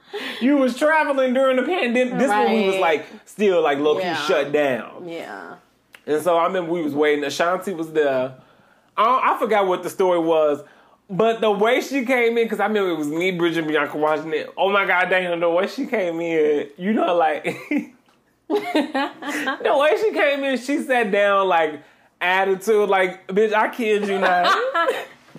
[0.41, 2.19] you was traveling during the pandemic.
[2.19, 4.27] This one we was like still like low key Yeah.
[4.27, 5.09] shut down.
[5.09, 5.57] Yeah.
[6.07, 7.25] And so I remember we was waiting.
[7.25, 8.35] Ashanti was there.
[8.97, 10.63] I, I forgot what the story was,
[11.11, 14.33] but the way she came in, because I remember it was me, Bridget, Bianca watching
[14.33, 14.53] it.
[14.57, 17.45] Oh my God, damn, the way she came in, you know, like,
[18.49, 21.83] the way she came in, she sat down, like,
[22.21, 24.47] attitude, like, bitch, I kid you not.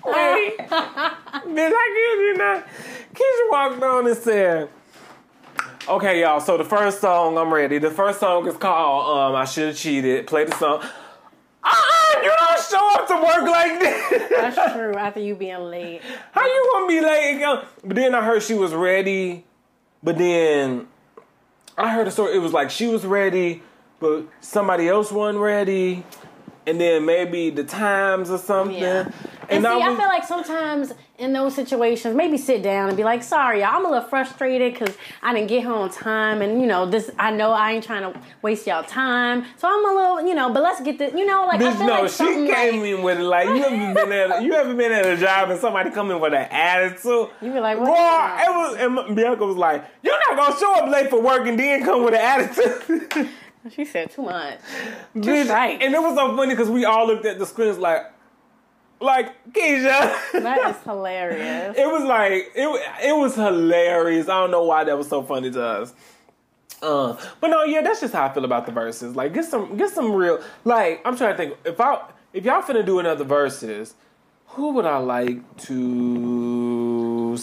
[0.04, 2.66] Wait, bitch, I kid you not.
[3.14, 4.68] Keyshia walked on and said,
[5.88, 6.40] Okay, y'all.
[6.40, 7.78] So the first song, I'm ready.
[7.78, 10.82] The first song is called um, "I Should Have Cheated." Play the song.
[11.64, 14.28] Uh-uh, you don't show up to work like this.
[14.30, 14.94] That's true.
[14.94, 16.02] After you being late.
[16.32, 17.64] How you gonna be late?
[17.84, 19.44] But then I heard she was ready.
[20.02, 20.86] But then
[21.76, 22.36] I heard a story.
[22.36, 23.62] It was like she was ready,
[23.98, 26.04] but somebody else wasn't ready.
[26.66, 28.78] And then maybe the times or something.
[28.78, 29.10] Yeah.
[29.48, 33.04] And, see, I I, feel like sometimes in those situations, maybe sit down and be
[33.04, 36.60] like, "Sorry, y'all, I'm a little frustrated because I didn't get here on time, and
[36.60, 37.10] you know this.
[37.18, 40.50] I know I ain't trying to waste y'all time, so I'm a little, you know.
[40.50, 42.90] But let's get this, you know, like I Bitch, feel no, like she came like,
[42.90, 45.60] in with it like you ever been at you ever been at a job and
[45.60, 47.28] somebody come in with an attitude.
[47.42, 48.76] You be like, what the it was
[49.06, 52.02] and Bianca was like, You're not gonna show up late for work and then come
[52.02, 53.28] with an attitude.
[53.68, 54.58] She said too much.
[55.14, 55.50] Bitch.
[55.50, 58.10] And it was so funny because we all looked at the screens like
[59.00, 60.32] like Keyshia.
[60.42, 61.76] That is hilarious.
[61.76, 62.68] it was like it
[63.08, 64.28] it was hilarious.
[64.28, 65.94] I don't know why that was so funny to us.
[66.82, 69.14] Uh, but no, yeah, that's just how I feel about the Verzuz.
[69.14, 70.40] Like, get some, get some real.
[70.64, 71.56] Like, I'm trying to think.
[71.64, 71.98] If I,
[72.32, 73.92] if y'all finna do another Verzuz,
[74.46, 77.36] who would I like to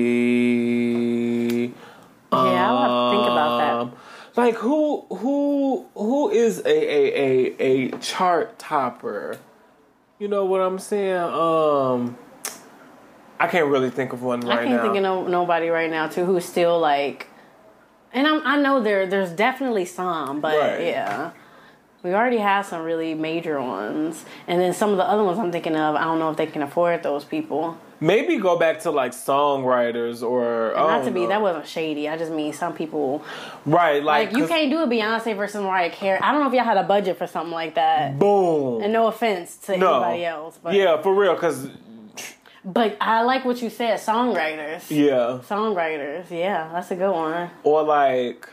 [0.00, 1.64] see?
[1.66, 1.72] Yeah,
[2.32, 3.74] I'll have to think about that.
[3.80, 3.92] Um,
[4.36, 9.36] Like, who, who, who is a a a a chart topper?
[10.20, 11.16] You know what I'm saying?
[11.16, 12.18] Um,
[13.40, 14.52] I can't really think of one right now.
[14.52, 14.82] I can't now.
[14.82, 17.26] think of no, nobody right now too who's still like,
[18.12, 20.88] and I'm, I know there there's definitely some, but Right.
[20.88, 21.30] yeah,
[22.02, 25.50] we already have some really major ones, and then some of the other ones I'm
[25.50, 27.78] thinking of, I don't know if they can afford those people.
[28.02, 31.28] Maybe go back to like songwriters or Not to be know.
[31.28, 32.08] that wasn't shady.
[32.08, 33.22] I just mean some people
[33.66, 34.02] right.
[34.02, 36.18] Like, like you can't do a Beyonce versus Mariah Carey.
[36.20, 38.18] I don't know if y'all had a budget for something like that.
[38.18, 38.82] boom.
[38.82, 39.96] And no offense to no.
[40.02, 41.36] anybody else, but yeah, for real.
[41.36, 41.68] Cause
[42.64, 44.90] but I like what you said, songwriters.
[44.90, 47.50] yeah, Songwriters, yeah, that's a good one.
[47.64, 48.48] or like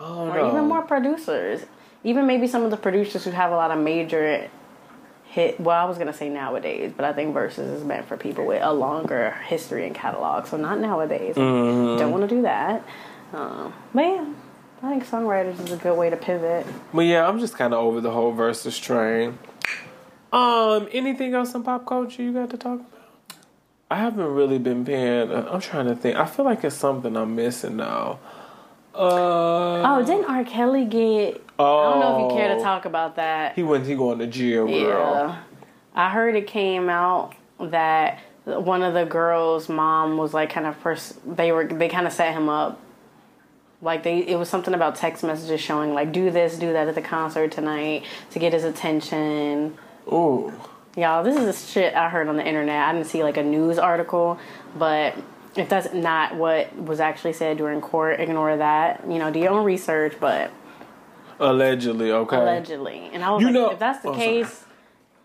[0.00, 0.48] Or know.
[0.50, 1.62] even more producers.
[2.04, 4.48] Even maybe some of the producers who have a lot of major
[5.38, 5.60] hit.
[5.60, 8.60] Well, I was gonna say nowadays, but I think Verzuz is meant for people with
[8.62, 10.46] a longer history and catalog.
[10.46, 11.36] So not nowadays.
[11.36, 11.98] Mm-hmm.
[11.98, 12.84] Don't want to do that.
[13.32, 14.26] Um, but yeah,
[14.82, 16.66] I think songwriters is a good way to pivot.
[16.92, 19.38] But yeah, I'm just kind of over the whole Verzuz train.
[20.32, 22.92] Um, anything else in pop culture you got to talk about?
[23.90, 25.32] I haven't really been paying.
[25.32, 26.16] I'm trying to think.
[26.16, 28.18] I feel like it's something I'm missing now.
[28.98, 30.44] Uh, Oh, didn't R.
[30.44, 31.42] Kelly get?
[31.58, 33.54] I don't know if you care to talk about that.
[33.54, 33.86] He went.
[33.86, 34.74] He going to jail, girl.
[34.74, 35.42] Yeah.
[35.94, 40.80] I heard it came out that one of the girls' mom was like kind of
[40.80, 42.80] pers- they were they kind of set him up.
[43.82, 46.94] Like they it was something about text messages showing like do this, do that at
[46.94, 49.76] the concert tonight to get his attention.
[50.12, 50.52] Ooh.
[50.96, 52.88] Y'all, this is the shit I heard on the internet.
[52.88, 54.38] I didn't see like a news article,
[54.76, 55.14] but
[55.60, 59.04] if that's not what was actually said during court, ignore that.
[59.08, 60.50] You know, do your own research, but
[61.40, 62.36] Allegedly, okay.
[62.36, 63.10] allegedly.
[63.12, 64.24] And I was You like, know- if that's the oh, sorry.
[64.24, 64.64] case,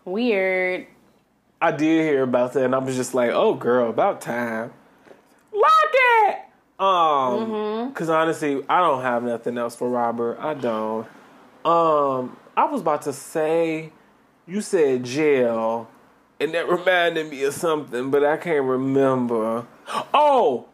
[0.04, 0.86] weird.
[1.60, 4.72] I did hear about that, and I was just like, "Oh, girl, about time."
[5.52, 6.36] Lock it.
[6.78, 7.88] Um, Mm-hmm.
[7.88, 10.38] because honestly, I don't have nothing else for Robert.
[10.40, 11.06] I don't.
[11.64, 13.92] Um, I was about to say,
[14.46, 15.88] you said jail,
[16.44, 19.66] and that reminded me of something, but I can't remember.
[20.12, 20.66] Oh,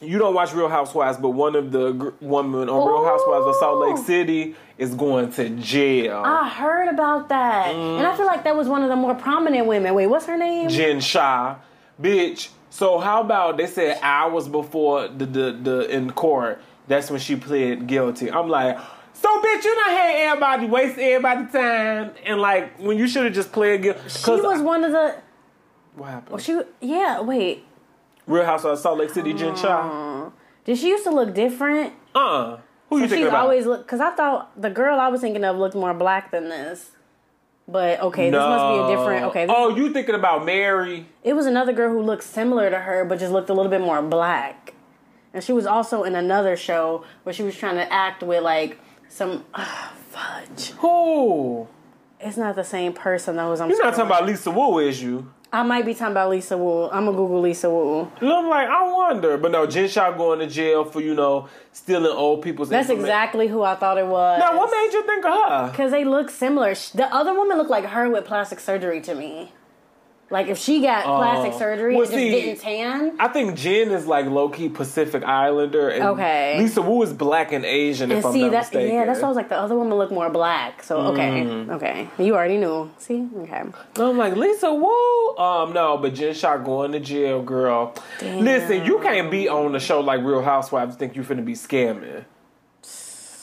[0.00, 3.54] you don't watch Real Housewives, but one of the gr- women on Real Housewives of
[3.56, 6.22] Salt Lake City is going to jail.
[6.24, 9.66] I heard about that, and I feel like that was one of the more prominent
[9.66, 9.94] women.
[9.94, 10.68] Wait, what's her name?
[10.68, 11.56] Jen Shah,
[12.00, 12.48] bitch.
[12.70, 16.60] So how about they said hours before the the, the in court?
[16.88, 18.30] That's when she pled guilty.
[18.30, 18.76] I'm like,
[19.24, 23.32] so bitch, you not had everybody waste everybody time, and like when you should have
[23.32, 24.00] just pled guilty.
[24.08, 25.16] she was one of the.
[25.96, 26.28] What happened?
[26.30, 27.22] Well, she yeah.
[27.22, 27.64] Wait,
[28.26, 30.30] Real Housewives of Salt Lake City, Jen Shah.
[30.64, 31.94] did she used to look different?
[32.14, 32.60] Uh, uh
[32.90, 33.40] who you thinking She's about?
[33.40, 36.50] always look because I thought the girl I was thinking of looked more black than
[36.50, 36.90] this.
[37.66, 39.24] But okay, this must be a different.
[39.26, 41.06] Okay, this- Oh, you thinking about Mary?
[41.22, 43.80] it was another girl who looked similar to her, but just looked a little bit
[43.80, 44.74] more black.
[45.32, 48.78] And she was also in another show where she was trying to act with like
[49.14, 50.70] some ah, fudge.
[50.78, 51.68] Who?
[52.18, 53.68] It's not the same person was on.
[53.70, 55.30] You're not talking about Lisa Wu, is you?
[55.52, 56.86] I might be talking about Lisa Wu.
[56.86, 58.10] I'm gonna Google Lisa Wu.
[58.20, 59.38] And I'm like, I wonder.
[59.38, 63.46] But no, Jen Shah going to jail for, you know, stealing old people's That's exactly
[63.46, 64.40] who I thought it was.
[64.40, 65.70] Now, what made you think of her?
[65.70, 66.74] Because they look similar.
[66.74, 69.52] The other woman looked like her with plastic surgery to me.
[70.30, 71.98] Like if she got plastic surgery Oh.
[71.98, 73.16] well, and just see, didn't tan.
[73.20, 76.58] I think Jen is like low key Pacific Islander, and Okay.
[76.58, 78.10] Lisa Wu is black and Asian.
[78.10, 78.94] And if I'm see not that mistaken.
[78.94, 80.82] yeah, that's why I was like the other woman looked more black.
[80.82, 81.70] So okay, Mm.
[81.74, 82.90] okay, you already knew.
[82.98, 83.60] See, okay.
[83.60, 85.36] And I'm like Lisa Wu.
[85.36, 87.94] Um, no, but Jen Shah going to jail, girl.
[88.22, 92.24] Listen, you can't be on the show like Real Housewives think you're finna be scamming.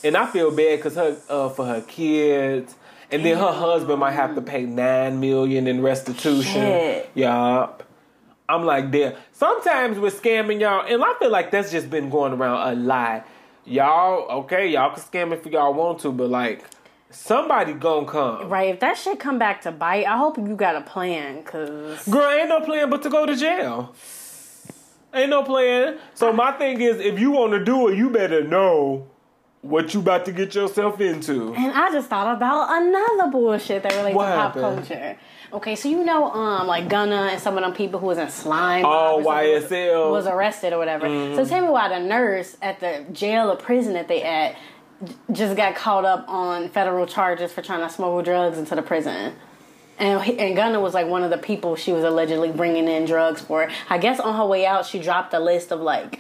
[0.04, 2.76] And I feel bad because her uh, for her kids,
[3.12, 6.44] and then her husband might have to pay nine million in restitution.
[6.44, 7.12] Shit.
[7.16, 7.84] Yup.
[8.48, 9.16] I'm like, there.
[9.32, 13.28] Sometimes with scamming y'all, and I feel like that's just been going around a lot.
[13.66, 16.66] Y'all, okay, y'all can scam if y'all want to, but like,
[17.10, 18.50] somebody gonna come.
[18.50, 22.08] Right, if that shit come back to bite, I hope you got a plan, cause
[22.08, 23.94] Girl, ain't no plan but to go to jail.
[25.14, 26.00] Ain't no plan.
[26.14, 29.11] So my thing is, if you want to do it, you better know
[29.62, 31.54] what you about to get yourself into.
[31.54, 35.18] And I just thought about another bullshit that relates What to pop culture.
[35.54, 38.30] Okay, so you know, um, like Gunna and some of them people who was in
[38.30, 38.86] slime.
[38.86, 40.12] Oh, something was- YSL.
[40.12, 41.06] was arrested or whatever.
[41.36, 44.56] So tell me why the nurse at the jail or prison that they at
[45.32, 49.36] just got caught up on federal charges for trying to smuggle drugs into the prison.
[50.00, 53.06] And, he- and Gunna was like one of the people she was allegedly bringing in
[53.06, 53.70] drugs for.
[53.90, 56.20] I guess on her way out, she dropped a list of like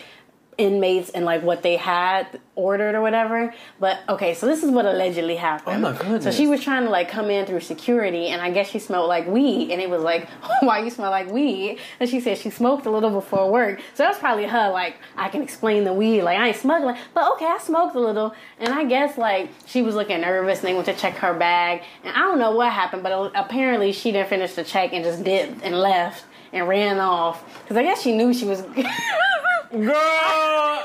[0.57, 3.53] inmates and like what they had ordered or whatever.
[3.79, 5.77] But okay, so this is what allegedly happened.
[5.77, 6.23] Oh my goodness.
[6.23, 9.07] So she was trying to like come in through security, and I guess she smelled
[9.07, 10.27] like weed, and it was like,
[10.61, 11.79] why you smell like weed?
[11.99, 14.69] And she said she smoked a little before work, so that's probably her.
[14.71, 17.99] Like I can explain the weed, like I ain't smuggling, but okay, I smoked a
[17.99, 21.33] little, and I guess like she was looking nervous, and they went to check her
[21.33, 24.93] bag, and I don't know what happened, but uh, apparently she didn't finish the check
[24.93, 28.63] and just dipped and left and ran off because I guess she knew she was.
[29.71, 30.83] Girl,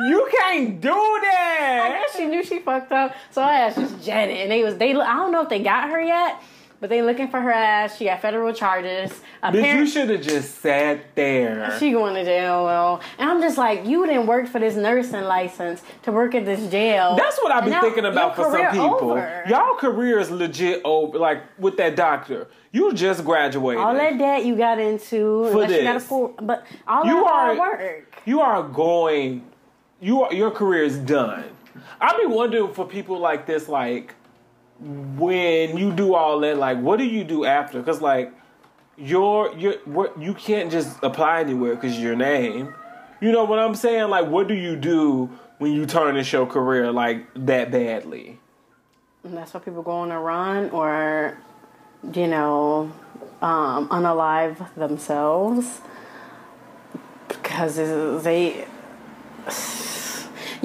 [0.00, 1.80] you can't do that.
[1.84, 4.36] I guess she knew she fucked up, so I asked just jetted.
[4.36, 4.90] And they was they.
[4.90, 6.42] I don't know if they got her yet,
[6.84, 7.96] but they looking for her ass.
[7.96, 9.10] She got federal charges.
[9.42, 11.74] Bitch, you should have just sat there.
[11.78, 12.62] she going to jail.
[12.66, 16.44] Well, and I'm just like, you didn't work for this nursing license to work at
[16.44, 17.16] this jail.
[17.16, 19.12] That's what I've been thinking about for some people.
[19.12, 19.44] over.
[19.48, 21.18] Y'all career is legit over.
[21.18, 23.82] Like with that doctor, you just graduated.
[23.82, 26.06] all that debt you got into, For unless you got a this.
[26.06, 28.22] full, but all You that are- hard work.
[28.26, 29.42] you are going
[30.02, 31.44] you are your career is done
[32.00, 34.12] i be wondering for people like this like
[34.80, 37.78] when you do all that like what do you do after?
[37.78, 38.32] Because like
[38.96, 42.74] your your what you can't just apply anywhere because your name.
[43.20, 44.10] You know what i'm saying?
[44.10, 48.38] Like what do you do when you turn this your career like that badly?
[49.24, 51.38] And that's why people go on a run or,
[52.12, 52.92] you know,
[53.40, 55.80] um, unalive themselves
[57.28, 57.76] because
[58.22, 58.66] they.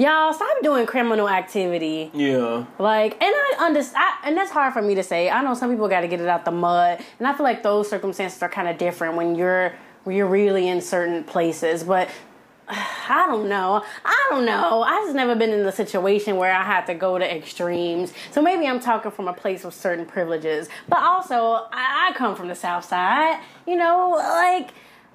[0.00, 2.10] Y'all stop doing criminal activity.
[2.14, 5.28] yeah Like, and I understand, and that's hard for me to say.
[5.28, 7.62] I know some people got to get it out the mud, and I feel like
[7.62, 9.74] those circumstances are kind of different when you're
[10.04, 11.84] when you're really in certain places.
[11.84, 12.08] But
[12.68, 13.84] I don't know.
[14.02, 14.82] I don't know.
[14.82, 18.14] I've just never been in the situation where I had to go to extremes.
[18.30, 20.70] So maybe I'm talking from a place of certain privileges.
[20.88, 23.38] But also, I, I come from the South Side.
[23.66, 24.70] You know, like.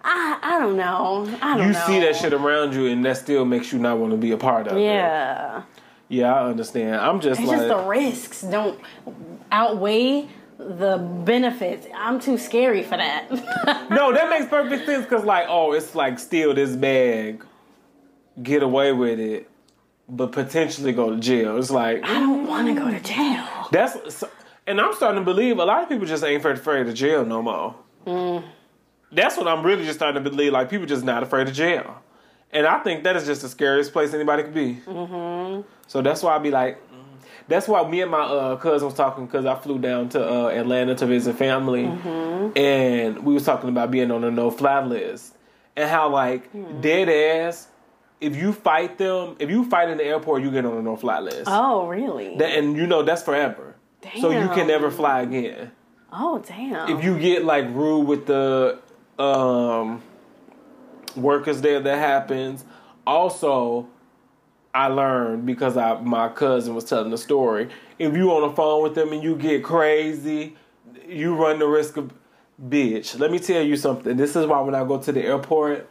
[0.08, 1.28] I, I don't know.
[1.42, 1.66] I don't know.
[1.68, 1.86] you know.
[1.88, 4.38] see that shit around you and that still makes you not want to be a
[4.38, 5.64] part of it Yeah.
[6.10, 8.80] yeah i understand i'm just It's like just the risks don't
[9.52, 10.28] outweigh
[10.58, 11.86] the benefits.
[11.94, 13.30] I'm too scary for that.
[13.90, 17.44] No, that makes perfect sense because, like, oh, it's like steal this bag,
[18.42, 19.50] get away with it,
[20.08, 21.58] but potentially go to jail.
[21.58, 23.46] It's like I don't want to go to jail.
[23.72, 24.24] that's,
[24.66, 27.26] and I'm starting to believe a lot of people just ain't afraid afraid of jail
[27.26, 27.76] no more.
[28.08, 28.44] Mm.
[29.16, 30.52] That's what I'm really just starting to believe.
[30.52, 32.02] Like people just not afraid of jail,
[32.52, 34.82] and I think that is just the scariest place anybody could be.
[34.86, 35.62] Mm-hmm.
[35.88, 36.82] So that's why I be like.
[37.48, 40.48] That's why me and my uh, cousin was talking because I flew down to uh,
[40.48, 41.86] Atlanta to visit family,
[42.56, 45.36] and we was talking about being on a no fly list
[45.76, 46.50] and how like
[46.82, 47.68] dead ass.
[48.22, 50.96] If you fight them, if you fight in the airport, you get on a no
[50.96, 51.44] fly list.
[51.48, 52.38] Oh, really?
[52.38, 53.76] That- and you know that's forever.
[54.22, 55.72] So you can never fly again.
[56.12, 56.90] oh, damn.
[56.98, 58.80] If you get like rude with the
[59.20, 60.02] um,
[61.16, 62.66] workers there, that happens.
[63.06, 63.88] Also,
[64.74, 67.70] I learned because I my cousin was telling the story.
[67.98, 70.58] If you on the phone with them and you get crazy,
[71.08, 72.14] you run the risk of
[72.62, 73.18] bitch.
[73.18, 74.18] Let me tell you something.
[74.18, 75.90] This is why when I go to the airport,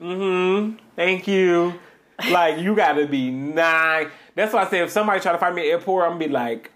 [0.00, 1.74] mm-hmm, thank you.
[2.30, 4.10] Like you gotta be nine.
[4.34, 6.28] That's why I say if somebody try to find me at airport, I'm gonna be
[6.28, 6.72] like,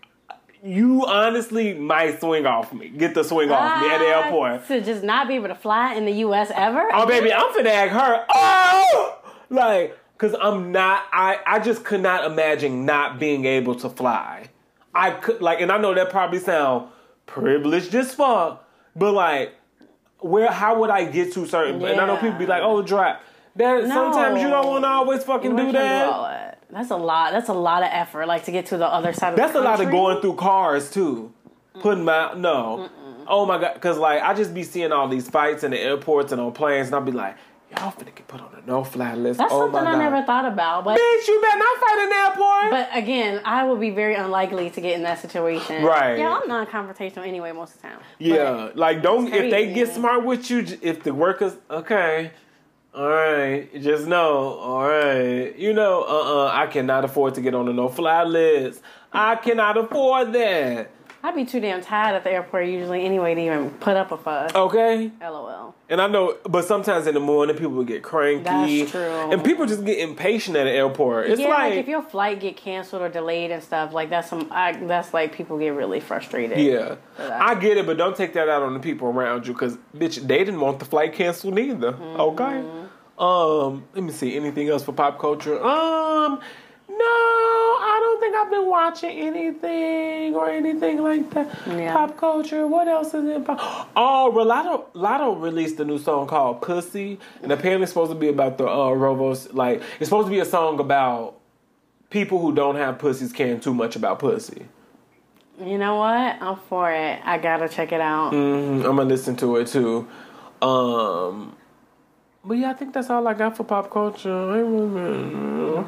[0.63, 2.89] you honestly might swing off me.
[2.89, 4.67] Get the swing off me at the airport.
[4.69, 6.51] To just not be able to fly in the U.S.
[6.55, 6.89] ever.
[6.93, 8.27] Oh baby, I'm finna ask her.
[8.29, 9.19] Oh,
[9.49, 11.05] like, cause I'm not.
[11.13, 14.49] I I just could not imagine not being able to fly.
[14.95, 16.91] I could like, and I know that probably sound
[17.27, 19.55] privileged as fuck, but like,
[20.19, 20.51] where?
[20.51, 21.83] How would I get to certain?
[21.85, 23.23] And I know people be like, oh, drop.
[23.57, 26.40] That sometimes you don't want to always fucking do ain't trying to that.
[26.73, 27.33] That's a lot.
[27.33, 29.61] That's a lot of effort, like to get to the other side of That's a
[29.61, 31.33] lot of going through cars too.
[31.81, 32.89] Putting my no.
[33.27, 36.33] Oh my god, because like I just be seeing all these fights in the airports
[36.33, 37.37] and on planes, and I'll be like,
[37.71, 39.39] y'all finna get put on a no fly list.
[39.39, 40.85] That's oh something I never thought about.
[40.85, 42.71] But Bitch, you better not fight in the airport.
[42.71, 45.85] but again, I would be very unlikely to get in that situation.
[45.85, 46.19] Right.
[46.19, 48.01] Yeah, I'm non-confrontational anyway most of the time.
[48.19, 52.33] yeah, like don't if they get smart with you, if the workers okay.
[52.93, 54.59] All right, just know.
[54.59, 58.83] All right, you know, uh, uh I cannot afford to get on a no-fly list.
[59.13, 60.91] I cannot afford that.
[61.23, 64.17] I'd be too damn tired at the airport usually anyway to even put up a
[64.17, 64.55] fuss.
[64.55, 65.75] Okay, LOL.
[65.91, 68.45] And I know, but sometimes in the morning people will get cranky.
[68.45, 69.03] That's true.
[69.03, 71.29] And people just get impatient at the airport.
[71.29, 74.31] It's yeah, like, like, if your flight get canceled or delayed and stuff, like that's
[74.31, 74.49] some.
[74.51, 76.59] I, that's like people get really frustrated.
[76.59, 76.97] yeah.
[77.19, 80.27] I get it, but don't take that out on the people around you because bitch,
[80.27, 81.93] they didn't want the flight canceled either.
[81.93, 82.21] Mm-hmm.
[82.21, 82.80] Okay.
[83.21, 85.57] Um, let me see anything else for pop culture.
[85.63, 86.41] Um,
[86.89, 91.55] no, I don't think I've been watching anything or anything like that.
[91.67, 91.93] Yeah.
[91.93, 92.67] Pop culture.
[92.67, 93.45] What else is it?
[93.45, 98.19] Pop- oh, Latto Latto released a new song called "Pussy," and apparently it's supposed to
[98.19, 99.53] be about the uh, Rovos.
[99.53, 101.37] Like it's supposed to be a song about
[102.09, 104.67] people who don't have pussies caring too much about pussy.
[105.63, 106.11] You know what?
[106.43, 107.21] I'm for it.
[107.23, 108.33] I gotta check it out.
[108.33, 110.09] Mhm, I'm gonna listen to it too.
[110.63, 111.55] Um,
[112.45, 114.57] but yeah, I think that's all I got for pop culture.
[114.57, 114.95] Ain't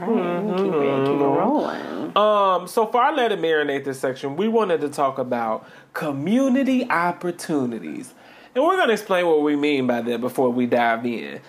[0.00, 2.16] Right, keep it, keep it rolling.
[2.16, 6.88] Um, so for our let it marinate this section, we wanted to talk about community
[6.90, 8.14] opportunities.
[8.54, 11.40] And we're gonna explain what we mean by that before we dive in.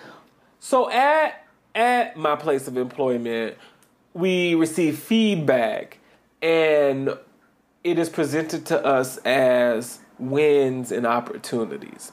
[0.59, 3.57] So at at my place of employment,
[4.13, 5.97] we receive feedback
[6.41, 7.17] and
[7.83, 12.11] it is presented to us as wins and opportunities.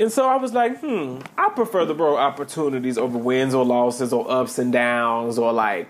[0.00, 4.12] And so I was like, hmm, I prefer the word opportunities over wins or losses
[4.14, 5.88] or ups and downs or like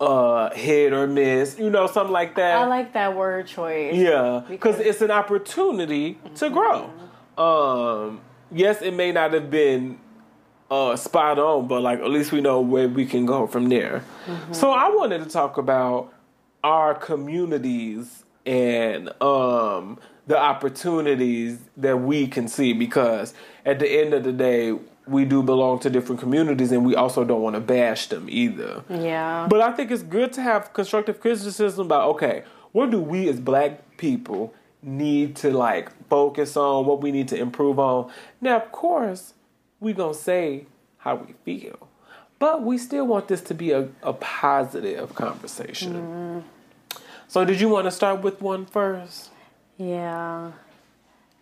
[0.00, 2.56] uh hit or miss, you know, something like that.
[2.58, 3.94] I like that word choice.
[3.94, 6.90] Yeah, because it's an opportunity to grow.
[7.36, 8.20] Um,
[8.52, 9.98] yes, it may not have been
[10.70, 14.04] uh, spot on, but like at least we know where we can go from there.
[14.52, 16.12] So I wanted to talk about
[16.62, 23.34] our communities and um, the opportunities that we can see because
[23.64, 27.24] at the end of the day, we do belong to different communities and we also
[27.24, 28.84] don't want to bash them either.
[28.88, 29.46] Yeah.
[29.48, 33.40] But I think it's good to have constructive criticism about okay, what do we as
[33.40, 38.10] black people need to like focus on, what we need to improve on.
[38.40, 39.34] Now, of course,
[39.78, 40.66] we're gonna say
[40.98, 41.88] how we feel.
[42.38, 45.94] But we still want this to be a, a positive conversation.
[45.94, 47.00] Mm-hmm.
[47.28, 49.30] So did you want to start with one first?
[49.80, 50.52] Yeah.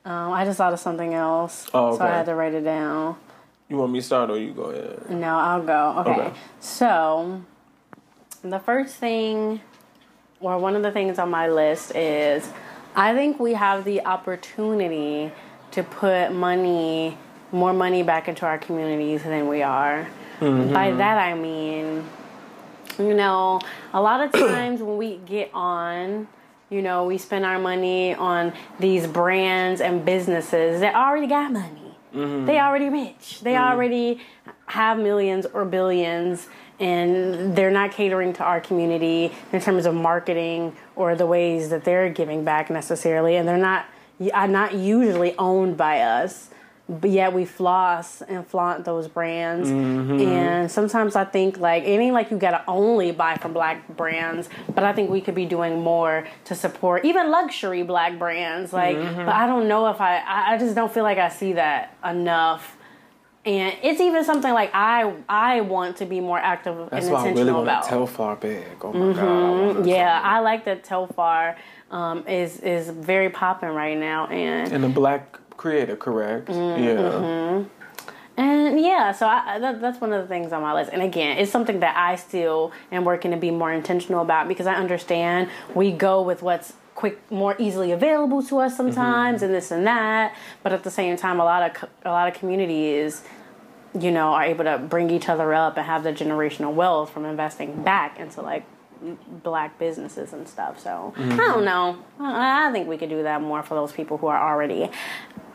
[0.05, 3.17] Um, I just thought of something else, Oh, so I had to write it down.
[3.69, 5.11] You want me to start or you go ahead?
[5.11, 5.97] No, I'll go.
[5.99, 6.11] Okay.
[6.13, 6.33] Okay.
[6.61, 7.43] So,
[8.43, 9.61] the first thing,
[10.41, 12.49] or one of the things on my list is
[12.97, 15.31] I think we have the opportunity
[15.73, 17.19] to put money,
[17.53, 20.09] more money back into our communities than we are.
[20.41, 22.05] By that I mean,
[22.99, 23.61] you know,
[23.93, 26.29] a lot of times when we get on,
[26.71, 31.97] you know, we spend our money on these brands and businesses that already got money.
[32.15, 32.47] Mm-hmm.
[32.47, 33.41] They already rich.
[33.41, 33.73] They mm-hmm.
[33.73, 34.21] already
[34.67, 36.47] have millions or billions
[36.81, 41.85] and they're not catering to our community in terms of marketing or the ways that
[41.85, 43.87] they're giving back necessarily and they're not
[44.33, 46.51] are not usually owned by us
[46.89, 49.69] but yet we floss and flaunt those brands.
[49.69, 50.21] Mm-hmm.
[50.21, 54.49] And sometimes i think like it ain't like you gotta only buy from black brands
[54.75, 58.73] but i think we could be doing more to support even luxury black brands.
[58.73, 59.27] Like mm-hmm.
[59.27, 60.23] but i don't know if I,
[60.55, 62.77] I just don't feel like i see that enough.
[63.45, 67.21] And it's even something like i i want to be more active That's and why
[67.21, 67.85] I really intentional about.
[67.85, 68.65] Telfar bag.
[68.83, 69.77] Oh my mm-hmm.
[69.77, 69.87] god.
[69.87, 71.57] I yeah i like that telfar.
[71.91, 74.71] Um, is is very popping right now and.
[74.73, 76.49] And the black creator, correct?
[76.49, 76.83] Mm-hmm.
[76.83, 77.65] Yeah.
[78.39, 80.91] And yeah, so I, that, that's one of the things on my list.
[80.93, 84.69] And again, it's something that I still am working to be more intentional about because
[84.69, 89.47] I understand we go with what's quick, more easily available to us sometimes, mm-hmm.
[89.47, 90.37] and this and that.
[90.63, 93.25] But at the same time, a lot of a lot of communities,
[93.99, 97.25] you know, are able to bring each other up and have the generational wealth from
[97.25, 98.65] investing back into like
[99.43, 100.79] black businesses and stuff.
[100.79, 101.33] So mm-hmm.
[101.33, 101.99] I don't know.
[102.21, 104.91] I think we could do that more for those people who are already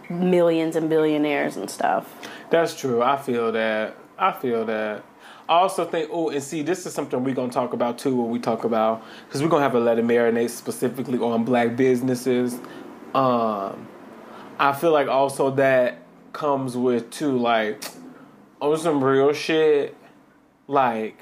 [0.10, 2.14] millions and billionaires and stuff.
[2.50, 3.02] That's true.
[3.02, 3.98] I feel that.
[4.18, 5.04] I feel that.
[5.50, 8.30] I also think, oh, and see, this is something we're gonna talk about too when
[8.30, 12.54] we talk about because we're gonna have a letter marinate specifically on black businesses.
[13.14, 13.88] Um,
[14.58, 16.00] I feel like also that
[16.32, 17.84] comes with too, like,
[18.62, 19.98] on some real shit,
[20.68, 21.18] like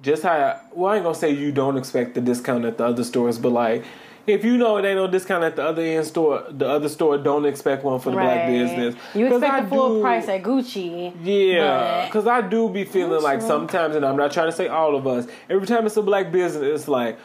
[0.00, 3.02] just how well I ain't gonna say you don't expect the discount at the other
[3.02, 3.84] stores, but like
[4.26, 7.18] if you know it ain't no discount at the other end store, the other store
[7.18, 8.24] don't expect one for the right.
[8.24, 8.94] black business.
[9.14, 11.12] You expect the full do, price at Gucci.
[11.22, 14.96] Yeah, because I do be feeling like sometimes, and I'm not trying to say all
[14.96, 15.26] of us.
[15.50, 17.18] Every time it's a black business, it's like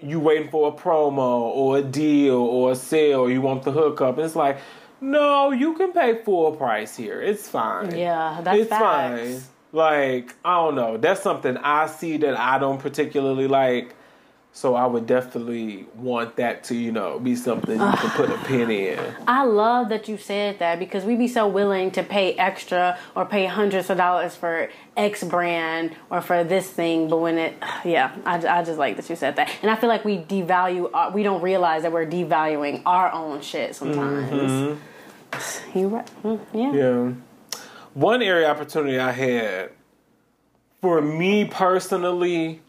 [0.00, 3.72] you waiting for a promo or a deal or a sale, or you want the
[3.72, 4.16] hookup.
[4.16, 4.58] And it's like,
[5.00, 7.20] no, you can pay full price here.
[7.20, 7.96] It's fine.
[7.96, 8.82] Yeah, that's it's facts.
[8.82, 9.40] fine.
[9.72, 10.96] Like I don't know.
[10.96, 13.94] That's something I see that I don't particularly like
[14.56, 18.38] so I would definitely want that to, you know, be something you can put a
[18.44, 18.98] pin in.
[19.28, 23.26] I love that you said that because we be so willing to pay extra or
[23.26, 27.54] pay hundreds of dollars for X brand or for this thing, but when it,
[27.84, 29.50] yeah, I, I just like that you said that.
[29.60, 33.42] And I feel like we devalue, our, we don't realize that we're devaluing our own
[33.42, 34.30] shit sometimes.
[34.30, 35.78] Mm-hmm.
[35.78, 36.10] You right?
[36.22, 36.72] Mm, yeah.
[36.72, 37.12] Yeah.
[37.92, 39.72] One area opportunity I had
[40.80, 42.62] for me personally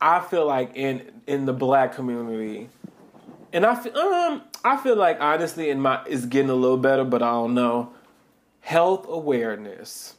[0.00, 2.68] I feel like in in the black community,
[3.52, 7.04] and I feel um I feel like honestly in my it's getting a little better,
[7.04, 7.92] but I don't know.
[8.60, 10.14] Health awareness.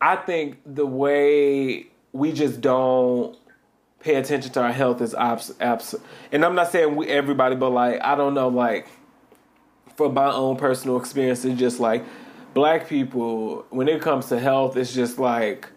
[0.00, 3.36] I think the way we just don't
[4.00, 5.94] pay attention to our health is abs, abs
[6.32, 8.88] and I'm not saying we everybody, but like I don't know, like
[9.96, 12.04] for my own personal experience, it's just like
[12.54, 15.68] black people when it comes to health, it's just like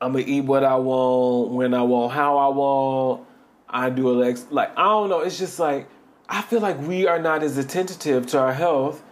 [0.00, 3.26] I'm gonna eat what I want, when I want, how I want.
[3.74, 4.14] I do a
[4.50, 5.20] like I don't know.
[5.20, 5.88] It's just like
[6.28, 9.02] I feel like we are not as attentive to our health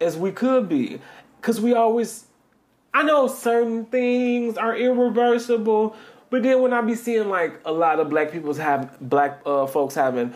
[0.00, 1.00] as we could be,
[1.40, 2.24] because we always.
[2.94, 5.94] I know certain things are irreversible,
[6.30, 9.66] but then when I be seeing like a lot of black people's have black uh,
[9.66, 10.32] folks having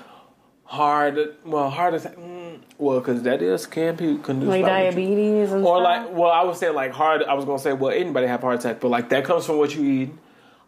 [0.65, 2.17] hard, well, heart attack.
[2.17, 5.85] Mm, well, because that is can be conducive like diabetes and or stuff?
[5.85, 7.23] like well, I was saying like hard.
[7.23, 9.75] I was gonna say well, anybody have heart attack, but like that comes from what
[9.75, 10.11] you eat.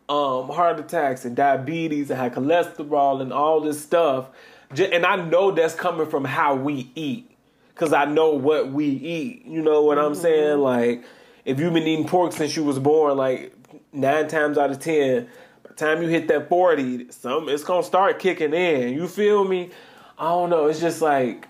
[0.07, 4.29] Um, heart attacks and diabetes and high cholesterol and all this stuff,
[4.71, 7.31] and I know that's coming from how we eat
[7.75, 9.45] because I know what we eat.
[9.47, 10.09] You know what mm-hmm.
[10.09, 10.59] I'm saying?
[10.59, 11.05] Like
[11.45, 13.55] if you've been eating pork since you was born, like
[13.93, 15.25] nine times out of ten,
[15.63, 18.95] by the time you hit that forty, some it's gonna start kicking in.
[18.95, 19.71] You feel me?
[20.19, 20.67] I don't know.
[20.67, 21.49] It's just like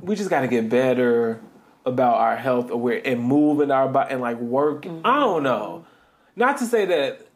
[0.00, 1.40] we just got to get better
[1.84, 4.98] about our health aware and moving our body and like working.
[4.98, 5.06] Mm-hmm.
[5.06, 5.84] I don't know.
[6.36, 7.27] Not to say that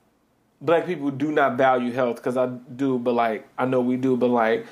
[0.62, 4.16] black people do not value health because I do, but like I know we do,
[4.16, 4.66] but like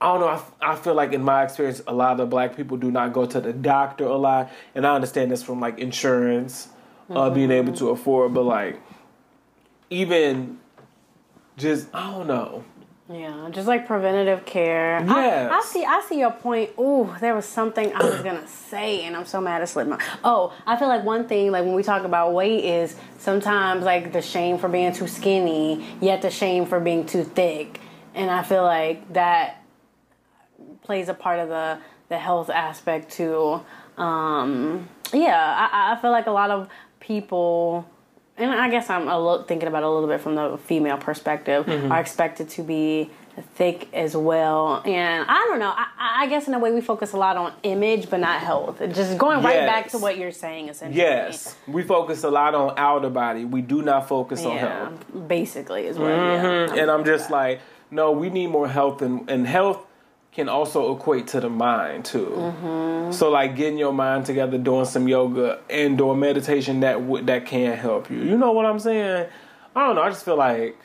[0.00, 0.28] I don't know.
[0.28, 3.26] I, I feel like in my experience, a lot of black people do not go
[3.26, 6.68] to the doctor a lot, and I understand this from like insurance,
[7.04, 7.16] mm-hmm.
[7.16, 8.80] uh, being able to afford, but like
[9.88, 10.58] even
[11.56, 12.64] just I don't know.
[13.10, 15.04] Yeah, just like preventative care.
[15.04, 15.50] Yes.
[15.50, 15.84] I, I see.
[15.84, 16.70] I see your point.
[16.78, 20.00] Ooh, there was something I was gonna say, and I'm so mad it slipped my.
[20.22, 24.12] Oh, I feel like one thing, like when we talk about weight, is sometimes like
[24.12, 27.80] the shame for being too skinny, yet the shame for being too thick,
[28.14, 29.60] and I feel like that
[30.84, 31.78] plays a part of the
[32.10, 33.60] the health aspect too.
[33.96, 36.68] Um, yeah, I, I feel like a lot of
[37.00, 37.89] people
[38.40, 40.96] and I guess I'm a little, thinking about it a little bit from the female
[40.96, 41.92] perspective, mm-hmm.
[41.92, 43.10] are expected to be
[43.54, 44.82] thick as well.
[44.84, 45.72] And I don't know.
[45.74, 48.80] I, I, guess in a way we focus a lot on image, but not health.
[48.92, 51.00] Just going right back to what you're saying, essentially.
[51.00, 53.44] Yes, we focus a lot on outer body.
[53.44, 55.28] We do not focus yeah, on health.
[55.28, 56.10] Basically, is what.
[56.10, 56.74] Mm-hmm.
[56.74, 57.34] Yeah, and I'm just that.
[57.34, 57.60] like,
[57.90, 59.84] no, we need more health, and, and health
[60.40, 62.26] can also equate to the mind too.
[62.26, 63.12] Mm-hmm.
[63.12, 67.44] So like getting your mind together, doing some yoga and doing meditation that w- that
[67.44, 68.22] can help you.
[68.22, 69.28] You know what I'm saying?
[69.76, 70.02] I don't know.
[70.02, 70.78] I just feel like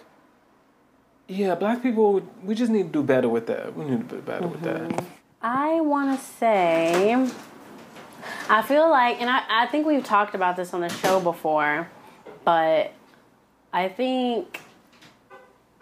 [1.27, 3.75] yeah, black people we just need to do better with that.
[3.75, 4.51] We need to do better mm-hmm.
[4.51, 4.81] with that.
[4.81, 5.05] Mm-hmm.
[5.41, 7.13] I want to say
[8.49, 11.87] I feel like and I I think we've talked about this on the show before,
[12.43, 12.91] but
[13.71, 14.59] I think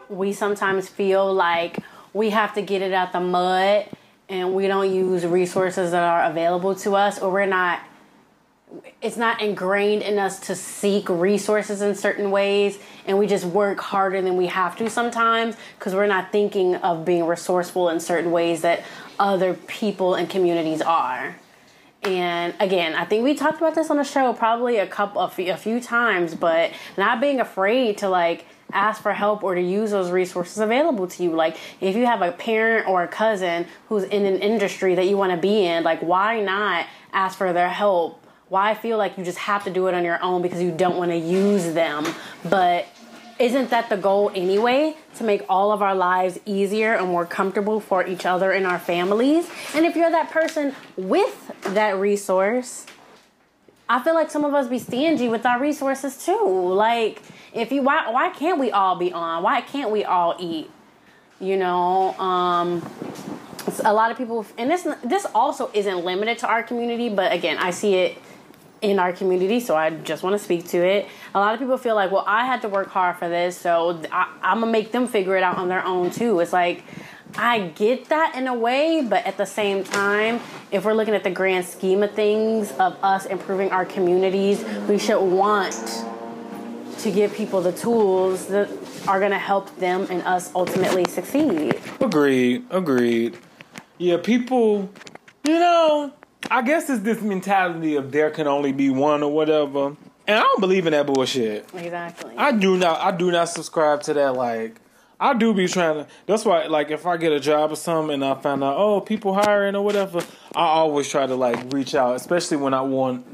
[0.10, 1.80] we sometimes feel like
[2.14, 3.86] we have to get it out the mud
[4.30, 7.82] and we don't use resources that are available to us or we're not
[9.02, 13.80] it's not ingrained in us to seek resources in certain ways and we just work
[13.80, 18.32] harder than we have to sometimes because we're not thinking of being resourceful in certain
[18.32, 18.84] ways that
[19.20, 21.36] other people and communities are.
[22.02, 25.30] And again i think we talked about this on the show probably a couple a
[25.30, 29.62] few, a few times but not being afraid to like ask for help or to
[29.62, 31.32] use those resources available to you.
[31.32, 35.18] Like if you have a parent or a cousin who's in an industry that you
[35.18, 38.20] want to be in, like why not ask for their help?
[38.50, 40.98] Why feel like you just have to do it on your own because you don't
[40.98, 42.06] want to use them?
[42.48, 42.86] But
[43.40, 44.96] isn't that the goal anyway?
[45.16, 48.80] To make all of our lives easier and more comfortable for each other and our
[48.80, 49.50] families?
[49.74, 52.86] And if you're that person with that resource,
[53.90, 56.48] I feel like some of us be stingy with our resources too.
[56.74, 57.22] Like
[57.54, 59.44] if you why why can't we all be on?
[59.44, 60.70] Why can't we all eat?
[61.40, 62.90] You know, um,
[63.84, 67.58] a lot of people, and this this also isn't limited to our community, but again,
[67.58, 68.18] I see it
[68.82, 71.08] in our community, so I just want to speak to it.
[71.34, 74.02] A lot of people feel like, well, I had to work hard for this, so
[74.12, 76.40] I, I'm gonna make them figure it out on their own too.
[76.40, 76.84] It's like
[77.36, 80.40] I get that in a way, but at the same time,
[80.72, 84.98] if we're looking at the grand scheme of things of us improving our communities, we
[84.98, 85.74] should want
[87.04, 88.70] to give people the tools that
[89.08, 91.80] are going to help them and us ultimately succeed.
[92.00, 92.66] Agreed.
[92.70, 93.38] Agreed.
[93.98, 94.90] Yeah, people,
[95.44, 96.14] you know,
[96.50, 99.96] I guess it's this mentality of there can only be one or whatever.
[100.26, 101.70] And I don't believe in that bullshit.
[101.74, 102.34] Exactly.
[102.38, 104.78] I do not I do not subscribe to that like
[105.20, 108.14] I do be trying to that's why like if I get a job or something
[108.14, 110.22] and I find out, oh, people hiring or whatever,
[110.56, 113.26] I always try to like reach out, especially when I want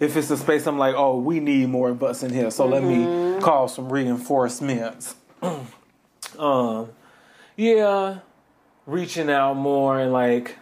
[0.00, 2.64] if it's a space I'm like, oh, we need more of us in here, so
[2.64, 2.72] mm-hmm.
[2.72, 3.40] let me mm-hmm.
[3.40, 5.16] call some reinforcements.
[6.38, 6.90] um,
[7.56, 8.18] yeah,
[8.86, 10.58] reaching out more and like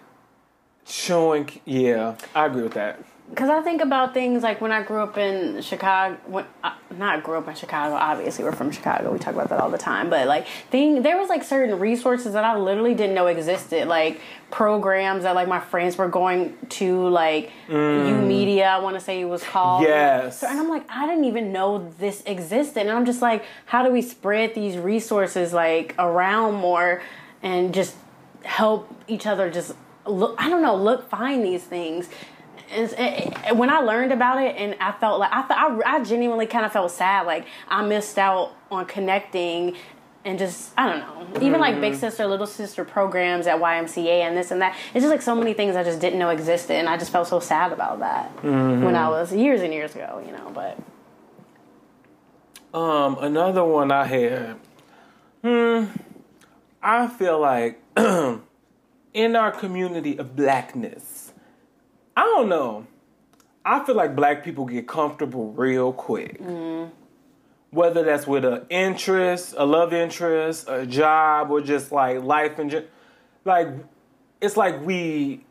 [0.87, 1.49] showing.
[1.65, 3.03] Yeah, I agree with that
[3.33, 6.19] because I think about things like when I grew up in Chicago.
[6.27, 9.11] When I, not grew up in Chicago, obviously we're from Chicago.
[9.11, 10.11] We talk about that all the time.
[10.11, 14.21] But like, thing there was like certain resources that I literally didn't know existed, like
[14.51, 18.07] programs that like my friends were going to, like mm.
[18.07, 18.67] YOUmedia.
[18.67, 19.85] I want to say it was called.
[19.85, 20.41] Yes.
[20.41, 23.83] So, and I'm like, I didn't even know this existed, and I'm just like, how
[23.83, 27.03] do we spread these resources like around more
[27.43, 27.97] and just
[28.45, 29.73] help each other just
[30.05, 32.09] look i don't know look find these things
[32.73, 36.47] it, it, when I learned about it, and I felt like I, I, I genuinely
[36.47, 39.77] kind of felt sad, like I missed out on connecting
[40.25, 41.61] and just I don't know, even mm-hmm.
[41.61, 44.77] like big sister, little sister programs at YMCA and this and that.
[44.95, 47.29] It's just like so many things I just didn't know existed, and I just felt
[47.29, 48.85] so sad about that mm-hmm.
[48.85, 50.51] when I was years and years ago, you know.
[50.55, 50.79] But
[52.79, 54.57] um, another one I had,
[55.43, 55.85] hmm,
[56.83, 61.22] I feel like in our community of blackness
[62.17, 62.87] I don't know.
[63.65, 66.41] I feel like black people get comfortable real quick.
[66.41, 66.91] Mm.
[67.71, 72.71] Whether that's with an interest, a love interest, a job, or just like life and
[72.71, 72.87] just
[73.45, 73.69] like
[74.41, 75.45] it's like we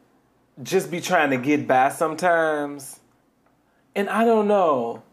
[0.61, 2.99] just be trying to get by sometimes.
[3.95, 5.03] And I don't know.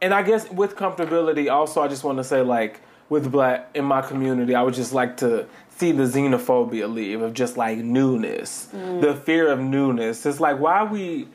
[0.00, 3.84] And I guess with comfortability, also, I just want to say, like, with black in
[3.84, 5.46] my community, I would just like to
[5.76, 9.00] see the xenophobia leave of just like newness, mm.
[9.00, 10.24] the fear of newness.
[10.24, 11.28] It's like why we,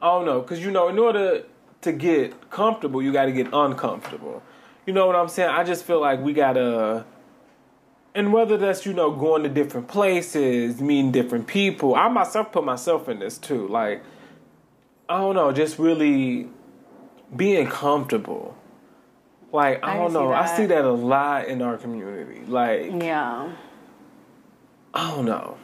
[0.00, 1.44] I don't know, because you know, in order
[1.82, 4.42] to get comfortable, you got to get uncomfortable.
[4.86, 5.50] You know what I'm saying?
[5.50, 7.04] I just feel like we gotta,
[8.14, 11.94] and whether that's you know going to different places, meeting different people.
[11.94, 13.68] I myself put myself in this too.
[13.68, 14.02] Like,
[15.08, 16.48] I don't know, just really
[17.34, 18.56] being comfortable.
[19.52, 22.40] Like I, I don't know, I see that a lot in our community.
[22.46, 23.52] Like, yeah.
[24.94, 25.56] I don't know.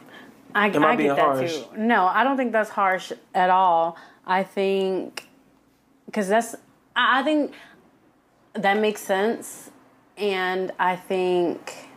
[0.55, 1.57] I, Am I, I get that harsh?
[1.57, 1.65] too.
[1.77, 3.97] No, I don't think that's harsh at all.
[4.25, 5.27] I think
[6.05, 6.55] because that's
[6.95, 7.53] I think
[8.53, 9.71] that makes sense,
[10.17, 11.87] and I think,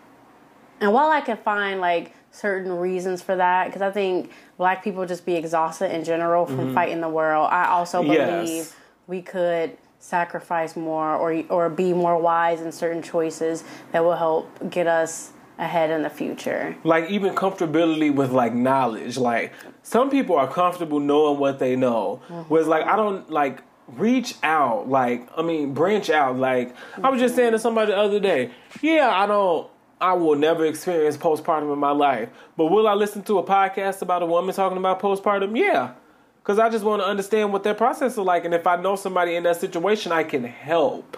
[0.80, 5.06] and while I can find like certain reasons for that, because I think black people
[5.06, 6.74] just be exhausted in general from mm-hmm.
[6.74, 7.48] fighting the world.
[7.50, 8.76] I also believe yes.
[9.06, 14.70] we could sacrifice more or or be more wise in certain choices that will help
[14.70, 16.76] get us ahead in the future.
[16.84, 19.16] Like even comfortability with like knowledge.
[19.16, 19.52] Like
[19.82, 22.20] some people are comfortable knowing what they know.
[22.28, 22.42] Mm-hmm.
[22.48, 24.88] Whereas like I don't like reach out.
[24.88, 26.38] Like I mean branch out.
[26.38, 27.06] Like mm-hmm.
[27.06, 28.50] I was just saying to somebody the other day,
[28.80, 29.68] yeah, I don't
[30.00, 32.28] I will never experience postpartum in my life.
[32.56, 35.56] But will I listen to a podcast about a woman talking about postpartum?
[35.56, 35.92] Yeah.
[36.42, 38.96] Cause I just want to understand what their process is like, and if I know
[38.96, 41.16] somebody in that situation, I can help.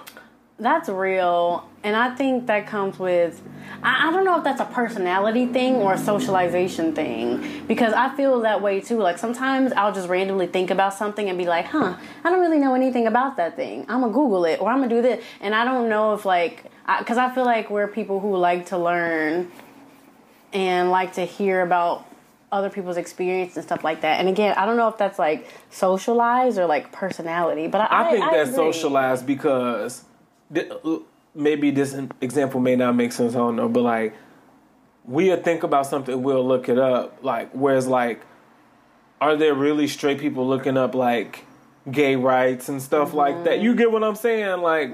[0.58, 3.42] That's real, and I think that comes with.
[3.82, 8.14] I, I don't know if that's a personality thing or a socialization thing because I
[8.16, 8.98] feel that way too.
[8.98, 12.58] Like sometimes I'll just randomly think about something and be like, "Huh, I don't really
[12.58, 13.84] know anything about that thing.
[13.88, 16.64] I'm gonna Google it or I'm gonna do this," and I don't know if like
[16.98, 19.50] because I, I feel like we're people who like to learn
[20.52, 22.06] and like to hear about
[22.52, 24.20] other people's experience and stuff like that.
[24.20, 28.10] And again, I don't know if that's like socialized or like personality, but I, I
[28.12, 28.72] think I that's agree.
[28.72, 30.04] socialized because
[31.34, 33.34] maybe this example may not make sense.
[33.34, 34.14] I don't know, but like
[35.04, 37.22] we'll think about something, we'll look it up.
[37.22, 38.22] Like, whereas like,
[39.20, 41.44] are there really straight people looking up like
[41.90, 43.16] gay rights and stuff Mm-hmm.
[43.18, 43.60] like that?
[43.60, 44.60] You get what I'm saying?
[44.62, 44.92] Like,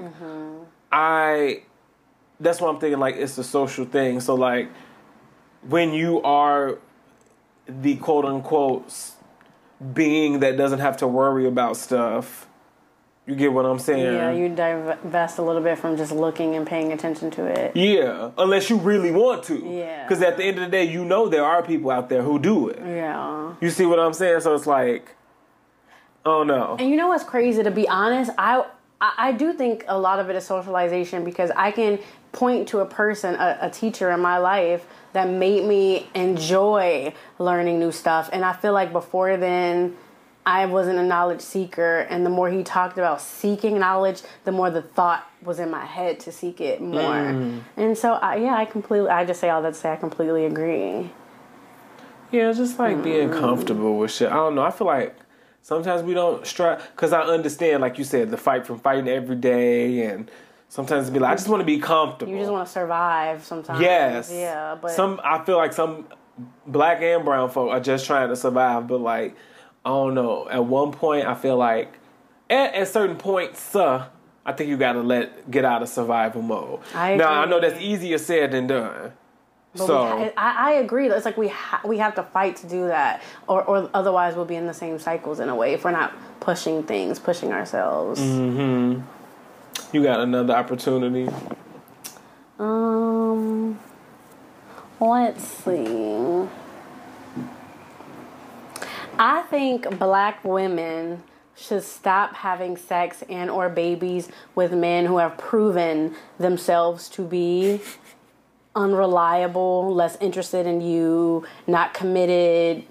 [0.91, 1.63] I.
[2.39, 2.99] That's what I'm thinking.
[2.99, 4.19] Like, it's a social thing.
[4.19, 4.69] So like,
[5.67, 6.79] when you are
[7.67, 8.91] the quote unquote
[9.93, 12.47] being that doesn't have to worry about stuff.
[13.27, 14.15] You get what I'm saying?
[14.15, 17.75] Yeah, you divest a little bit from just looking and paying attention to it.
[17.75, 19.57] Yeah, unless you really want to.
[19.57, 20.03] Yeah.
[20.03, 22.39] Because at the end of the day, you know there are people out there who
[22.39, 22.79] do it.
[22.79, 23.53] Yeah.
[23.61, 24.41] You see what I'm saying?
[24.41, 25.15] So it's like,
[26.25, 26.77] oh no.
[26.79, 27.61] And you know what's crazy?
[27.61, 28.65] To be honest, I
[29.01, 31.99] I, I do think a lot of it is socialization because I can
[32.31, 37.79] point to a person, a, a teacher in my life that made me enjoy learning
[37.79, 38.29] new stuff.
[38.31, 39.97] And I feel like before then,
[40.45, 41.99] I wasn't a knowledge seeker.
[42.09, 45.85] And the more he talked about seeking knowledge, the more the thought was in my
[45.85, 47.35] head to seek it more.
[47.77, 50.45] And so, I, yeah, I completely, I just say all that to say I completely
[50.45, 51.11] agree.
[52.31, 53.39] Yeah, just like being Mm.
[53.39, 54.31] comfortable with shit.
[54.31, 54.63] I don't know.
[54.63, 55.15] I feel like
[55.61, 59.35] sometimes we don't strive because I understand, like you said, the fight from fighting every
[59.35, 60.31] day, and
[60.69, 62.31] sometimes be like I just want to be comfortable.
[62.31, 63.81] You just want to survive sometimes.
[63.81, 64.31] Yes.
[64.33, 66.07] Yeah, but some I feel like some
[66.65, 69.35] black and brown folk are just trying to survive, but like
[69.85, 70.47] I don't know.
[70.49, 71.93] At one point, I feel like
[72.49, 74.07] at, at certain points, uh,
[74.45, 76.79] I think you got to let get out of survival mode.
[76.93, 77.25] I agree.
[77.25, 79.13] now I know that's easier said than done.
[79.73, 81.07] But so ha- I, I agree.
[81.07, 84.45] It's like we ha- we have to fight to do that, or or otherwise we'll
[84.45, 88.19] be in the same cycles in a way if we're not pushing things, pushing ourselves.
[88.19, 89.01] Mm-hmm.
[89.95, 91.29] you got another opportunity.
[92.59, 93.79] Um,
[94.99, 96.47] let's see.
[99.21, 101.21] I think black women
[101.55, 107.81] should stop having sex and or babies with men who have proven themselves to be
[108.75, 112.83] unreliable, less interested in you, not committed,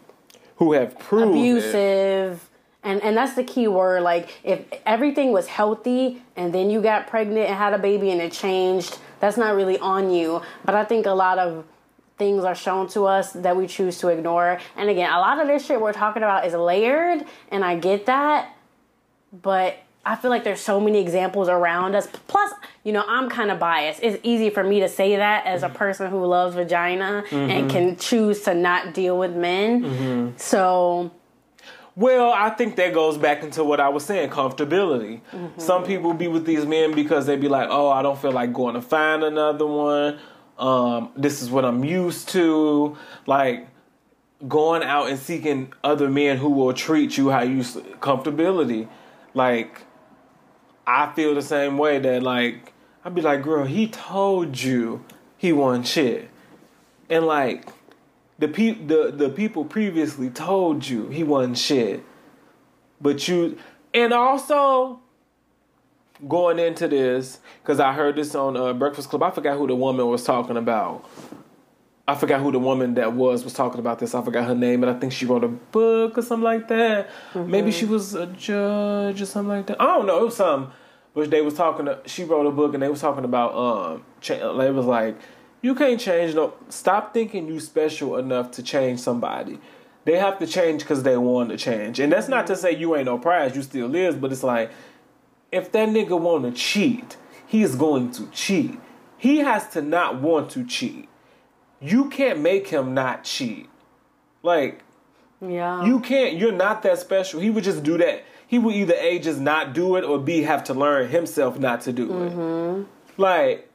[0.58, 2.48] Who have proven abusive.
[2.84, 4.04] And and that's the key word.
[4.04, 8.20] Like if everything was healthy and then you got pregnant and had a baby and
[8.20, 10.42] it changed, that's not really on you.
[10.64, 11.64] But I think a lot of
[12.20, 14.60] things are shown to us that we choose to ignore.
[14.76, 18.06] And again, a lot of this shit we're talking about is layered and I get
[18.06, 18.54] that.
[19.32, 22.08] But I feel like there's so many examples around us.
[22.28, 22.52] Plus,
[22.84, 24.00] you know, I'm kind of biased.
[24.02, 25.76] It's easy for me to say that as a mm-hmm.
[25.76, 27.68] person who loves vagina and mm-hmm.
[27.68, 29.82] can choose to not deal with men.
[29.82, 30.36] Mm-hmm.
[30.36, 31.10] So,
[31.96, 35.20] Well, I think that goes back into what I was saying, comfortability.
[35.56, 38.52] Some people be with these men because they be like, "Oh, I don't feel like
[38.52, 40.18] going to find another one.
[40.60, 42.96] Um, this is what I'm used to."
[43.26, 43.68] Like
[44.46, 48.88] going out and seeking other men who will treat you how you comfortability.
[49.34, 49.82] Like
[50.86, 52.72] I feel the same way that like
[53.04, 55.04] I'd be like, "Girl, he told you
[55.36, 56.28] he won shit,"
[57.08, 57.68] and like
[58.38, 62.02] the pe- the the people previously told you he wasn't shit,
[63.00, 63.58] but you
[63.94, 65.00] and also
[66.28, 69.22] going into this because I heard this on uh, Breakfast Club.
[69.22, 71.08] I forgot who the woman was talking about.
[72.06, 74.14] I forgot who the woman that was was talking about this.
[74.14, 77.08] I forgot her name, and I think she wrote a book or something like that.
[77.34, 79.80] Maybe she was a judge or something like that.
[79.80, 80.20] I don't know.
[80.22, 80.72] It was something.
[81.14, 81.86] But they was talking.
[81.86, 83.54] To, she wrote a book, and they was talking about.
[83.54, 85.18] Um, cha- they was like,
[85.62, 86.34] you can't change.
[86.34, 89.60] No, stop thinking you special enough to change somebody.
[90.04, 92.96] They have to change because they want to change, and that's not to say you
[92.96, 93.54] ain't no prize.
[93.54, 94.72] You still is, but it's like
[95.52, 97.16] if that nigga want to cheat,
[97.46, 98.78] he is going to cheat.
[99.18, 101.08] He has to not want to cheat.
[101.80, 103.68] You can't make him not cheat.
[104.42, 104.82] Like
[105.40, 105.84] yeah.
[105.84, 106.36] you can't.
[106.36, 107.40] You're not that special.
[107.40, 108.24] He would just do that.
[108.46, 111.82] He would either a just not do it or b have to learn himself not
[111.82, 112.32] to do it.
[112.32, 112.82] Mm-hmm.
[113.20, 113.68] Like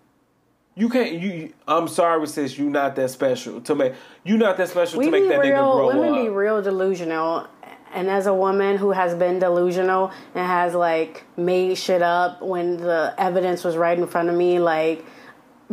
[0.76, 1.14] you can't.
[1.14, 1.54] You.
[1.68, 2.58] I'm sorry, sis.
[2.58, 3.94] You not that special to make.
[4.24, 6.26] You not that special we to make that nigga real grow women up.
[6.26, 7.48] be real delusional
[7.96, 12.78] and as a woman who has been delusional and has like made shit up when
[12.78, 15.04] the evidence was right in front of me like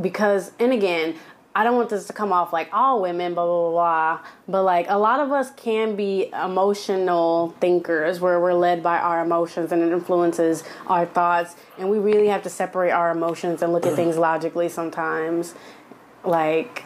[0.00, 1.14] because and again
[1.54, 4.26] I don't want this to come off like all women, blah, blah, blah, blah.
[4.48, 9.22] But like a lot of us can be emotional thinkers where we're led by our
[9.22, 11.54] emotions and it influences our thoughts.
[11.78, 15.54] And we really have to separate our emotions and look at things logically sometimes.
[16.24, 16.84] Like,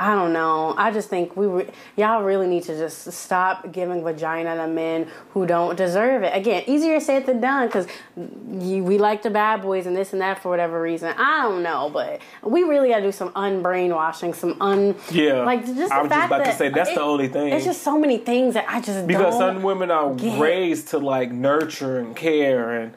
[0.00, 0.74] I don't know.
[0.78, 1.66] I just think we re-
[1.96, 6.36] y'all really need to just stop giving vagina to men who don't deserve it.
[6.36, 10.40] Again, easier said than done because we like the bad boys and this and that
[10.40, 11.12] for whatever reason.
[11.18, 15.42] I don't know, but we really gotta do some unbrainwashing, some un Yeah.
[15.44, 17.52] like just the I was just about to say, that's the only thing.
[17.52, 20.38] It's just so many things that I just because some women are get.
[20.40, 22.94] raised to like nurture and care and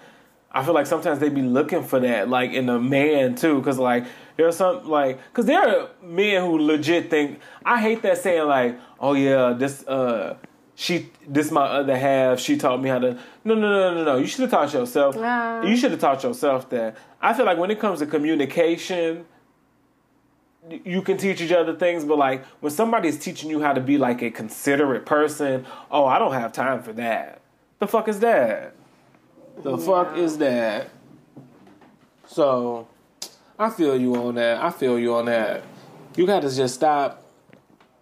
[0.54, 3.78] i feel like sometimes they be looking for that like in a man too because
[3.78, 4.06] like
[4.38, 8.78] there's some like because there are men who legit think i hate that saying like
[9.00, 10.36] oh yeah this uh
[10.76, 14.18] she this my other half she taught me how to no no no no no
[14.18, 15.16] you should have taught yourself
[15.68, 19.26] you should have taught yourself that i feel like when it comes to communication
[20.70, 23.98] you can teach each other things, but like when somebody's teaching you how to be
[23.98, 27.42] like a considerate person, oh, I don't have time for that.
[27.80, 28.76] The fuck is that?
[29.64, 30.90] The fuck is that?
[32.28, 32.88] So,
[33.60, 34.64] I feel you on that.
[34.64, 35.64] I feel you on that.
[36.16, 37.24] You gotta just stop.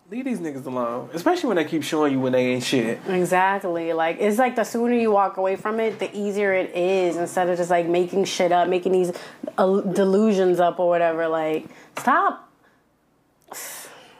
[0.10, 2.99] Leave these niggas alone, especially when they keep showing you when they ain't shit.
[3.07, 3.94] Exactly.
[3.94, 7.15] Like it's like the sooner you walk away from it, the easier it is.
[7.15, 9.11] Instead of just like making shit up, making these
[9.57, 11.27] uh, delusions up or whatever.
[11.27, 11.65] Like
[11.99, 12.49] stop.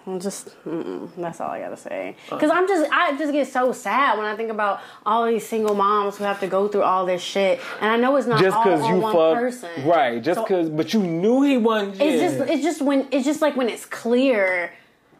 [0.10, 2.16] I'm just mm-mm, that's all I gotta say.
[2.32, 2.36] Uh.
[2.36, 5.76] Because I'm just I just get so sad when I think about all these single
[5.76, 8.56] moms who have to go through all this shit, and I know it's not Just
[8.58, 9.88] all because you one fuck, person.
[9.88, 10.22] right?
[10.22, 12.02] Just So- because, but you knew he wasn't.
[12.02, 14.72] It's just it's just when it's just like when it's clear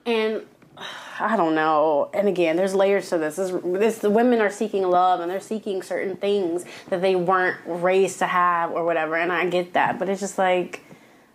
[0.06, 0.42] and
[1.22, 2.10] I don't know.
[2.14, 3.36] And again, there's layers to this.
[3.36, 7.58] This, this the women are seeking love and they're seeking certain things that they weren't
[7.66, 9.16] raised to have or whatever.
[9.18, 10.82] And I get that, but it's just like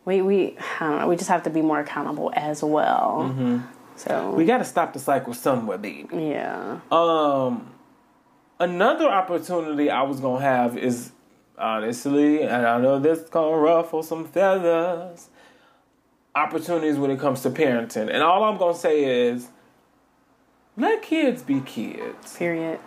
[0.05, 1.09] we we I don't know.
[1.09, 3.35] We just have to be more accountable as well.
[3.97, 4.37] So Mm-hmm.
[4.37, 6.09] we gotta stop the cycle somewhere, baby.
[6.13, 7.73] yeah, Um,
[8.59, 11.13] another opportunity I was gonna have is
[11.57, 15.29] honestly, and I know this gonna ruffle some feathers.
[16.37, 19.47] Opportunities when it comes to parenting, and all I'm gonna say is,
[20.77, 22.37] let kids be kids.
[22.37, 22.81] period.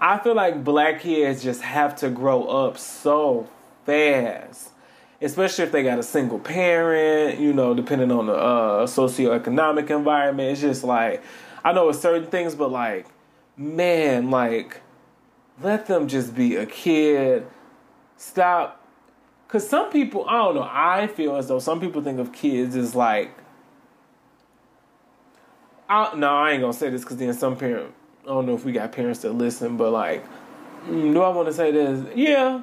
[0.00, 3.48] I feel like black kids just have to grow up so
[3.86, 4.70] fast,
[5.20, 7.40] especially if they got a single parent.
[7.40, 11.22] You know, depending on the uh, socioeconomic environment, it's just like
[11.64, 13.06] I know it's certain things, but like,
[13.56, 14.80] man, like,
[15.60, 17.46] let them just be a kid.
[18.16, 18.84] Stop,
[19.46, 20.68] because some people, I don't know.
[20.70, 23.32] I feel as though some people think of kids as like.
[25.88, 27.94] I, no, I ain't gonna say this because then some parent.
[28.24, 30.22] I don't know if we got parents that listen, but like,
[30.86, 32.04] mm, do I want to say this?
[32.14, 32.62] Yeah,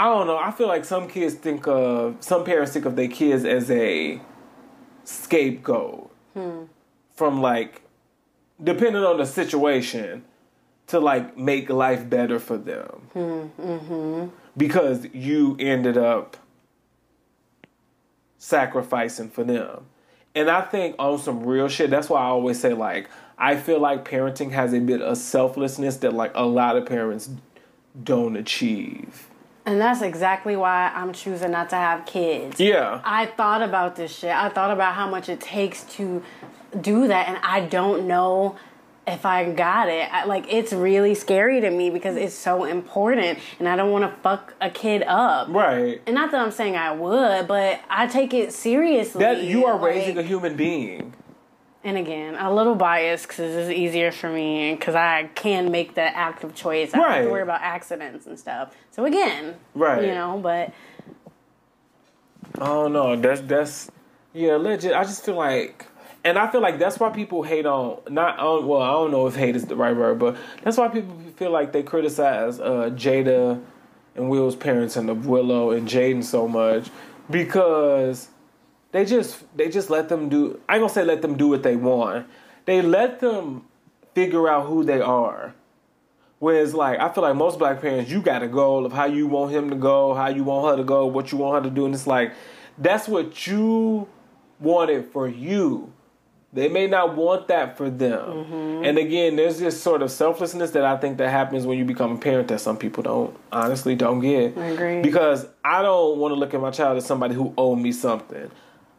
[0.00, 0.38] I don't know.
[0.38, 4.18] I feel like some kids think of some parents think of their kids as a
[5.04, 6.62] scapegoat hmm.
[7.12, 7.82] from like,
[8.64, 10.24] depending on the situation,
[10.86, 14.28] to like make life better for them hmm, mm-hmm.
[14.56, 16.38] because you ended up
[18.38, 19.84] sacrificing for them.
[20.34, 23.80] And I think on some real shit, that's why I always say like I feel
[23.80, 27.28] like parenting has a bit of selflessness that like a lot of parents
[28.02, 29.26] don't achieve.
[29.70, 32.58] And that's exactly why I'm choosing not to have kids.
[32.58, 33.00] Yeah.
[33.04, 34.32] I thought about this shit.
[34.32, 36.24] I thought about how much it takes to
[36.80, 38.56] do that, and I don't know
[39.06, 40.12] if I got it.
[40.12, 44.12] I, like, it's really scary to me because it's so important, and I don't want
[44.12, 45.46] to fuck a kid up.
[45.50, 46.02] Right.
[46.04, 49.20] And not that I'm saying I would, but I take it seriously.
[49.20, 51.14] That you are like- raising a human being.
[51.82, 56.02] And again, a little biased because it's easier for me because I can make the
[56.02, 56.92] active choice.
[56.92, 58.74] I don't have to worry about accidents and stuff.
[58.90, 60.02] So again, Right.
[60.04, 60.72] You know, but
[62.60, 63.16] I don't know.
[63.16, 63.90] That's that's
[64.34, 64.92] yeah, legit.
[64.92, 65.86] I just feel like,
[66.22, 68.66] and I feel like that's why people hate on not on.
[68.66, 71.50] Well, I don't know if hate is the right word, but that's why people feel
[71.50, 73.62] like they criticize uh, Jada
[74.16, 76.90] and Will's parents and of Willow and Jaden so much
[77.30, 78.28] because
[78.92, 80.60] they just they just let them do.
[80.68, 82.26] I ain't gonna say let them do what they want.
[82.64, 83.64] They let them
[84.14, 85.54] figure out who they are.
[86.38, 89.26] Whereas, like, I feel like most black parents, you got a goal of how you
[89.26, 91.74] want him to go, how you want her to go, what you want her to
[91.74, 92.32] do, and it's like
[92.78, 94.08] that's what you
[94.58, 95.92] wanted for you.
[96.52, 98.18] They may not want that for them.
[98.18, 98.84] Mm-hmm.
[98.84, 102.12] And again, there's this sort of selflessness that I think that happens when you become
[102.12, 104.58] a parent that some people don't honestly don't get.
[104.58, 105.00] I agree.
[105.00, 108.50] Because I don't want to look at my child as somebody who owe me something.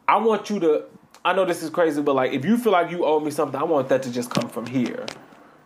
[0.07, 0.83] I want you to
[1.23, 3.59] I know this is crazy, but like if you feel like you owe me something,
[3.59, 5.05] I want that to just come from here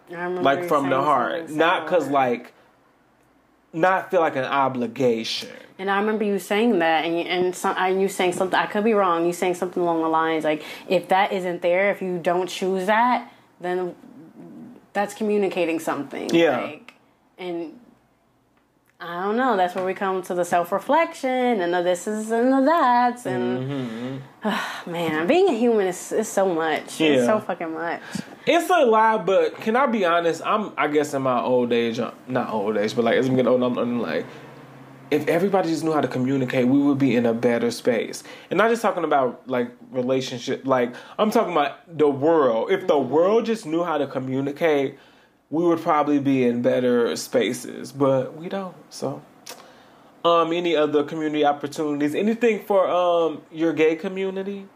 [0.10, 2.54] like from the heart not because like
[3.76, 5.50] not feel like an obligation.
[5.78, 8.58] And I remember you saying that, and you, and, some, and you saying something.
[8.58, 9.26] I could be wrong.
[9.26, 12.86] You saying something along the lines like, if that isn't there, if you don't choose
[12.86, 13.94] that, then
[14.94, 16.34] that's communicating something.
[16.34, 16.62] Yeah.
[16.62, 16.94] Like,
[17.38, 17.78] and
[19.08, 19.56] I don't know.
[19.56, 21.30] That's where we come to the self reflection
[21.62, 24.22] and the this is and the that's and
[24.88, 26.82] man, being a human is, is so much.
[26.86, 27.26] It's Yeah.
[27.26, 28.02] so fucking much.
[28.48, 30.42] It's a lot, but can I be honest?
[30.46, 33.36] I'm, I guess, in my old age, uh, not old age, but like as I'm
[33.36, 34.26] getting older, I'm, I'm like,
[35.12, 38.24] if everybody just knew how to communicate, we would be in a better space.
[38.50, 42.72] And not just talking about like relationship, like I'm talking about the world.
[42.72, 44.98] If the world just knew how to communicate,
[45.50, 48.76] we would probably be in better spaces, but we don't.
[48.90, 49.22] So,
[50.24, 52.16] um, any other community opportunities?
[52.16, 54.68] Anything for um your gay community?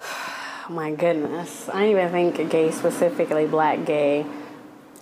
[0.00, 1.68] Oh my goodness.
[1.68, 4.24] I didn't even think gay specifically, black gay.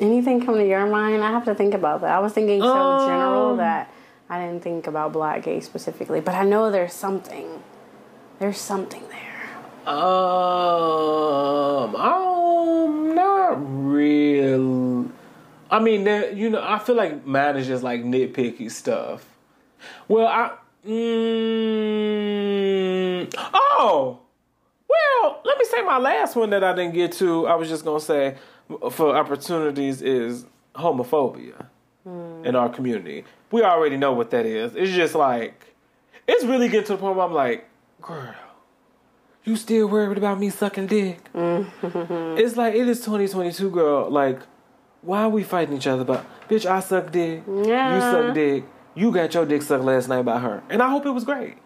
[0.01, 1.23] Anything come to your mind?
[1.23, 2.11] I have to think about that.
[2.11, 3.93] I was thinking so Um, general that
[4.29, 7.63] I didn't think about black gay specifically, but I know there's something.
[8.41, 9.93] There's something there.
[9.95, 13.15] Um, um,
[13.53, 15.11] not real.
[15.71, 16.07] I mean,
[16.37, 19.25] you know, I feel like mine is just like nitpicky stuff.
[20.09, 20.53] Well, I,
[20.87, 20.93] mm,
[23.55, 24.19] oh,
[24.89, 27.47] well, let me say my last one that I didn't get to.
[27.47, 28.37] I was just gonna say
[28.91, 31.67] for opportunities is homophobia
[32.45, 33.25] in our community.
[33.51, 34.75] We already know what that is.
[34.75, 35.75] It's just like,
[36.27, 37.69] it's really getting to the point where I'm like,
[38.01, 38.35] girl
[39.45, 41.33] you still worried about me sucking dick?
[41.33, 42.39] Mm-hmm.
[42.39, 44.11] it's like it is 2022, girl.
[44.11, 44.41] Like,
[45.03, 46.25] why are we fighting each other about?
[46.49, 47.43] Bitch, I suck dick.
[47.47, 47.95] Yeah.
[47.95, 48.65] You suck dick.
[48.95, 51.57] You got your dick sucked last night by her, and I hope it was great.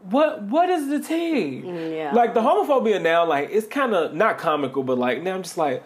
[0.00, 1.60] What What is the tea?
[1.96, 2.12] Yeah.
[2.14, 5.58] Like the homophobia now, like it's kind of not comical, but like now I'm just
[5.58, 5.82] like,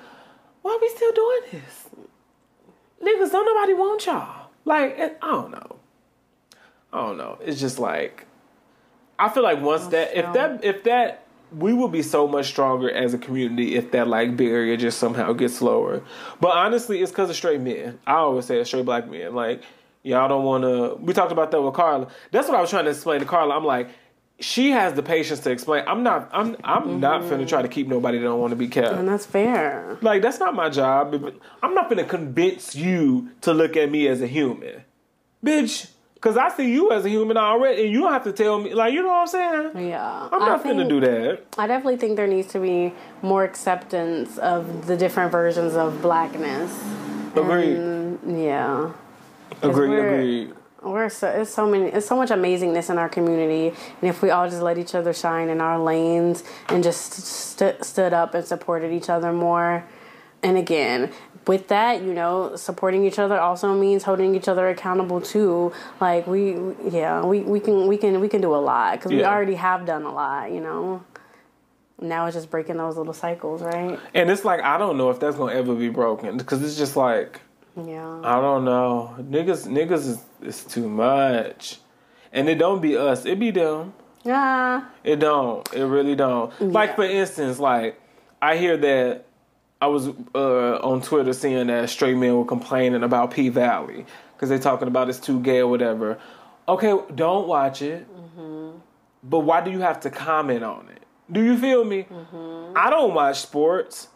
[0.61, 1.89] why are we still doing this?
[3.03, 4.51] Niggas, don't nobody want y'all.
[4.65, 5.77] Like, I don't know.
[6.93, 7.39] I don't know.
[7.41, 8.27] It's just like
[9.19, 11.27] I feel like once oh, that if that if that
[11.57, 15.33] we will be so much stronger as a community if that like barrier just somehow
[15.33, 16.03] gets lower.
[16.41, 17.99] But honestly, it's because of straight men.
[18.07, 19.35] I always say it's straight black men.
[19.35, 19.63] Like
[20.03, 20.97] y'all don't want to.
[21.03, 22.09] We talked about that with Carla.
[22.31, 23.57] That's what I was trying to explain to Carla.
[23.57, 23.91] I'm like.
[24.41, 25.85] She has the patience to explain.
[25.87, 26.29] I'm not.
[26.33, 26.57] I'm.
[26.65, 27.35] I'm not mm-hmm.
[27.35, 28.93] finna try to keep nobody that don't want to be kept.
[28.93, 29.99] And that's fair.
[30.01, 31.15] Like that's not my job.
[31.63, 34.83] I'm not gonna convince you to look at me as a human,
[35.45, 35.91] bitch.
[36.23, 38.73] Cause I see you as a human already, and you don't have to tell me.
[38.75, 39.89] Like you know what I'm saying?
[39.89, 40.29] Yeah.
[40.31, 41.43] I'm not going to do that.
[41.59, 46.71] I definitely think there needs to be more acceptance of the different versions of blackness.
[47.35, 48.19] Agreed.
[48.25, 48.93] Yeah.
[49.63, 49.89] Agreed.
[49.91, 50.55] we're- Agreed.
[50.85, 54.31] We're so it's so many it's so much amazingness in our community, and if we
[54.31, 58.45] all just let each other shine in our lanes and just st- stood up and
[58.45, 59.85] supported each other more,
[60.43, 61.13] and again
[61.47, 65.73] with that, you know, supporting each other also means holding each other accountable too.
[66.01, 66.57] Like we,
[66.91, 69.85] yeah, we, we can we can we can do a lot because we already have
[69.87, 71.03] done a lot, you know.
[72.01, 73.99] Now it's just breaking those little cycles, right?
[74.15, 76.97] And it's like I don't know if that's gonna ever be broken because it's just
[76.97, 77.41] like
[77.77, 78.21] Yeah.
[78.25, 79.15] I don't know.
[79.21, 81.79] Niggas, niggas is, is too much,
[82.33, 83.25] and it don't be us.
[83.25, 83.95] It be them.
[84.25, 84.85] Yeah.
[85.05, 85.69] It don't.
[85.73, 86.53] It really don't.
[86.61, 88.01] Like for instance, like
[88.41, 89.25] I hear that
[89.83, 94.49] I was uh, on Twitter seeing that straight men were complaining about P Valley because
[94.49, 96.21] they're talking about it's too gay or whatever.
[96.69, 98.07] Okay, don't watch it.
[99.25, 101.03] But why do you have to comment on it?
[101.33, 102.07] Do you feel me?
[102.77, 104.07] I don't watch sports,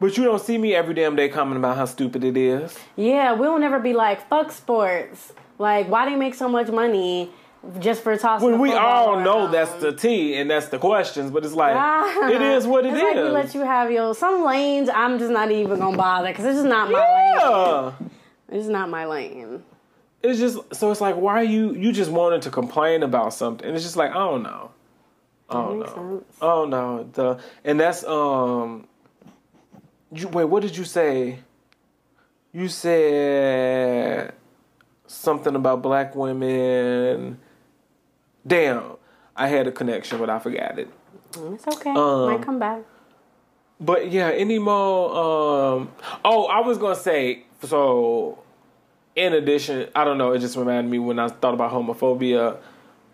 [0.00, 2.78] but you don't see me every damn day commenting about how stupid it is.
[2.96, 5.34] Yeah, we'll never be like fuck sports.
[5.58, 7.30] Like, why do you make so much money
[7.78, 8.50] just for tossing?
[8.52, 12.28] When we all know that's the T and that's the questions, but it's like Ah.
[12.30, 13.02] it is what it it's is.
[13.02, 14.88] like we let you have your some lanes.
[14.88, 18.10] I'm just not even gonna bother because it's just not my lane.
[18.48, 19.62] It's not my lane.
[20.22, 23.66] it's just so it's like why are you you just wanted to complain about something
[23.66, 24.70] and it's just like i don't know
[25.48, 26.36] i don't know sense.
[26.42, 28.86] oh no the and that's um
[30.12, 31.38] you, wait what did you say
[32.52, 34.34] you said
[35.06, 37.38] something about black women
[38.46, 38.82] damn
[39.36, 40.88] i had a connection but i forgot it
[41.36, 41.90] It's okay.
[41.90, 42.82] Um, Might come back.
[43.78, 45.10] but yeah, any more?
[45.10, 45.92] Um,
[46.24, 48.38] oh, I was gonna say so.
[49.14, 50.32] In addition, I don't know.
[50.32, 52.56] It just reminded me when I thought about homophobia.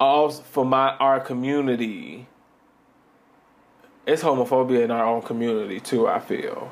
[0.00, 2.26] Also, for my our community,
[4.06, 6.06] it's homophobia in our own community too.
[6.08, 6.70] I feel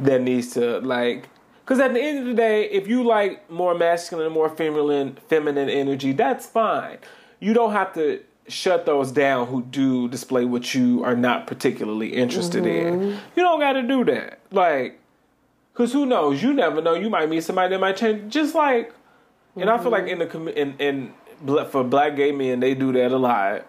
[0.00, 1.28] that needs to like
[1.64, 5.68] because at the end of the day, if you like more masculine more feminine feminine
[5.70, 6.98] energy, that's fine.
[7.40, 12.14] You don't have to shut those down who do display what you are not particularly
[12.14, 13.18] interested in.
[13.36, 14.38] You don't got to do that.
[14.50, 15.00] Like,
[15.72, 16.42] because who knows?
[16.42, 16.94] You never know.
[16.94, 18.32] You might meet somebody that might change.
[18.32, 18.92] Just like
[19.56, 21.14] And I feel like in the in in
[21.70, 23.66] for black gay men they do that a lot.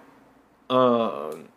[0.69, 1.47] Um,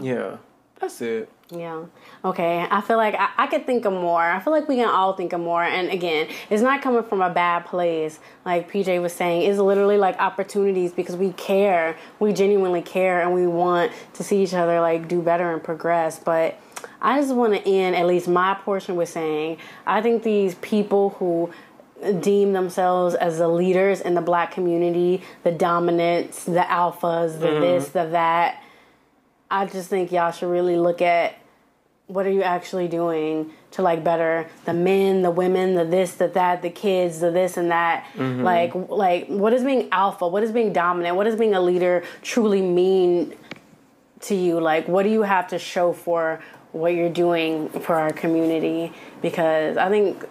[0.00, 0.36] yeah,
[0.80, 1.30] that's it.
[1.50, 1.84] Yeah.
[2.24, 2.66] Okay.
[2.70, 4.22] I feel like I, I could think of more.
[4.22, 5.62] I feel like we can all think of more.
[5.62, 8.18] And again, it's not coming from a bad place.
[8.44, 11.96] Like PJ was saying, it's literally like opportunities because we care.
[12.18, 16.18] We genuinely care and we want to see each other like do better and progress.
[16.18, 16.58] But
[17.02, 21.10] I just want to end at least my portion with saying I think these people
[21.10, 21.52] who
[22.20, 27.60] deem themselves as the leaders in the black community, the dominants, the alphas, the mm-hmm.
[27.60, 28.62] this, the that.
[29.50, 31.34] I just think y'all should really look at
[32.06, 36.26] what are you actually doing to like better the men, the women, the this, the
[36.28, 38.04] that, the kids, the this and that.
[38.14, 38.42] Mm-hmm.
[38.42, 40.26] Like like what is being alpha?
[40.26, 41.16] What is being dominant?
[41.16, 43.36] What does being a leader truly mean
[44.20, 44.60] to you?
[44.60, 48.92] Like what do you have to show for what you're doing for our community?
[49.22, 50.24] Because I think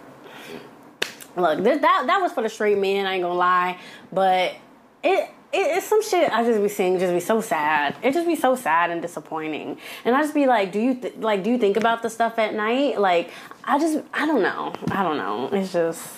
[1.36, 3.06] look, that that was for the straight men.
[3.06, 3.78] I ain't gonna lie,
[4.12, 4.54] but
[5.02, 5.30] it.
[5.52, 7.96] It, it's some shit I just be seeing just be so sad.
[8.02, 9.78] It just be so sad and disappointing.
[10.04, 12.38] And I just be like, do you th- like do you think about the stuff
[12.38, 13.00] at night?
[13.00, 13.30] Like
[13.64, 14.74] I just I don't know.
[14.90, 15.48] I don't know.
[15.52, 16.08] It's just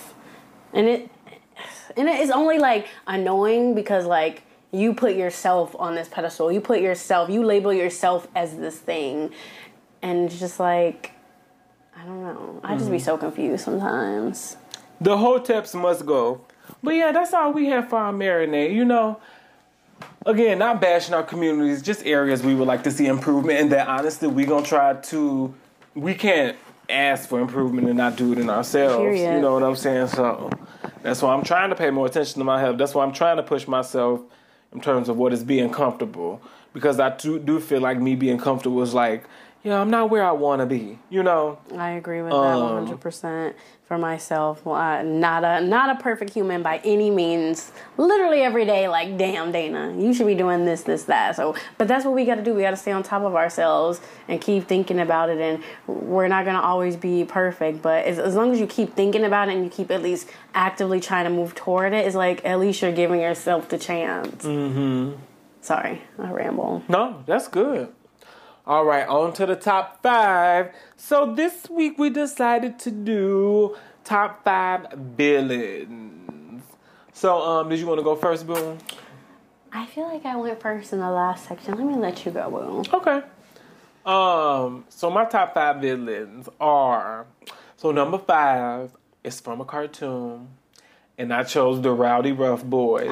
[0.73, 1.11] and it
[1.97, 6.51] and it's only like annoying because like you put yourself on this pedestal.
[6.51, 9.31] You put yourself, you label yourself as this thing.
[10.01, 11.13] And it's just like
[11.97, 12.61] I don't know.
[12.65, 13.05] I just be mm-hmm.
[13.05, 14.57] so confused sometimes.
[15.01, 16.41] The hoteps must go.
[16.83, 18.75] But yeah, that's all we have for our marinade.
[18.75, 19.21] You know,
[20.27, 23.61] again, not bashing our communities, just areas we would like to see improvement.
[23.61, 25.55] And that honestly, we're gonna try to.
[25.95, 26.57] We can't
[26.89, 28.97] ask for improvement and not do it in ourselves.
[28.97, 29.35] Period.
[29.35, 30.09] You know what I'm saying?
[30.09, 30.51] So
[31.03, 32.79] that's why I'm trying to pay more attention to my health.
[32.79, 34.21] That's why I'm trying to push myself
[34.73, 36.41] in terms of what is being comfortable.
[36.73, 39.25] Because I do, do feel like me being comfortable is like,
[39.63, 40.99] yeah, I'm not where I want to be.
[41.11, 41.59] You know.
[41.77, 43.55] I agree with that Um, hundred percent
[43.93, 44.65] for myself.
[44.65, 47.73] Well, not a not a perfect human by any means.
[47.99, 51.37] Literally every day, like damn, Dana, you should be doing this, this, that.
[51.37, 52.55] So, but that's what we got to do.
[52.55, 55.39] We got to stay on top of ourselves and keep thinking about it.
[55.39, 59.25] And we're not gonna always be perfect, but as, as long as you keep thinking
[59.25, 62.43] about it and you keep at least actively trying to move toward it, it's like
[62.47, 64.43] at least you're giving yourself the chance.
[64.43, 65.21] Mm-hmm.
[65.61, 66.83] Sorry, I ramble.
[66.89, 67.93] No, that's good.
[68.65, 70.73] All right, on to the top five.
[70.97, 76.63] So this week we decided to do top five villains.
[77.13, 78.79] So, um, did you want to go first, Boone?
[79.73, 81.75] I feel like I went first in the last section.
[81.77, 82.97] Let me let you go, Boo.
[82.97, 83.23] Okay.
[84.05, 87.27] Um, so my top five villains are
[87.77, 88.93] so number five
[89.25, 90.49] is from a cartoon,
[91.23, 93.07] and I chose the Rowdyruff Boys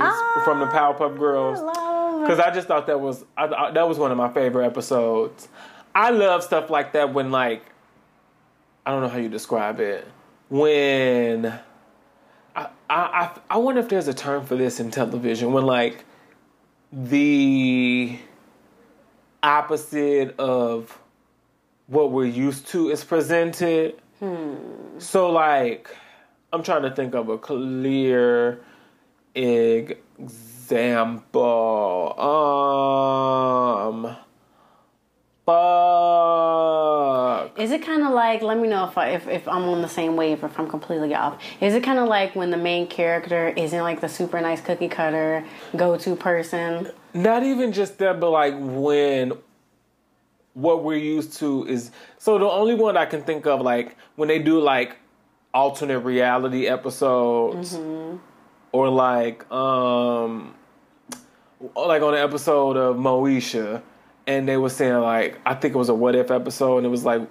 [0.45, 1.61] from the Powerpuff Girls.
[2.21, 5.49] Because I just thought that was I, I, that was one of my favorite episodes.
[5.95, 7.63] I love stuff like that when like
[8.85, 10.07] I don't know how you describe it
[10.49, 11.47] when
[12.57, 16.05] I I I, I wonder if there's a term for this in television when like
[16.93, 18.19] the
[19.43, 20.99] opposite of
[21.87, 24.01] what we're used to is presented.
[24.99, 25.89] So like
[26.53, 28.61] I'm trying to think of a clear
[29.35, 30.21] example.
[32.21, 34.17] Um
[35.51, 37.59] fuck.
[37.59, 38.43] Is it kind of like?
[38.43, 40.69] Let me know if, I, if if I'm on the same wave, or if I'm
[40.69, 41.41] completely off.
[41.61, 44.89] Is it kind of like when the main character isn't like the super nice cookie
[44.89, 45.45] cutter
[45.77, 46.91] go to person?
[47.13, 49.33] Not even just that, but like when
[50.55, 54.29] what we're used to is so the only one I can think of like when
[54.29, 54.97] they do like
[55.53, 57.79] alternate reality episodes
[58.73, 60.55] or like um
[61.75, 63.83] like on an episode of Moesha
[64.27, 66.91] and they were saying like I think it was a what if episode and it
[66.91, 67.23] was like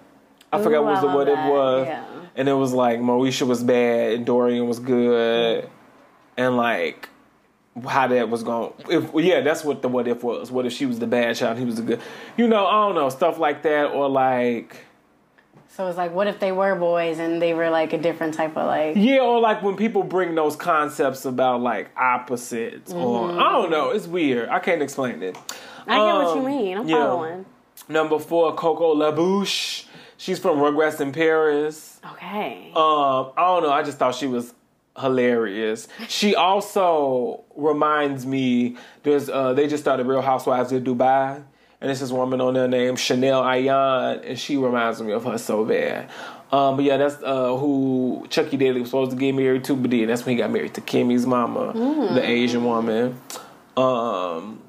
[0.52, 2.06] I forgot what I the what if that, was yeah.
[2.36, 5.70] and it was like Moesha was bad and Dorian was good
[6.36, 7.10] and like
[7.88, 10.52] how that was going if yeah that's what the what if was.
[10.52, 12.02] What if she was the bad child and he was the good
[12.36, 14.76] you know i don't know stuff like that or like
[15.72, 18.58] So it's like, what if they were boys and they were like a different type
[18.58, 18.96] of like?
[18.98, 23.90] yeah or like when people bring those concepts about like opposites or i don't know
[23.92, 25.38] it's weird i can't explain it
[25.88, 26.78] I get what you Um, mean.
[26.78, 26.98] I'm yeah.
[26.98, 27.46] following.
[27.88, 29.86] number four coco labouche
[30.18, 32.72] she's from rugrats in paris Okay.
[32.76, 33.72] Um, I don't know.
[33.72, 34.54] I just thought she was
[34.98, 35.88] hilarious.
[36.08, 38.78] She also reminds me.
[39.04, 41.44] There's uh, they just started Real Housewives of Dubai,
[41.82, 45.38] and it's this woman on there named Chanel Ayan, and she reminds me of her
[45.38, 46.10] so bad.
[46.52, 49.92] Um, but yeah, that's uh, who Chuckie Daly was supposed to get married to, but
[49.92, 51.74] then that's when he got married to Kimi's mama,
[52.14, 53.20] the Asian woman.
[53.78, 54.62] Um,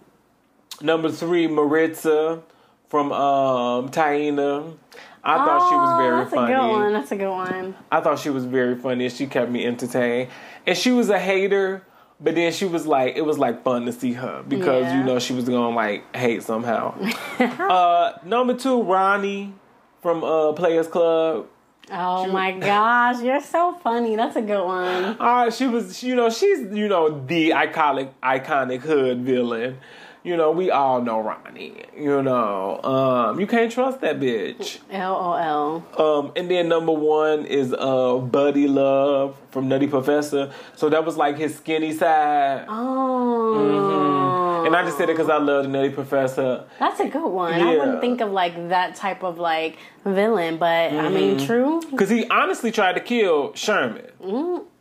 [0.82, 2.42] number three, Maritza
[2.88, 4.76] from um, Taina.
[5.22, 6.52] I thought she was very that's funny.
[6.52, 6.92] a good one.
[6.92, 7.74] That's a good one.
[7.90, 9.04] I thought she was very funny.
[9.06, 10.30] And she kept me entertained,
[10.66, 11.84] and she was a hater.
[12.22, 14.98] But then she was like, it was like fun to see her because Yeah.
[14.98, 16.94] you know she was gonna like hate somehow.
[17.38, 19.54] uh, number two, Ronnie
[20.02, 21.46] from uh, Players Club.
[21.92, 24.16] Oh my gosh, you're so funny.
[24.16, 25.16] That's a good one.
[25.18, 29.78] Uh, she was, you know, she's, you know, the iconic, iconic hood villain.
[30.22, 31.84] You know, we all know Ronnie.
[31.96, 34.78] You know, um, you can't trust that bitch.
[34.92, 35.82] LOL.
[35.98, 40.52] Um, and then number one is uh, Buddy Love from Nutty Professor.
[40.76, 42.66] So that was like his skinny side.
[42.68, 44.64] Oh.
[44.66, 46.64] And I just said it because I love the Nutty Professor.
[46.78, 47.54] That's a good one.
[47.54, 51.46] I wouldn't think of like that type of like villain, but I mean, Mm-hmm.
[51.46, 51.80] true.
[51.90, 54.04] Because he honestly tried to kill Sherman.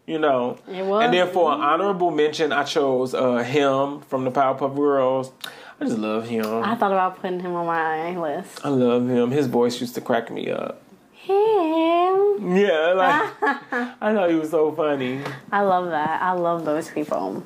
[0.10, 1.03] You know, It was.
[1.06, 5.31] and then for an honorable mention, I chose uh, him from the Powerpuff Girls.
[5.80, 6.45] I just love him.
[6.64, 8.60] I thought about putting him on my list.
[8.65, 9.30] I love him.
[9.30, 10.81] His voice used to crack me up.
[11.14, 12.56] Him.
[12.56, 13.34] Yeah, like
[14.02, 15.22] I know he was so funny.
[15.52, 16.23] I love that.
[16.23, 17.44] I love those people.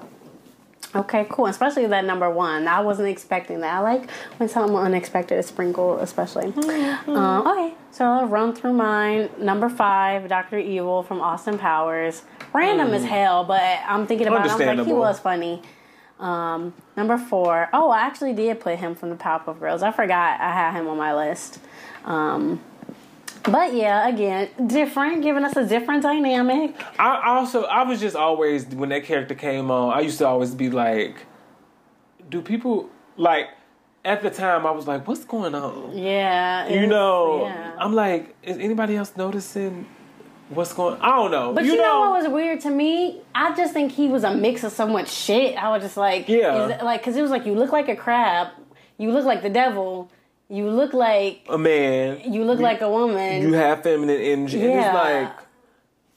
[0.95, 1.48] Okay, cool.
[1.48, 2.68] Especially that number one.
[2.68, 3.74] I wasn't expecting that.
[3.76, 6.53] I like when something unexpected is sprinkled, especially.
[6.56, 9.30] Uh, okay, so I'll run through mine.
[9.40, 12.22] Number five, Doctor Evil from Austin Powers.
[12.53, 14.52] Random as hell, but I'm thinking about it.
[14.52, 15.61] I was like, he was funny.
[16.20, 17.70] Um, number four.
[17.74, 19.82] Oh, I actually did put him from the Powerpuff Girls.
[19.82, 21.60] I forgot I had him on my list.
[22.06, 22.61] Um,
[23.44, 26.76] but yeah, again, different, giving us a different dynamic.
[26.99, 30.56] I also I was just always when that character came on, I used to always
[30.56, 31.26] be like,
[32.30, 33.48] do people like
[34.06, 35.98] at the time I was like, what's going on?
[35.98, 37.76] Yeah, You know, yeah.
[37.80, 39.86] I'm like, is anybody else noticing
[40.49, 40.99] what's going?
[40.99, 41.53] I don't know.
[41.53, 43.22] But you, know, what was weird to me?
[43.34, 45.56] I just think he was a mix of so much shit.
[45.61, 46.80] I was just like, Yeah.
[46.84, 48.49] like because it was like you look like a crab,
[48.98, 50.11] you look like the devil,
[50.49, 52.22] you look like a man.
[52.32, 53.41] you look like a woman.
[53.41, 54.61] You have feminine energy.
[54.61, 54.86] And Yeah.
[54.86, 54.94] it's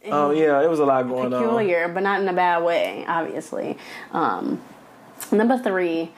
[0.07, 1.43] like, oh yeah, it was a lot going on.
[1.43, 3.77] peculiar, but not in a bad way, obviously.
[4.13, 4.61] Um,
[5.33, 6.11] number three,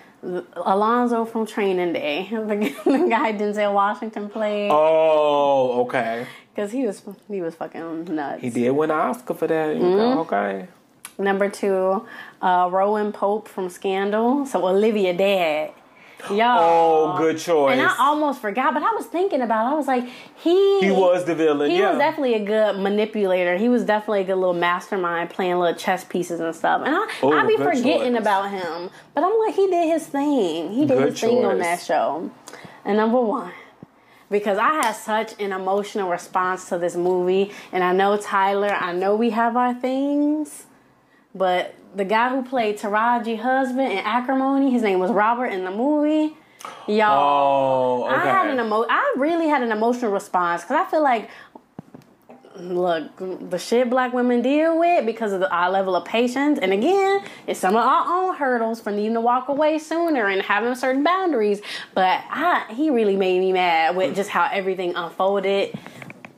[0.56, 2.36] Alonzo from Training Day, the,
[2.84, 6.26] the guy Denzel Washington played, Oh, okay.
[6.54, 8.42] because he was he was fucking nuts.
[8.42, 9.76] He did win an Oscar for that.
[9.76, 10.18] Mm-hmm.
[10.20, 10.66] Okay.
[11.20, 12.06] Number two,
[12.42, 14.44] uh, Rowan Pope from Scandal.
[14.46, 15.72] So Olivia Dad.
[16.30, 17.14] Y'all.
[17.14, 17.72] Oh, good choice.
[17.72, 19.74] And I almost forgot, but I was thinking about it.
[19.74, 20.04] I was like,
[20.42, 21.70] he he was the villain.
[21.70, 21.90] he yeah.
[21.90, 23.56] was definitely a good manipulator.
[23.56, 26.82] He was definitely a good little mastermind playing little chess pieces and stuff.
[26.84, 28.20] And I Oh, I be forgetting choice.
[28.20, 28.90] about him.
[29.14, 30.72] But I'm like, he did his thing.
[30.72, 32.30] He did Good his thing on that show.
[32.84, 33.52] And number one,
[34.30, 38.92] because I had such an emotional response to this movie, and I know Tyler, I
[38.92, 40.66] know we have our things,
[41.34, 45.70] but the guy who played Taraji husband in Acrimony, his name was Robert in the
[45.70, 46.36] movie.
[46.86, 48.14] Y'all, Oh, okay.
[48.16, 51.30] I had an emo- I really had an emotional response because I feel like,
[52.56, 53.04] look,
[53.50, 57.22] the shit black women deal with because of the, our level of patience, and again,
[57.46, 61.04] it's some of our own hurdles for needing to walk away sooner and having certain
[61.04, 61.60] boundaries.
[61.94, 65.78] But I, he really made me mad with just how everything unfolded.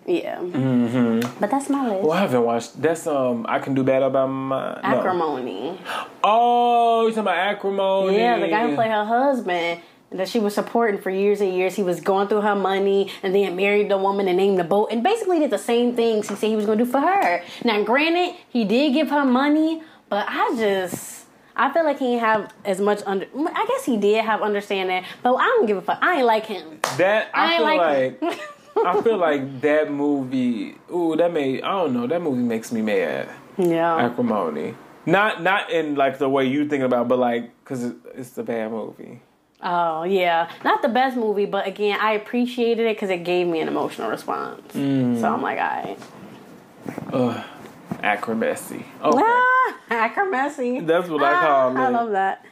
[0.06, 1.38] Yeah, mm-hmm.
[1.38, 2.02] but that's my list.
[2.02, 2.80] Well, I haven't watched.
[2.80, 3.46] That's um.
[3.48, 4.80] I can do better about my no.
[4.82, 5.78] Acrimony.
[6.24, 8.16] Oh, you talking about acrimony?
[8.16, 11.74] Yeah, the guy who played her husband that she was supporting for years and years.
[11.74, 14.88] He was going through her money and then married the woman and named the boat
[14.90, 17.42] and basically did the same things he said he was going to do for her.
[17.64, 21.18] Now, granted, he did give her money, but I just.
[21.56, 23.26] I feel like he didn't have as much under.
[23.36, 25.98] I guess he did have understanding, but I don't give a fuck.
[26.00, 26.80] I ain't like him.
[26.96, 28.40] That I, I ain't feel like like.
[28.86, 30.76] I feel like that movie.
[30.92, 31.62] Ooh, that made.
[31.62, 32.06] I don't know.
[32.06, 33.28] That movie makes me mad.
[33.58, 33.96] yeah.
[33.96, 34.74] Acrimony.
[35.06, 38.70] Not not in like the way you think about, but like because it's a bad
[38.70, 39.20] movie.
[39.62, 43.60] Oh yeah, not the best movie, but again, I appreciated it because it gave me
[43.60, 44.60] an emotional response.
[44.72, 45.20] Mm.
[45.20, 45.98] So I'm like, all right.
[47.12, 47.44] Ugh,
[48.02, 48.84] acrobacy.
[49.02, 49.22] Okay.
[49.22, 50.86] Ah, Acrobacy.
[50.86, 51.80] That's what I call it.
[51.80, 52.44] I love that.